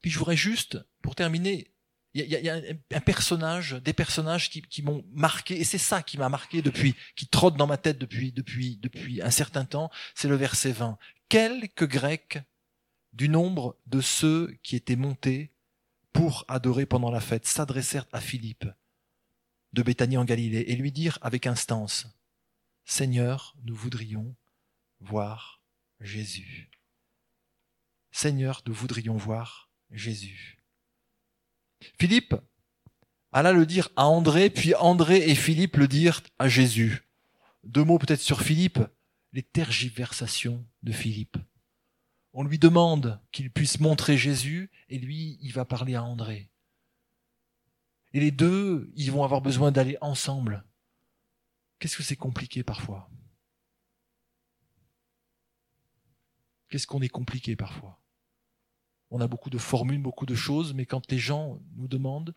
Puis 0.00 0.10
je 0.10 0.18
voudrais 0.18 0.36
juste, 0.36 0.78
pour 1.00 1.14
terminer, 1.14 1.72
il 2.14 2.26
y 2.26 2.50
a, 2.50 2.54
un, 2.54 3.00
personnage, 3.00 3.72
des 3.82 3.94
personnages 3.94 4.50
qui, 4.50 4.82
m'ont 4.82 5.02
marqué, 5.12 5.58
et 5.58 5.64
c'est 5.64 5.78
ça 5.78 6.02
qui 6.02 6.18
m'a 6.18 6.28
marqué 6.28 6.60
depuis, 6.60 6.94
qui 7.16 7.26
trotte 7.26 7.56
dans 7.56 7.66
ma 7.66 7.78
tête 7.78 7.98
depuis, 7.98 8.32
depuis, 8.32 8.76
depuis 8.76 9.22
un 9.22 9.30
certain 9.30 9.64
temps, 9.64 9.90
c'est 10.14 10.28
le 10.28 10.36
verset 10.36 10.72
20. 10.72 10.98
Quelques 11.30 11.88
Grecs 11.88 12.38
du 13.14 13.30
nombre 13.30 13.78
de 13.86 14.02
ceux 14.02 14.58
qui 14.62 14.76
étaient 14.76 14.96
montés 14.96 15.52
pour 16.12 16.44
adorer 16.48 16.84
pendant 16.84 17.10
la 17.10 17.20
fête 17.20 17.46
s'adressèrent 17.46 18.06
à 18.12 18.20
Philippe 18.20 18.66
de 19.72 19.82
Béthanie 19.82 20.18
en 20.18 20.26
Galilée 20.26 20.64
et 20.68 20.76
lui 20.76 20.92
dirent 20.92 21.18
avec 21.22 21.46
instance, 21.46 22.06
Seigneur, 22.84 23.56
nous 23.64 23.74
voudrions 23.74 24.34
voir 25.00 25.62
Jésus. 26.00 26.70
Seigneur, 28.10 28.62
nous 28.66 28.74
voudrions 28.74 29.16
voir 29.16 29.70
Jésus. 29.90 30.62
Philippe 31.98 32.34
alla 33.32 33.52
le 33.52 33.64
dire 33.64 33.88
à 33.96 34.06
André, 34.06 34.50
puis 34.50 34.74
André 34.74 35.30
et 35.30 35.34
Philippe 35.34 35.76
le 35.76 35.88
dirent 35.88 36.20
à 36.38 36.48
Jésus. 36.48 37.08
Deux 37.64 37.84
mots 37.84 37.98
peut-être 37.98 38.20
sur 38.20 38.42
Philippe, 38.42 38.80
les 39.32 39.42
tergiversations 39.42 40.66
de 40.82 40.92
Philippe. 40.92 41.38
On 42.34 42.44
lui 42.44 42.58
demande 42.58 43.20
qu'il 43.30 43.50
puisse 43.50 43.80
montrer 43.80 44.18
Jésus, 44.18 44.70
et 44.88 44.98
lui, 44.98 45.38
il 45.40 45.52
va 45.52 45.64
parler 45.64 45.94
à 45.94 46.02
André. 46.02 46.50
Et 48.12 48.20
les 48.20 48.30
deux, 48.30 48.90
ils 48.94 49.10
vont 49.10 49.24
avoir 49.24 49.40
besoin 49.40 49.72
d'aller 49.72 49.96
ensemble. 50.00 50.64
Qu'est-ce 51.82 51.96
que 51.96 52.04
c'est 52.04 52.14
compliqué 52.14 52.62
parfois? 52.62 53.10
Qu'est-ce 56.68 56.86
qu'on 56.86 57.02
est 57.02 57.08
compliqué 57.08 57.56
parfois? 57.56 58.00
On 59.10 59.20
a 59.20 59.26
beaucoup 59.26 59.50
de 59.50 59.58
formules, 59.58 60.00
beaucoup 60.00 60.24
de 60.24 60.36
choses, 60.36 60.74
mais 60.74 60.86
quand 60.86 61.10
les 61.10 61.18
gens 61.18 61.60
nous 61.74 61.88
demandent, 61.88 62.36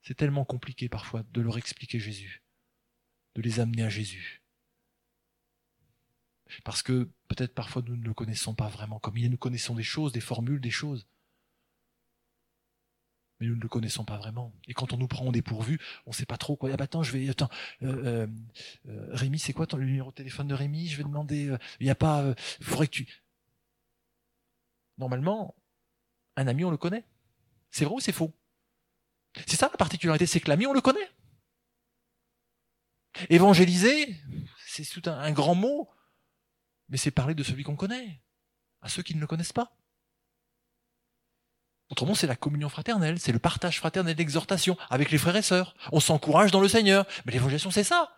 c'est 0.00 0.14
tellement 0.14 0.46
compliqué 0.46 0.88
parfois 0.88 1.22
de 1.22 1.42
leur 1.42 1.58
expliquer 1.58 2.00
Jésus, 2.00 2.42
de 3.34 3.42
les 3.42 3.60
amener 3.60 3.82
à 3.82 3.90
Jésus. 3.90 4.42
Parce 6.64 6.82
que 6.82 7.10
peut-être 7.28 7.54
parfois 7.54 7.82
nous 7.82 7.94
ne 7.94 8.04
le 8.04 8.14
connaissons 8.14 8.54
pas 8.54 8.68
vraiment 8.68 9.00
comme 9.00 9.18
il 9.18 9.30
nous 9.30 9.36
connaissons 9.36 9.74
des 9.74 9.82
choses, 9.82 10.12
des 10.12 10.22
formules, 10.22 10.62
des 10.62 10.70
choses. 10.70 11.06
Mais 13.40 13.46
nous 13.46 13.56
ne 13.56 13.60
le 13.60 13.68
connaissons 13.68 14.04
pas 14.04 14.16
vraiment. 14.16 14.52
Et 14.66 14.74
quand 14.74 14.92
on 14.92 14.96
nous 14.96 15.06
prend 15.06 15.26
au 15.26 15.32
dépourvu, 15.32 15.78
on 16.06 16.10
ne 16.10 16.14
sait 16.14 16.26
pas 16.26 16.36
trop 16.36 16.56
quoi. 16.56 16.70
Ah 16.72 16.76
bah 16.76 16.84
attends, 16.84 17.02
je 17.02 17.12
vais. 17.12 17.28
Attends, 17.28 17.48
euh, 17.82 17.86
euh, 18.04 18.26
euh 18.88 19.08
Rémi, 19.12 19.38
c'est 19.38 19.52
quoi 19.52 19.66
ton 19.66 19.78
numéro 19.78 20.10
de 20.10 20.16
téléphone 20.16 20.48
de 20.48 20.54
Rémi? 20.54 20.88
Je 20.88 20.96
vais 20.96 21.04
demander. 21.04 21.48
Euh, 21.48 21.58
il 21.80 21.84
n'y 21.84 21.90
a 21.90 21.94
pas. 21.94 22.22
Euh, 22.22 22.34
faudrait 22.60 22.86
que 22.86 22.92
tu. 22.92 23.22
Normalement, 24.98 25.54
un 26.36 26.48
ami, 26.48 26.64
on 26.64 26.70
le 26.70 26.76
connaît. 26.76 27.04
C'est 27.70 27.84
vrai 27.84 27.94
ou 27.94 28.00
c'est 28.00 28.12
faux? 28.12 28.34
C'est 29.46 29.56
ça 29.56 29.68
la 29.70 29.76
particularité, 29.76 30.26
c'est 30.26 30.40
que 30.40 30.48
l'ami, 30.48 30.66
on 30.66 30.72
le 30.72 30.80
connaît. 30.80 31.10
Évangéliser, 33.30 34.16
c'est 34.66 34.84
tout 34.84 35.08
un 35.08 35.32
grand 35.32 35.54
mot 35.54 35.88
mais 36.88 36.96
c'est 36.96 37.10
parler 37.10 37.34
de 37.34 37.42
celui 37.42 37.64
qu'on 37.64 37.76
connaît, 37.76 38.20
à 38.80 38.88
ceux 38.88 39.02
qui 39.02 39.14
ne 39.14 39.20
le 39.20 39.26
connaissent 39.26 39.52
pas. 39.52 39.76
Autrement, 41.90 42.14
c'est 42.14 42.26
la 42.26 42.36
communion 42.36 42.68
fraternelle, 42.68 43.18
c'est 43.18 43.32
le 43.32 43.38
partage 43.38 43.78
fraternel 43.78 44.14
d'exhortation 44.14 44.76
avec 44.90 45.10
les 45.10 45.18
frères 45.18 45.36
et 45.36 45.42
sœurs. 45.42 45.74
On 45.92 46.00
s'encourage 46.00 46.50
dans 46.50 46.60
le 46.60 46.68
Seigneur. 46.68 47.06
Mais 47.24 47.32
l'évangélisation, 47.32 47.70
c'est 47.70 47.84
ça. 47.84 48.10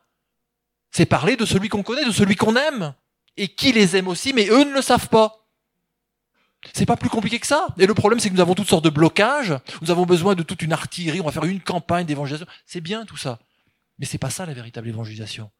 C'est 0.90 1.06
parler 1.06 1.36
de 1.36 1.44
celui 1.44 1.68
qu'on 1.68 1.82
connaît, 1.82 2.04
de 2.04 2.10
celui 2.10 2.34
qu'on 2.34 2.56
aime. 2.56 2.94
Et 3.36 3.48
qui 3.48 3.72
les 3.72 3.96
aime 3.96 4.08
aussi, 4.08 4.32
mais 4.32 4.48
eux 4.48 4.64
ne 4.64 4.74
le 4.74 4.82
savent 4.82 5.08
pas. 5.08 5.46
C'est 6.74 6.84
pas 6.84 6.96
plus 6.96 7.08
compliqué 7.08 7.38
que 7.38 7.46
ça. 7.46 7.68
Et 7.78 7.86
le 7.86 7.94
problème, 7.94 8.18
c'est 8.18 8.28
que 8.28 8.34
nous 8.34 8.40
avons 8.40 8.54
toutes 8.54 8.68
sortes 8.68 8.84
de 8.84 8.90
blocages. 8.90 9.54
Nous 9.80 9.90
avons 9.90 10.04
besoin 10.04 10.34
de 10.34 10.42
toute 10.42 10.62
une 10.62 10.72
artillerie. 10.72 11.20
On 11.20 11.24
va 11.24 11.32
faire 11.32 11.44
une 11.44 11.60
campagne 11.60 12.06
d'évangélisation. 12.06 12.52
C'est 12.66 12.80
bien 12.80 13.06
tout 13.06 13.16
ça. 13.16 13.38
Mais 13.98 14.04
c'est 14.04 14.18
pas 14.18 14.30
ça 14.30 14.46
la 14.46 14.52
véritable 14.52 14.88
évangélisation 14.88 15.50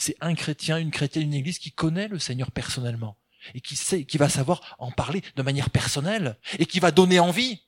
c'est 0.00 0.16
un 0.22 0.34
chrétien, 0.34 0.78
une 0.78 0.90
chrétienne, 0.90 1.24
une 1.24 1.34
église 1.34 1.58
qui 1.58 1.72
connaît 1.72 2.08
le 2.08 2.18
Seigneur 2.18 2.50
personnellement 2.50 3.18
et 3.54 3.60
qui 3.60 3.76
sait, 3.76 4.04
qui 4.04 4.18
va 4.18 4.28
savoir 4.28 4.76
en 4.78 4.90
parler 4.90 5.22
de 5.36 5.42
manière 5.42 5.70
personnelle 5.70 6.38
et 6.58 6.66
qui 6.66 6.80
va 6.80 6.90
donner 6.90 7.20
envie. 7.20 7.62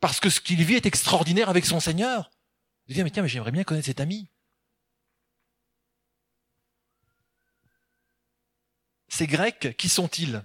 Parce 0.00 0.20
que 0.20 0.30
ce 0.30 0.40
qu'il 0.40 0.62
vit 0.62 0.74
est 0.74 0.86
extraordinaire 0.86 1.48
avec 1.48 1.64
son 1.64 1.80
Seigneur. 1.80 2.30
Il 2.86 2.94
dit, 2.94 3.02
mais 3.02 3.10
tiens, 3.10 3.22
mais 3.22 3.28
j'aimerais 3.28 3.52
bien 3.52 3.64
connaître 3.64 3.86
cet 3.86 4.00
ami. 4.00 4.28
Ces 9.08 9.26
Grecs, 9.26 9.76
qui 9.76 9.88
sont-ils? 9.88 10.44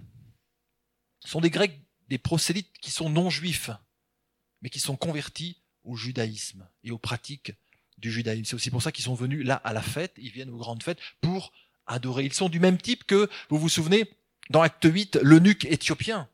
Ce 1.19 1.29
sont 1.29 1.41
des 1.41 1.49
Grecs, 1.49 1.81
des 2.07 2.17
prosélytes 2.17 2.77
qui 2.79 2.91
sont 2.91 3.09
non 3.09 3.29
juifs, 3.29 3.71
mais 4.61 4.69
qui 4.69 4.79
sont 4.79 4.95
convertis 4.95 5.61
au 5.83 5.95
judaïsme 5.95 6.69
et 6.83 6.91
aux 6.91 6.97
pratiques 6.97 7.53
du 7.97 8.11
judaïsme. 8.11 8.45
C'est 8.45 8.55
aussi 8.55 8.71
pour 8.71 8.81
ça 8.81 8.91
qu'ils 8.91 9.05
sont 9.05 9.15
venus 9.15 9.45
là 9.45 9.55
à 9.55 9.73
la 9.73 9.81
fête, 9.81 10.13
ils 10.17 10.31
viennent 10.31 10.49
aux 10.49 10.57
grandes 10.57 10.83
fêtes 10.83 10.99
pour 11.19 11.51
adorer. 11.89 12.23
Ils 12.23 12.33
sont 12.33 12.49
du 12.49 12.59
même 12.59 12.77
type 12.77 13.03
que, 13.03 13.29
vous 13.49 13.57
vous 13.57 13.69
souvenez, 13.69 14.09
dans 14.49 14.61
Acte 14.61 14.85
8, 14.85 15.19
l'eunuque 15.21 15.65
éthiopien, 15.65 16.29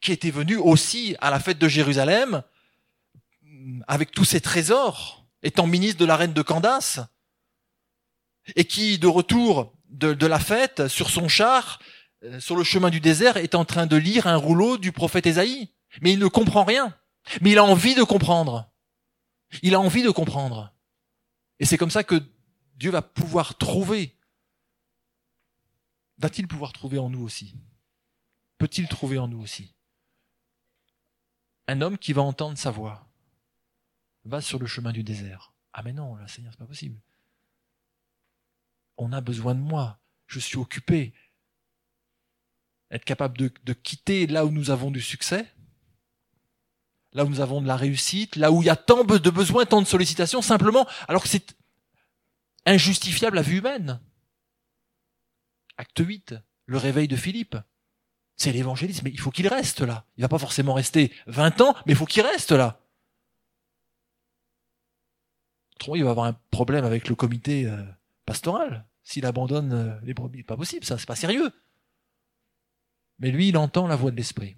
qui 0.00 0.12
était 0.12 0.30
venu 0.30 0.56
aussi 0.56 1.16
à 1.20 1.30
la 1.30 1.40
fête 1.40 1.58
de 1.58 1.68
Jérusalem 1.68 2.42
avec 3.86 4.12
tous 4.12 4.24
ses 4.24 4.40
trésors, 4.40 5.26
étant 5.42 5.66
ministre 5.66 5.98
de 5.98 6.04
la 6.04 6.16
reine 6.16 6.32
de 6.32 6.42
Candace, 6.42 7.00
et 8.56 8.64
qui, 8.64 8.98
de 8.98 9.06
retour 9.06 9.72
de, 9.88 10.14
de 10.14 10.26
la 10.26 10.38
fête, 10.38 10.88
sur 10.88 11.10
son 11.10 11.28
char, 11.28 11.80
euh, 12.24 12.40
sur 12.40 12.56
le 12.56 12.64
chemin 12.64 12.90
du 12.90 13.00
désert, 13.00 13.36
est 13.36 13.54
en 13.54 13.64
train 13.64 13.86
de 13.86 13.96
lire 13.96 14.26
un 14.26 14.36
rouleau 14.36 14.78
du 14.78 14.92
prophète 14.92 15.26
Ésaïe. 15.26 15.68
Mais 16.00 16.12
il 16.12 16.18
ne 16.18 16.26
comprend 16.26 16.64
rien. 16.64 16.96
Mais 17.40 17.50
il 17.50 17.58
a 17.58 17.64
envie 17.64 17.94
de 17.94 18.02
comprendre. 18.02 18.70
Il 19.62 19.74
a 19.74 19.80
envie 19.80 20.02
de 20.02 20.10
comprendre. 20.10 20.72
Et 21.60 21.66
c'est 21.66 21.78
comme 21.78 21.90
ça 21.90 22.04
que 22.04 22.22
Dieu 22.74 22.90
va 22.90 23.02
pouvoir 23.02 23.56
trouver. 23.56 24.16
Va-t-il 26.18 26.46
pouvoir 26.48 26.72
trouver 26.72 26.98
en 26.98 27.10
nous 27.10 27.22
aussi? 27.22 27.54
Peut-il 28.58 28.88
trouver 28.88 29.18
en 29.18 29.28
nous 29.28 29.40
aussi? 29.40 29.74
Un 31.68 31.80
homme 31.80 31.98
qui 31.98 32.12
va 32.12 32.22
entendre 32.22 32.58
sa 32.58 32.70
voix 32.70 33.08
va 34.24 34.40
sur 34.40 34.58
le 34.58 34.66
chemin 34.66 34.92
du 34.92 35.02
désert. 35.02 35.52
Ah 35.72 35.82
mais 35.82 35.92
non, 35.92 36.16
là, 36.16 36.28
Seigneur, 36.28 36.52
c'est 36.52 36.58
pas 36.58 36.66
possible. 36.66 37.00
On 38.96 39.12
a 39.12 39.20
besoin 39.20 39.54
de 39.54 39.60
moi. 39.60 40.00
Je 40.26 40.38
suis 40.38 40.58
occupé. 40.58 41.14
être 42.90 43.04
capable 43.04 43.38
de, 43.38 43.52
de 43.64 43.72
quitter 43.72 44.26
là 44.26 44.44
où 44.44 44.50
nous 44.50 44.70
avons 44.70 44.90
du 44.90 45.00
succès, 45.00 45.50
là 47.12 47.24
où 47.24 47.28
nous 47.28 47.40
avons 47.40 47.60
de 47.60 47.66
la 47.66 47.76
réussite, 47.76 48.36
là 48.36 48.52
où 48.52 48.62
il 48.62 48.66
y 48.66 48.70
a 48.70 48.76
tant 48.76 49.04
de 49.04 49.30
besoins, 49.30 49.64
tant 49.66 49.82
de 49.82 49.86
sollicitations, 49.86 50.42
simplement, 50.42 50.86
alors 51.08 51.22
que 51.22 51.28
c'est 51.28 51.56
injustifiable 52.66 53.38
à 53.38 53.42
vue 53.42 53.58
humaine. 53.58 54.00
Acte 55.76 55.98
8, 55.98 56.34
le 56.66 56.78
réveil 56.78 57.08
de 57.08 57.16
Philippe. 57.16 57.56
C'est 58.36 58.52
l'évangélisme, 58.52 59.04
mais 59.04 59.10
il 59.10 59.20
faut 59.20 59.30
qu'il 59.30 59.48
reste 59.48 59.80
là. 59.80 60.06
Il 60.16 60.22
va 60.22 60.28
pas 60.28 60.38
forcément 60.38 60.74
rester 60.74 61.12
20 61.26 61.60
ans, 61.60 61.74
mais 61.86 61.92
il 61.92 61.96
faut 61.96 62.06
qu'il 62.06 62.22
reste 62.22 62.52
là. 62.52 62.80
Autrement, 65.76 65.96
il 65.96 66.04
va 66.04 66.10
avoir 66.10 66.26
un 66.26 66.38
problème 66.50 66.84
avec 66.84 67.08
le 67.08 67.14
comité 67.14 67.66
euh, 67.66 67.82
pastoral. 68.24 68.86
S'il 69.02 69.26
abandonne 69.26 69.72
euh, 69.72 70.00
les 70.02 70.14
brebis, 70.14 70.44
pas 70.44 70.56
possible, 70.56 70.84
ça, 70.84 70.98
c'est 70.98 71.06
pas 71.06 71.16
sérieux. 71.16 71.50
Mais 73.18 73.30
lui, 73.30 73.48
il 73.48 73.56
entend 73.56 73.86
la 73.86 73.96
voix 73.96 74.10
de 74.10 74.16
l'Esprit. 74.16 74.56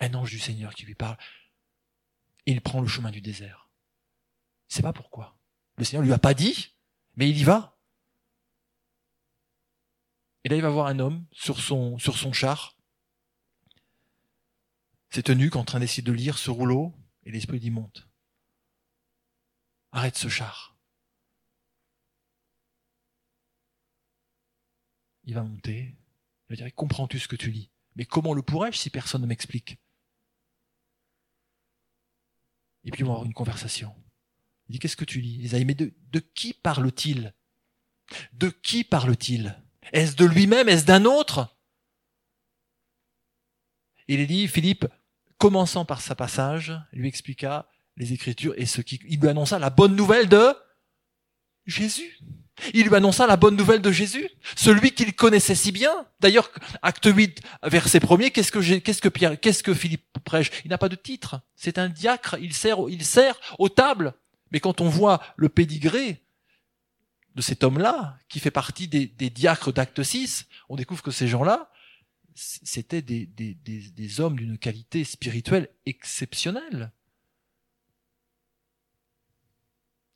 Un 0.00 0.14
ange 0.14 0.30
du 0.30 0.38
Seigneur 0.38 0.74
qui 0.74 0.84
lui 0.84 0.94
parle. 0.94 1.16
Il 2.46 2.60
prend 2.60 2.80
le 2.80 2.88
chemin 2.88 3.10
du 3.10 3.20
désert. 3.20 3.61
Il 4.72 4.76
sait 4.76 4.82
pas 4.82 4.94
pourquoi. 4.94 5.38
Le 5.76 5.84
Seigneur 5.84 6.02
lui 6.02 6.14
a 6.14 6.18
pas 6.18 6.32
dit, 6.32 6.74
mais 7.16 7.28
il 7.28 7.38
y 7.38 7.44
va. 7.44 7.78
Et 10.44 10.48
là, 10.48 10.56
il 10.56 10.62
va 10.62 10.70
voir 10.70 10.86
un 10.86 10.98
homme 10.98 11.26
sur 11.30 11.60
son, 11.60 11.98
char. 12.32 12.74
C'est 15.10 15.24
tenu 15.24 15.50
en 15.52 15.64
train 15.64 15.78
d'essayer 15.78 16.02
de 16.02 16.10
lire 16.10 16.38
ce 16.38 16.50
rouleau, 16.50 16.94
et 17.24 17.30
l'esprit 17.30 17.60
dit 17.60 17.68
monte. 17.68 18.08
Arrête 19.90 20.16
ce 20.16 20.28
char. 20.28 20.74
Il 25.24 25.34
va 25.34 25.42
monter. 25.42 25.94
Il 26.48 26.56
va 26.56 26.56
dire, 26.56 26.74
comprends-tu 26.74 27.18
ce 27.18 27.28
que 27.28 27.36
tu 27.36 27.50
lis? 27.50 27.70
Mais 27.96 28.06
comment 28.06 28.32
le 28.32 28.40
pourrais-je 28.40 28.78
si 28.78 28.88
personne 28.88 29.20
ne 29.20 29.26
m'explique? 29.26 29.78
Et 32.84 32.90
puis 32.90 33.04
on 33.04 33.08
va 33.08 33.12
avoir 33.12 33.26
une 33.26 33.34
conversation. 33.34 33.94
Il 34.72 34.76
dit, 34.76 34.78
qu'est-ce 34.78 34.96
que 34.96 35.04
tu 35.04 35.20
lis? 35.20 35.34
Isaïe, 35.42 35.66
mais 35.66 35.74
de, 35.74 35.92
de 36.12 36.18
qui 36.18 36.54
parle-t-il? 36.54 37.34
De 38.32 38.48
qui 38.48 38.84
parle-t-il? 38.84 39.62
Est-ce 39.92 40.16
de 40.16 40.24
lui-même? 40.24 40.66
Est-ce 40.66 40.86
d'un 40.86 41.04
autre? 41.04 41.54
Il 44.08 44.26
dit, 44.26 44.48
Philippe, 44.48 44.86
commençant 45.36 45.84
par 45.84 46.00
sa 46.00 46.14
passage, 46.14 46.72
lui 46.94 47.06
expliqua 47.06 47.68
les 47.98 48.14
Écritures 48.14 48.54
et 48.56 48.64
ce 48.64 48.80
qui, 48.80 48.98
il 49.06 49.20
lui 49.20 49.28
annonça 49.28 49.58
la 49.58 49.68
bonne 49.68 49.94
nouvelle 49.94 50.26
de 50.26 50.54
Jésus. 51.66 52.18
Il 52.72 52.86
lui 52.86 52.94
annonça 52.94 53.26
la 53.26 53.36
bonne 53.36 53.56
nouvelle 53.56 53.82
de 53.82 53.92
Jésus, 53.92 54.26
celui 54.56 54.92
qu'il 54.92 55.14
connaissait 55.14 55.54
si 55.54 55.70
bien. 55.70 56.06
D'ailleurs, 56.20 56.50
acte 56.80 57.10
8, 57.14 57.42
verset 57.64 58.00
1 58.10 58.30
qu'est-ce 58.30 58.50
que 58.50 58.78
qu'est-ce 58.78 59.02
que 59.02 59.10
Pierre, 59.10 59.38
qu'est-ce 59.38 59.62
que 59.62 59.74
Philippe 59.74 60.18
prêche? 60.24 60.50
Il 60.64 60.70
n'a 60.70 60.78
pas 60.78 60.88
de 60.88 60.96
titre. 60.96 61.42
C'est 61.56 61.76
un 61.76 61.90
diacre. 61.90 62.36
Il 62.40 62.54
sert, 62.54 62.78
il 62.88 63.04
sert 63.04 63.38
aux 63.58 63.68
tables. 63.68 64.14
Mais 64.52 64.60
quand 64.60 64.80
on 64.80 64.88
voit 64.88 65.20
le 65.36 65.48
pédigré 65.48 66.22
de 67.34 67.40
cet 67.40 67.64
homme-là, 67.64 68.18
qui 68.28 68.38
fait 68.38 68.50
partie 68.50 68.86
des, 68.86 69.06
diacres 69.30 69.72
d'acte 69.72 70.02
6, 70.02 70.46
on 70.68 70.76
découvre 70.76 71.02
que 71.02 71.10
ces 71.10 71.26
gens-là, 71.26 71.70
c'était 72.34 73.00
des, 73.02 73.26
des, 73.26 73.54
des, 73.54 74.20
hommes 74.20 74.36
d'une 74.36 74.58
qualité 74.58 75.04
spirituelle 75.04 75.70
exceptionnelle. 75.86 76.92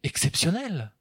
Exceptionnelle. 0.02 0.92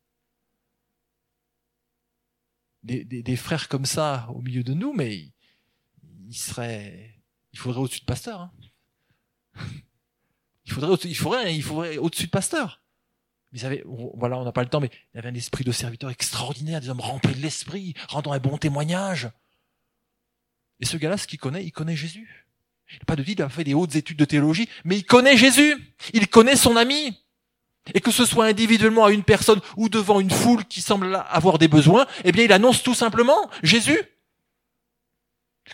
Des, 2.83 3.35
frères 3.35 3.67
comme 3.67 3.85
ça 3.85 4.29
au 4.29 4.41
milieu 4.41 4.63
de 4.63 4.73
nous, 4.73 4.93
mais 4.93 5.33
il 6.27 6.35
serait, 6.35 7.19
il 7.51 7.59
faudrait 7.59 7.81
au-dessus 7.81 8.01
de 8.01 8.05
pasteur. 8.05 8.41
Hein. 8.41 8.53
Il 10.67 10.73
faudrait, 10.73 10.95
il 11.03 11.15
faudrait, 11.15 11.55
il 11.55 11.61
faudrait 11.61 11.97
au-dessus 11.99 12.25
de 12.25 12.31
pasteur 12.31 12.81
voilà, 14.15 14.37
on 14.37 14.43
n'a 14.43 14.51
pas 14.51 14.63
le 14.63 14.69
temps, 14.69 14.79
mais 14.79 14.89
il 15.13 15.19
avait 15.19 15.29
un 15.29 15.35
esprit 15.35 15.63
de 15.63 15.71
serviteur 15.71 16.09
extraordinaire, 16.09 16.81
des 16.81 16.89
hommes 16.89 16.99
remplis 16.99 17.35
de 17.35 17.41
l'esprit, 17.41 17.93
rendant 18.09 18.33
un 18.33 18.39
bon 18.39 18.57
témoignage. 18.57 19.29
Et 20.79 20.85
ce 20.85 20.97
gars-là, 20.97 21.17
ce 21.17 21.27
qu'il 21.27 21.39
connaît, 21.39 21.63
il 21.63 21.71
connaît 21.71 21.95
Jésus. 21.95 22.45
Il 22.91 22.95
n'a 22.95 23.05
pas 23.05 23.15
de 23.15 23.23
dit, 23.23 23.31
il 23.31 23.41
a 23.41 23.49
fait 23.49 23.63
des 23.63 23.73
hautes 23.73 23.95
études 23.95 24.17
de 24.17 24.25
théologie, 24.25 24.69
mais 24.83 24.97
il 24.97 25.05
connaît 25.05 25.37
Jésus. 25.37 25.75
Il 26.13 26.27
connaît 26.27 26.55
son 26.55 26.75
ami. 26.75 27.19
Et 27.93 28.01
que 28.01 28.11
ce 28.11 28.25
soit 28.25 28.45
individuellement 28.45 29.05
à 29.05 29.11
une 29.11 29.23
personne 29.23 29.61
ou 29.77 29.89
devant 29.89 30.19
une 30.19 30.31
foule 30.31 30.65
qui 30.65 30.81
semble 30.81 31.23
avoir 31.29 31.57
des 31.57 31.67
besoins, 31.67 32.07
eh 32.23 32.31
bien, 32.31 32.43
il 32.43 32.51
annonce 32.51 32.83
tout 32.83 32.95
simplement 32.95 33.49
Jésus. 33.63 33.99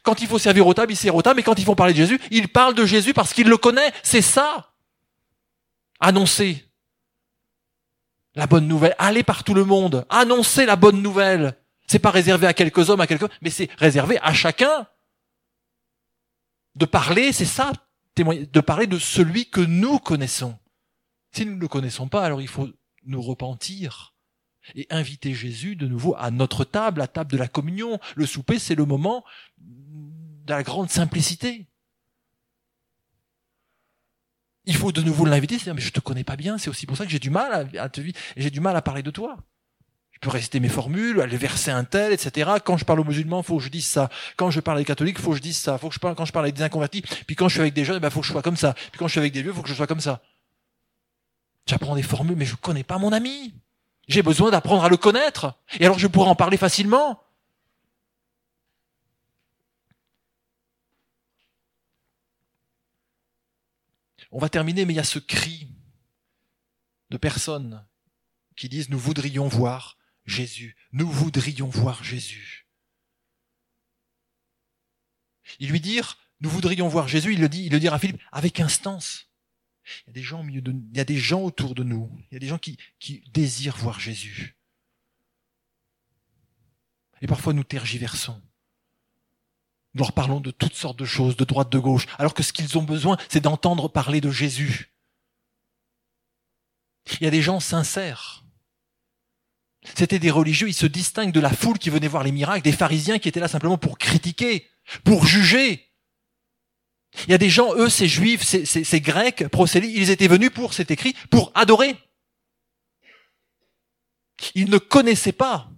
Quand 0.03 0.21
il 0.21 0.27
faut 0.27 0.39
servir 0.39 0.67
au 0.67 0.73
table, 0.73 0.93
il 0.93 0.95
sert 0.95 1.15
au 1.15 1.21
table, 1.21 1.37
mais 1.37 1.43
quand 1.43 1.57
ils 1.57 1.65
font 1.65 1.75
parler 1.75 1.93
de 1.93 1.97
Jésus, 1.97 2.19
il 2.31 2.47
parle 2.47 2.75
de 2.75 2.85
Jésus 2.85 3.13
parce 3.13 3.33
qu'il 3.33 3.47
le 3.47 3.57
connaît. 3.57 3.91
C'est 4.03 4.21
ça. 4.21 4.73
Annoncer 5.99 6.65
la 8.35 8.47
bonne 8.47 8.67
nouvelle, 8.67 8.95
aller 8.97 9.23
par 9.23 9.43
tout 9.43 9.53
le 9.53 9.65
monde, 9.65 10.05
annoncer 10.09 10.65
la 10.65 10.75
bonne 10.75 11.01
nouvelle. 11.01 11.57
C'est 11.87 11.99
pas 11.99 12.11
réservé 12.11 12.47
à 12.47 12.53
quelques 12.53 12.89
hommes, 12.89 13.01
à 13.01 13.07
quelques, 13.07 13.29
mais 13.41 13.49
c'est 13.49 13.69
réservé 13.77 14.17
à 14.21 14.33
chacun. 14.33 14.87
De 16.75 16.85
parler, 16.85 17.33
c'est 17.33 17.45
ça, 17.45 17.73
de 18.15 18.59
parler 18.61 18.87
de 18.87 18.97
celui 18.97 19.49
que 19.49 19.61
nous 19.61 19.99
connaissons. 19.99 20.57
Si 21.33 21.45
nous 21.45 21.55
ne 21.55 21.61
le 21.61 21.67
connaissons 21.67 22.07
pas, 22.07 22.23
alors 22.23 22.41
il 22.41 22.47
faut 22.47 22.69
nous 23.03 23.21
repentir 23.21 24.15
et 24.75 24.87
inviter 24.89 25.33
Jésus 25.33 25.75
de 25.75 25.87
nouveau 25.87 26.15
à 26.17 26.31
notre 26.31 26.63
table, 26.63 26.99
la 26.99 27.07
table 27.07 27.31
de 27.31 27.37
la 27.37 27.47
communion. 27.47 27.99
Le 28.15 28.25
souper, 28.25 28.59
c'est 28.59 28.75
le 28.75 28.85
moment 28.85 29.25
de 29.57 30.53
la 30.53 30.63
grande 30.63 30.89
simplicité. 30.89 31.70
Il 34.65 34.75
faut 34.75 34.91
de 34.91 35.01
nouveau 35.01 35.25
l'inviter, 35.25 35.57
c'est 35.57 35.73
mais 35.73 35.81
je 35.81 35.91
te 35.91 35.99
connais 35.99 36.23
pas 36.23 36.35
bien, 36.35 36.57
c'est 36.57 36.69
aussi 36.69 36.85
pour 36.85 36.95
ça 36.95 37.05
que 37.05 37.11
j'ai 37.11 37.19
du 37.19 37.29
mal 37.29 37.69
à, 37.77 37.89
te 37.89 38.01
j'ai 38.37 38.49
du 38.49 38.59
mal 38.59 38.75
à 38.75 38.81
parler 38.81 39.01
de 39.01 39.11
toi. 39.11 39.37
Je 40.11 40.19
peux 40.19 40.29
réciter 40.29 40.59
mes 40.59 40.69
formules, 40.69 41.19
aller 41.19 41.37
verser 41.37 41.71
un 41.71 41.83
tel, 41.83 42.13
etc. 42.13 42.51
Quand 42.63 42.77
je 42.77 42.85
parle 42.85 42.99
aux 42.99 43.03
musulmans, 43.03 43.41
faut 43.41 43.57
que 43.57 43.63
je 43.63 43.69
dise 43.69 43.87
ça. 43.87 44.09
Quand 44.37 44.51
je 44.51 44.59
parle 44.59 44.79
aux 44.79 44.83
catholiques, 44.83 45.17
faut 45.17 45.31
que 45.31 45.37
je 45.37 45.41
dise 45.41 45.57
ça. 45.57 45.79
Faut 45.79 45.89
que 45.89 45.95
je 45.95 45.99
parle, 45.99 46.13
quand 46.13 46.25
je 46.25 46.31
parle 46.31 46.45
avec 46.45 46.55
des 46.55 46.61
inconvertis, 46.61 47.01
puis 47.01 47.35
quand 47.35 47.47
je 47.47 47.53
suis 47.53 47.61
avec 47.61 47.73
des 47.73 47.85
jeunes, 47.85 47.97
ben, 47.97 48.11
faut 48.11 48.21
que 48.21 48.27
je 48.27 48.31
sois 48.31 48.43
comme 48.43 48.57
ça. 48.57 48.73
Puis 48.73 48.99
quand 48.99 49.07
je 49.07 49.13
suis 49.13 49.19
avec 49.19 49.33
des 49.33 49.41
vieux, 49.41 49.51
faut 49.51 49.63
que 49.63 49.69
je 49.69 49.73
sois 49.73 49.87
comme 49.87 49.99
ça. 49.99 50.21
J'apprends 51.65 51.95
des 51.95 52.03
formules, 52.03 52.35
mais 52.35 52.45
je 52.45 52.55
connais 52.55 52.83
pas 52.83 52.99
mon 52.99 53.11
ami. 53.11 53.55
J'ai 54.07 54.21
besoin 54.21 54.51
d'apprendre 54.51 54.83
à 54.83 54.89
le 54.89 54.97
connaître. 54.97 55.55
Et 55.79 55.85
alors 55.85 55.97
je 55.97 56.07
pourrais 56.07 56.29
en 56.29 56.35
parler 56.35 56.57
facilement. 56.57 57.19
On 64.31 64.39
va 64.39 64.49
terminer, 64.49 64.85
mais 64.85 64.93
il 64.93 64.97
y 64.97 64.99
a 64.99 65.03
ce 65.03 65.19
cri 65.19 65.67
de 67.09 67.17
personnes 67.17 67.85
qui 68.55 68.69
disent 68.69 68.89
nous 68.89 68.99
voudrions 68.99 69.47
voir 69.47 69.97
Jésus, 70.25 70.75
nous 70.91 71.09
voudrions 71.09 71.67
voir 71.67 72.03
Jésus. 72.03 72.67
Il 75.59 75.69
lui 75.69 75.81
dire 75.81 76.17
nous 76.39 76.49
voudrions 76.49 76.87
voir 76.87 77.07
Jésus, 77.07 77.33
il 77.33 77.39
le 77.39 77.49
dit, 77.49 77.65
il 77.65 77.71
le 77.71 77.79
dira 77.79 77.97
à 77.97 77.99
Philippe 77.99 78.21
avec 78.31 78.59
instance. 78.59 79.27
Il 80.07 80.07
y 80.07 80.99
a 80.99 81.03
des 81.03 81.17
gens 81.17 81.41
autour 81.41 81.75
de 81.75 81.83
nous, 81.83 82.09
il 82.29 82.33
y 82.33 82.37
a 82.37 82.39
des 82.39 82.47
gens 82.47 82.57
qui 82.57 82.77
désirent 83.33 83.77
voir 83.77 83.99
Jésus. 83.99 84.55
Et 87.21 87.27
parfois 87.27 87.53
nous 87.53 87.63
tergiversons. 87.63 88.41
Nous 89.93 90.03
leur 90.03 90.13
parlons 90.13 90.39
de 90.39 90.51
toutes 90.51 90.75
sortes 90.75 90.97
de 90.97 91.05
choses, 91.05 91.35
de 91.35 91.43
droite, 91.43 91.69
de 91.69 91.79
gauche, 91.79 92.07
alors 92.17 92.33
que 92.33 92.43
ce 92.43 92.53
qu'ils 92.53 92.77
ont 92.77 92.83
besoin, 92.83 93.17
c'est 93.29 93.41
d'entendre 93.41 93.89
parler 93.89 94.21
de 94.21 94.31
Jésus. 94.31 94.93
Il 97.19 97.23
y 97.23 97.27
a 97.27 97.31
des 97.31 97.41
gens 97.41 97.59
sincères. 97.59 98.45
C'étaient 99.95 100.19
des 100.19 100.31
religieux, 100.31 100.69
ils 100.69 100.73
se 100.73 100.85
distinguent 100.85 101.33
de 101.33 101.39
la 101.39 101.49
foule 101.49 101.79
qui 101.79 101.89
venait 101.89 102.07
voir 102.07 102.23
les 102.23 102.31
miracles, 102.31 102.63
des 102.63 102.71
pharisiens 102.71 103.19
qui 103.19 103.27
étaient 103.27 103.39
là 103.39 103.47
simplement 103.47 103.77
pour 103.77 103.97
critiquer, 103.97 104.69
pour 105.03 105.25
juger. 105.25 105.89
Il 107.25 107.31
y 107.31 107.33
a 107.33 107.37
des 107.39 107.49
gens, 107.49 107.73
eux, 107.75 107.89
ces 107.89 108.07
juifs, 108.07 108.43
ces, 108.43 108.65
ces, 108.65 109.01
grecs, 109.01 109.47
prosélytes, 109.49 109.93
ils 109.93 110.11
étaient 110.11 110.27
venus 110.27 110.51
pour, 110.51 110.73
c'est 110.73 110.91
écrit, 110.91 111.15
pour 111.29 111.51
adorer. 111.55 111.97
Ils 114.55 114.69
ne 114.69 114.77
connaissaient 114.77 115.33
pas 115.33 115.69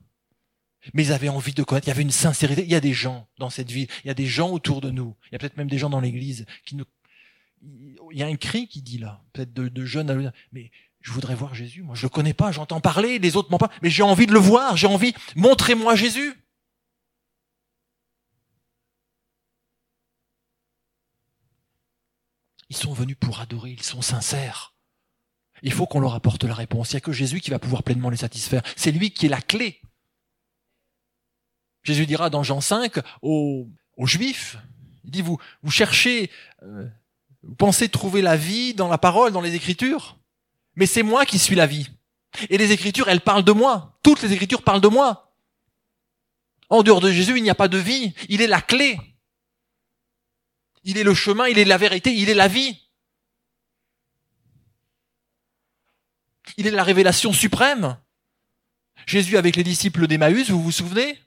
mais 0.94 1.06
ils 1.06 1.12
avaient 1.14 1.30
envie 1.30 1.54
de 1.54 1.64
connaître. 1.64 1.88
Il 1.88 1.92
y 1.92 1.94
avait 1.94 2.02
une 2.02 2.12
sincérité. 2.12 2.64
Il 2.64 2.70
y 2.70 2.76
a 2.76 2.82
des 2.82 2.94
gens 2.94 3.28
dans 3.38 3.50
cette 3.50 3.72
ville. 3.72 3.88
Il 4.04 4.08
y 4.08 4.12
a 4.12 4.14
des 4.14 4.26
gens 4.26 4.50
autour 4.50 4.82
de 4.82 4.90
nous. 4.90 5.16
Il 5.28 5.34
y 5.34 5.36
a 5.36 5.40
peut-être 5.40 5.58
même 5.58 5.70
des 5.70 5.78
gens 5.78 5.90
dans 5.90 6.02
l'église 6.02 6.46
qui 6.66 6.76
ne. 6.76 6.84
Il 8.12 8.18
y 8.18 8.24
a 8.24 8.28
un 8.28 8.36
cri 8.36 8.68
qui 8.68 8.82
dit 8.82 8.98
là, 8.98 9.24
peut-être 9.32 9.54
de, 9.54 9.86
jeunes. 9.86 10.34
Mais 10.52 10.72
je 11.00 11.12
voudrais 11.12 11.36
voir 11.36 11.56
Jésus. 11.56 11.84
Moi, 11.84 11.96
je 11.96 12.04
le 12.04 12.10
connais 12.10 12.34
pas. 12.34 12.52
J'entends 12.52 12.82
parler. 12.82 13.20
Les 13.20 13.38
autres 13.38 13.50
m'en 13.52 13.58
pas. 13.58 13.72
Mais 13.82 13.90
j'ai 13.90 14.04
envie 14.04 14.28
de 14.28 14.34
le 14.34 14.40
voir. 14.40 14.76
J'ai 14.76 14.88
envie. 14.88 15.14
Montrez-moi 15.36 15.96
Jésus. 15.96 16.34
Ils 22.70 22.76
sont 22.76 22.94
venus 22.94 23.16
pour 23.18 23.40
adorer. 23.40 23.72
Ils 23.72 23.84
sont 23.84 24.02
sincères. 24.02 24.74
Il 25.62 25.72
faut 25.72 25.86
qu'on 25.86 26.02
leur 26.02 26.14
apporte 26.14 26.44
la 26.44 26.56
réponse. 26.56 26.92
Il 26.92 26.96
n'y 26.96 26.98
a 26.98 27.02
que 27.02 27.14
Jésus 27.14 27.40
qui 27.40 27.52
va 27.52 27.60
pouvoir 27.60 27.84
pleinement 27.84 28.10
les 28.10 28.18
satisfaire. 28.18 28.64
C'est 28.76 28.92
lui 28.92 29.12
qui 29.12 29.28
est 29.28 29.30
la 29.30 29.42
clé 29.42 29.80
Jésus 31.84 32.06
dira 32.06 32.30
dans 32.30 32.44
Jean 32.44 32.62
5 32.62 33.00
aux, 33.22 33.68
aux 33.98 34.08
Juifs, 34.08 34.58
il 35.04 35.12
dit, 35.12 35.22
vous, 35.22 35.38
vous 35.62 35.72
cherchez, 35.72 36.32
euh, 36.64 36.88
vous 37.44 37.56
pensez 37.56 37.90
trouver 37.90 38.22
la 38.22 38.38
vie 38.38 38.74
dans 38.74 38.88
la 38.88 38.98
parole, 38.98 39.32
dans 39.32 39.42
les 39.42 39.56
Écritures, 39.56 40.18
mais 40.76 40.86
c'est 40.86 41.04
moi 41.04 41.26
qui 41.26 41.40
suis 41.40 41.56
la 41.56 41.68
vie. 41.68 41.90
Et 42.50 42.58
les 42.58 42.72
Écritures, 42.72 43.10
elles 43.10 43.22
parlent 43.22 43.44
de 43.44 43.52
moi. 43.52 44.00
Toutes 44.02 44.22
les 44.24 44.34
Écritures 44.34 44.64
parlent 44.64 44.82
de 44.82 44.88
moi. 44.88 45.36
En 46.70 46.82
dehors 46.82 47.02
de 47.02 47.12
Jésus, 47.12 47.38
il 47.38 47.44
n'y 47.44 47.50
a 47.50 47.56
pas 47.56 47.68
de 47.68 47.78
vie. 47.78 48.14
Il 48.30 48.42
est 48.42 48.48
la 48.48 48.62
clé. 48.62 48.98
Il 50.84 50.98
est 50.98 51.04
le 51.04 51.14
chemin, 51.14 51.48
il 51.48 51.60
est 51.60 51.66
la 51.66 51.78
vérité, 51.78 52.14
il 52.14 52.30
est 52.30 52.34
la 52.34 52.48
vie. 52.48 52.80
Il 56.58 56.68
est 56.68 56.72
la 56.72 56.84
révélation 56.84 57.32
suprême. 57.32 57.98
Jésus 59.06 59.38
avec 59.38 59.56
les 59.56 59.64
disciples 59.64 60.08
d'Emmaüs, 60.08 60.50
vous 60.50 60.62
vous 60.62 60.72
souvenez? 60.72 61.20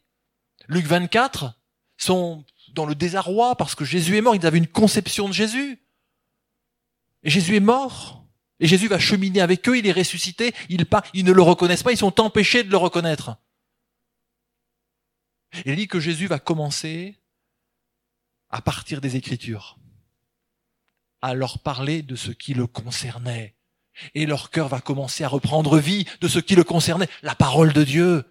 Luc 0.68 0.86
24, 0.86 1.54
sont 1.96 2.44
dans 2.72 2.86
le 2.86 2.94
désarroi 2.94 3.56
parce 3.56 3.74
que 3.74 3.84
Jésus 3.84 4.16
est 4.16 4.20
mort, 4.20 4.34
ils 4.34 4.46
avaient 4.46 4.58
une 4.58 4.66
conception 4.66 5.28
de 5.28 5.34
Jésus. 5.34 5.80
Et 7.22 7.30
Jésus 7.30 7.56
est 7.56 7.60
mort. 7.60 8.24
Et 8.60 8.66
Jésus 8.66 8.88
va 8.88 8.98
cheminer 8.98 9.40
avec 9.40 9.68
eux, 9.68 9.76
il 9.76 9.86
est 9.86 9.92
ressuscité, 9.92 10.54
ils, 10.70 10.86
ne 11.24 11.32
le 11.32 11.42
reconnaissent 11.42 11.82
pas, 11.82 11.92
ils 11.92 11.98
sont 11.98 12.20
empêchés 12.20 12.64
de 12.64 12.70
le 12.70 12.78
reconnaître. 12.78 13.36
Il 15.66 15.76
dit 15.76 15.88
que 15.88 16.00
Jésus 16.00 16.26
va 16.26 16.38
commencer 16.38 17.20
à 18.48 18.62
partir 18.62 19.02
des 19.02 19.16
Écritures, 19.16 19.78
à 21.20 21.34
leur 21.34 21.58
parler 21.58 22.02
de 22.02 22.16
ce 22.16 22.30
qui 22.30 22.54
le 22.54 22.66
concernait. 22.66 23.56
Et 24.14 24.24
leur 24.24 24.50
cœur 24.50 24.68
va 24.68 24.80
commencer 24.80 25.24
à 25.24 25.28
reprendre 25.28 25.78
vie 25.78 26.06
de 26.20 26.28
ce 26.28 26.38
qui 26.38 26.54
le 26.54 26.64
concernait, 26.64 27.08
la 27.22 27.34
parole 27.34 27.72
de 27.72 27.84
Dieu 27.84 28.24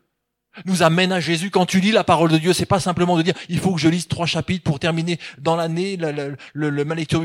nous 0.63 0.83
amène 0.83 1.11
à 1.11 1.19
Jésus. 1.19 1.51
Quand 1.51 1.65
tu 1.65 1.79
lis 1.79 1.91
la 1.91 2.03
parole 2.03 2.31
de 2.31 2.37
Dieu, 2.37 2.53
c'est 2.53 2.65
pas 2.65 2.79
simplement 2.79 3.17
de 3.17 3.21
dire 3.21 3.35
il 3.49 3.59
faut 3.59 3.73
que 3.73 3.81
je 3.81 3.89
lise 3.89 4.07
trois 4.07 4.25
chapitres 4.25 4.63
pour 4.63 4.79
terminer 4.79 5.19
dans 5.37 5.55
l'année 5.55 5.97
le, 5.97 6.11
le, 6.53 6.69
le, 6.69 6.93
lecture. 6.93 7.23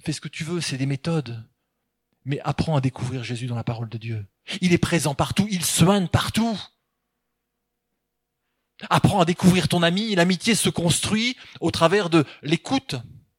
Fais 0.00 0.12
ce 0.12 0.20
que 0.20 0.28
tu 0.28 0.44
veux, 0.44 0.60
c'est 0.60 0.76
des 0.76 0.86
méthodes. 0.86 1.44
Mais 2.24 2.40
apprends 2.44 2.76
à 2.76 2.80
découvrir 2.80 3.22
Jésus 3.22 3.46
dans 3.46 3.54
la 3.54 3.64
parole 3.64 3.88
de 3.88 3.98
Dieu. 3.98 4.26
Il 4.60 4.72
est 4.72 4.78
présent 4.78 5.14
partout, 5.14 5.46
il 5.50 5.64
soigne 5.64 6.08
partout. 6.08 6.58
Apprends 8.90 9.20
à 9.20 9.24
découvrir 9.24 9.68
ton 9.68 9.82
ami. 9.82 10.14
L'amitié 10.14 10.54
se 10.54 10.68
construit 10.68 11.36
au 11.60 11.70
travers 11.70 12.10
de 12.10 12.24
l'écoute. 12.42 12.96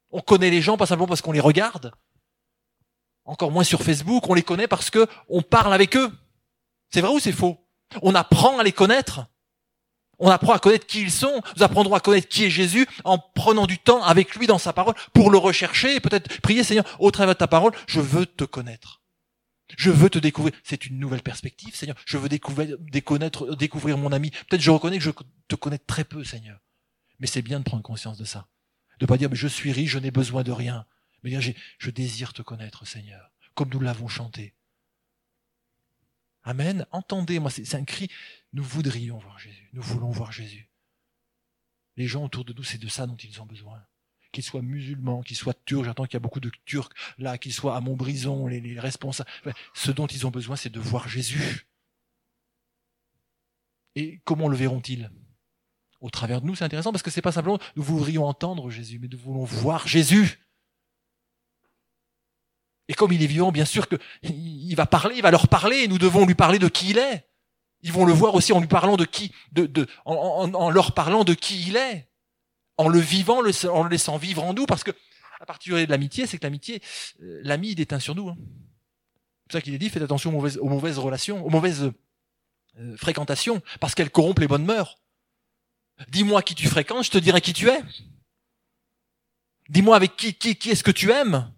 On 0.10 0.22
connaît 0.22 0.50
les 0.50 0.62
gens 0.62 0.78
pas 0.78 0.86
simplement 0.86 1.08
parce 1.08 1.22
qu'on 1.22 1.32
les 1.32 1.40
regarde. 1.40 1.92
Encore 3.26 3.52
moins 3.52 3.66
sur 3.66 3.84
Facebook, 3.84 4.28
on 4.30 4.34
les 4.34 4.42
connaît 4.42 4.68
parce 4.68 4.90
que 4.90 5.06
on 5.28 5.42
parle 5.42 5.74
avec 5.74 5.98
eux. 5.98 6.12
C'est 6.90 7.02
vrai 7.02 7.12
ou 7.12 7.20
c'est 7.20 7.34
faux? 7.34 7.67
On 8.02 8.16
apprend 8.16 8.60
à 8.60 8.64
les 8.64 8.72
connaître. 8.72 9.26
On 10.20 10.30
apprend 10.30 10.54
à 10.54 10.60
connaître 10.60 10.88
qui 10.88 11.02
ils 11.02 11.12
sont. 11.12 11.42
Nous 11.56 11.64
apprendrons 11.64 11.94
à 11.94 12.00
connaître 12.00 12.28
qui 12.28 12.46
est 12.46 12.50
Jésus 12.50 12.88
en 13.04 13.18
prenant 13.18 13.68
du 13.68 13.78
temps 13.78 14.04
avec 14.04 14.36
lui 14.36 14.48
dans 14.48 14.58
sa 14.58 14.74
parole 14.74 14.96
pour 15.14 15.30
le 15.30 15.38
rechercher 15.38 15.96
et 15.96 16.00
peut-être 16.00 16.42
prier 16.42 16.64
Seigneur, 16.64 16.86
au 17.00 17.12
travers 17.12 17.36
de 17.36 17.40
ta 17.40 17.48
parole, 17.48 17.74
je 17.88 18.00
veux 18.00 18.26
te 18.26 18.44
connaître. 18.44 19.02
Je 19.78 19.92
veux 19.92 20.10
te 20.10 20.18
découvrir. 20.18 20.54
C'est 20.64 20.86
une 20.86 20.98
nouvelle 20.98 21.22
perspective, 21.22 21.76
Seigneur. 21.76 21.98
Je 22.06 22.18
veux 22.18 22.30
découvrir, 22.30 22.78
déconnaître, 22.80 23.56
découvrir 23.56 23.98
mon 23.98 24.12
ami. 24.12 24.32
Peut-être 24.32 24.62
je 24.62 24.72
reconnais 24.72 24.98
que 24.98 25.04
je 25.04 25.12
te 25.48 25.56
connais 25.56 25.78
très 25.78 26.04
peu, 26.04 26.24
Seigneur. 26.24 26.60
Mais 27.20 27.28
c'est 27.28 27.42
bien 27.42 27.60
de 27.60 27.64
prendre 27.64 27.84
conscience 27.84 28.18
de 28.18 28.26
ça. 28.26 28.48
De 29.00 29.06
pas 29.06 29.18
dire, 29.18 29.30
mais 29.30 29.36
je 29.36 29.48
suis 29.48 29.72
riche, 29.72 29.92
je 29.92 30.00
n'ai 30.00 30.12
besoin 30.12 30.44
de 30.44 30.52
rien. 30.52 30.86
Mais 31.22 31.30
dire, 31.30 31.54
je 31.78 31.90
désire 31.92 32.34
te 32.34 32.42
connaître, 32.42 32.88
Seigneur. 32.88 33.32
Comme 33.56 33.70
nous 33.70 33.80
l'avons 33.80 34.08
chanté. 34.08 34.56
Amen. 36.48 36.86
Entendez, 36.92 37.40
moi, 37.40 37.52
c'est 37.52 37.76
un 37.76 37.84
cri. 37.84 38.10
Nous 38.54 38.64
voudrions 38.64 39.18
voir 39.18 39.38
Jésus. 39.38 39.70
Nous 39.74 39.82
voulons 39.82 40.12
voir 40.12 40.32
Jésus. 40.32 40.70
Les 41.98 42.08
gens 42.08 42.24
autour 42.24 42.46
de 42.46 42.54
nous, 42.54 42.64
c'est 42.64 42.78
de 42.78 42.88
ça 42.88 43.06
dont 43.06 43.18
ils 43.18 43.42
ont 43.42 43.46
besoin 43.46 43.86
qu'ils 44.32 44.44
soient 44.44 44.62
musulmans, 44.62 45.24
qu'ils 45.24 45.36
soient 45.36 45.54
turcs, 45.66 45.86
j'entends 45.86 46.06
qu'il 46.06 46.14
y 46.14 46.18
a 46.18 46.20
beaucoup 46.20 46.40
de 46.40 46.52
Turcs 46.66 46.92
là, 47.18 47.38
qu'ils 47.38 47.54
soient 47.54 47.76
à 47.76 47.82
Montbrison, 47.82 48.48
les, 48.48 48.62
les 48.62 48.80
responsables. 48.80 49.30
Ce 49.74 49.90
dont 49.92 50.06
ils 50.06 50.28
ont 50.28 50.32
besoin, 50.32 50.56
c'est 50.56 50.70
de 50.70 50.80
voir 50.80 51.08
Jésus. 51.10 51.68
Et 53.96 54.22
comment 54.26 54.48
le 54.48 54.56
verront-ils? 54.56 55.10
Au 56.02 56.10
travers 56.10 56.42
de 56.42 56.46
nous, 56.46 56.56
c'est 56.56 56.66
intéressant 56.66 56.92
parce 56.92 57.02
que 57.04 57.10
c'est 57.10 57.22
pas 57.22 57.32
simplement 57.32 57.60
nous 57.76 57.84
voudrions 57.84 58.26
entendre 58.26 58.70
Jésus, 58.70 59.00
mais 59.00 59.08
nous 59.08 59.18
voulons 59.18 59.44
voir 59.44 59.88
Jésus. 59.88 60.40
Et 62.88 62.94
comme 62.94 63.12
il 63.12 63.22
est 63.22 63.28
vivant, 63.28 63.52
bien 63.52 63.66
sûr 63.66 63.88
qu'il 63.88 64.76
va 64.76 64.86
parler, 64.86 65.16
il 65.18 65.22
va 65.22 65.32
leur 65.32 65.48
parler, 65.48 65.84
et 65.84 65.88
nous 65.88 65.98
devons 65.98 66.26
lui 66.26 66.36
parler 66.36 66.60
de 66.60 66.68
qui 66.68 66.92
il 66.92 66.98
est. 66.98 67.28
Ils 67.82 67.92
vont 67.92 68.06
le 68.06 68.14
voir 68.14 68.34
aussi 68.36 68.54
en 68.54 68.60
lui 68.60 68.68
parlant 68.68 68.98
de 68.98 69.06
qui, 69.06 69.32
de, 69.52 69.66
de, 69.66 69.88
en 70.06 70.70
leur 70.70 70.94
parlant 70.94 71.24
de 71.24 71.34
qui 71.34 71.68
il 71.68 71.76
est 71.76 72.08
en 72.78 72.88
le 72.88 73.00
vivant, 73.00 73.40
en 73.40 73.84
le 73.84 73.90
laissant 73.90 74.18
vivre 74.18 74.44
en 74.44 74.54
nous, 74.54 74.66
parce 74.66 74.84
que 74.84 74.92
à 75.40 75.46
partir 75.46 75.76
de 75.76 75.86
l'amitié, 75.86 76.26
c'est 76.26 76.38
que 76.38 76.44
l'amitié, 76.44 76.82
euh, 77.22 77.42
l'ami, 77.44 77.70
il 77.70 77.76
déteint 77.76 78.00
sur 78.00 78.16
nous. 78.16 78.30
Hein. 78.30 78.38
C'est 78.38 79.44
pour 79.44 79.52
ça 79.54 79.62
qu'il 79.62 79.74
est 79.74 79.80
dit, 79.80 79.90
faites 79.90 80.04
attention 80.04 80.32
aux 80.32 80.34
mauvaises, 80.34 80.58
aux 80.58 80.70
mauvaises 80.70 80.98
relations, 80.98 81.46
aux 81.46 81.50
mauvaises 81.50 81.92
euh, 82.80 82.98
fréquentations, 82.98 83.62
parce 83.80 83.96
qu'elles 83.96 84.10
corrompent 84.10 84.40
les 84.40 84.48
bonnes 84.48 84.66
mœurs. 84.66 84.98
Dis-moi 86.10 86.42
qui 86.44 86.56
tu 86.56 86.68
fréquentes, 86.68 87.06
je 87.06 87.12
te 87.12 87.18
dirai 87.18 87.42
qui 87.42 87.54
tu 87.54 87.70
es. 87.70 87.82
Dis-moi 89.70 89.96
avec 89.96 90.16
qui, 90.16 90.34
qui, 90.34 90.56
qui 90.56 90.70
est-ce 90.70 90.84
que 90.84 90.92
tu 90.92 91.12
aimes 91.12 91.52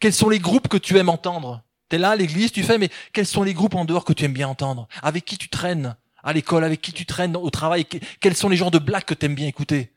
Quels 0.00 0.12
sont 0.12 0.28
les 0.28 0.38
groupes 0.38 0.68
que 0.68 0.76
tu 0.76 0.96
aimes 0.96 1.08
entendre? 1.08 1.62
T'es 1.88 1.98
là 1.98 2.14
l'église, 2.16 2.52
tu 2.52 2.62
fais, 2.62 2.78
mais 2.78 2.90
quels 3.12 3.26
sont 3.26 3.42
les 3.42 3.54
groupes 3.54 3.74
en 3.74 3.84
dehors 3.84 4.04
que 4.04 4.12
tu 4.12 4.24
aimes 4.24 4.32
bien 4.32 4.48
entendre? 4.48 4.88
Avec 5.02 5.24
qui 5.24 5.38
tu 5.38 5.48
traînes? 5.48 5.96
À 6.22 6.32
l'école 6.32 6.64
Avec 6.64 6.82
qui 6.82 6.92
tu 6.92 7.06
traînes? 7.06 7.36
Au 7.36 7.50
travail? 7.50 7.86
Quels 8.20 8.36
sont 8.36 8.48
les 8.48 8.56
genres 8.56 8.70
de 8.70 8.78
blagues 8.78 9.04
que 9.04 9.14
tu 9.14 9.26
aimes 9.26 9.34
bien 9.34 9.46
écouter? 9.46 9.94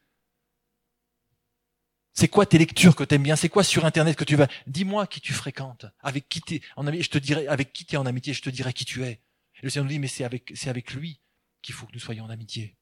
C'est 2.14 2.28
quoi 2.28 2.46
tes 2.46 2.58
lectures 2.58 2.96
que 2.96 3.04
t'aimes 3.04 3.24
bien? 3.24 3.36
C'est 3.36 3.50
quoi 3.50 3.64
sur 3.64 3.86
Internet 3.86 4.18
que 4.18 4.24
tu 4.24 4.36
vas? 4.36 4.48
Dis-moi 4.68 5.08
qui 5.08 5.22
tu 5.22 5.34
fréquentes, 5.34 5.86
avec 6.02 6.28
qui 6.28 6.42
t'es 6.42 6.62
en 6.76 6.86
amitié. 6.88 7.04
Je 7.04 7.10
te 7.10 7.18
dirai 7.18 7.48
avec 7.48 7.72
qui 7.72 7.86
t'es 7.86 7.98
en 7.98 8.06
amitié. 8.06 8.34
Je 8.34 8.42
te 8.42 8.50
dirai 8.50 8.74
qui 8.74 8.86
tu 8.86 9.04
es. 9.04 9.22
Le 9.62 9.70
Seigneur 9.70 9.86
nous 9.86 9.92
dit 9.92 10.00
mais 10.00 10.08
c'est 10.08 10.24
avec 10.24 10.52
c'est 10.56 10.70
avec 10.70 10.94
lui 10.94 11.20
qu'il 11.62 11.76
faut 11.76 11.86
que 11.86 11.94
nous 11.94 12.00
soyons 12.00 12.26
en 12.26 12.30
amitié. 12.30 12.76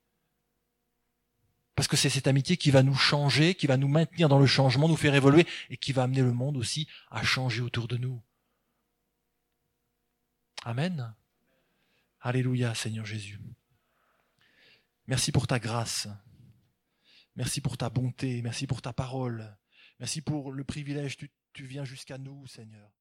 Parce 1.79 1.87
que 1.87 1.95
c'est 1.95 2.09
cette 2.09 2.27
amitié 2.27 2.57
qui 2.57 2.71
va 2.71 2.83
nous 2.83 2.93
changer, 2.93 3.55
qui 3.55 3.65
va 3.65 3.77
nous 3.77 3.87
maintenir 3.87 4.27
dans 4.27 4.37
le 4.37 4.45
changement, 4.45 4.89
nous 4.89 4.97
faire 4.97 5.15
évoluer 5.15 5.47
et 5.69 5.77
qui 5.77 5.93
va 5.93 6.03
amener 6.03 6.19
le 6.19 6.33
monde 6.33 6.57
aussi 6.57 6.89
à 7.09 7.23
changer 7.23 7.61
autour 7.61 7.87
de 7.87 7.95
nous. 7.95 8.21
Amen. 10.65 11.15
Alléluia, 12.19 12.75
Seigneur 12.75 13.05
Jésus. 13.05 13.39
Merci 15.07 15.31
pour 15.31 15.47
ta 15.47 15.57
grâce. 15.57 16.09
Merci 17.37 17.61
pour 17.61 17.77
ta 17.77 17.89
bonté, 17.89 18.41
merci 18.41 18.67
pour 18.67 18.81
ta 18.81 18.91
parole, 18.91 19.57
merci 20.01 20.19
pour 20.19 20.51
le 20.51 20.65
privilège, 20.65 21.15
tu, 21.15 21.31
tu 21.53 21.63
viens 21.63 21.85
jusqu'à 21.85 22.17
nous, 22.17 22.45
Seigneur. 22.45 22.91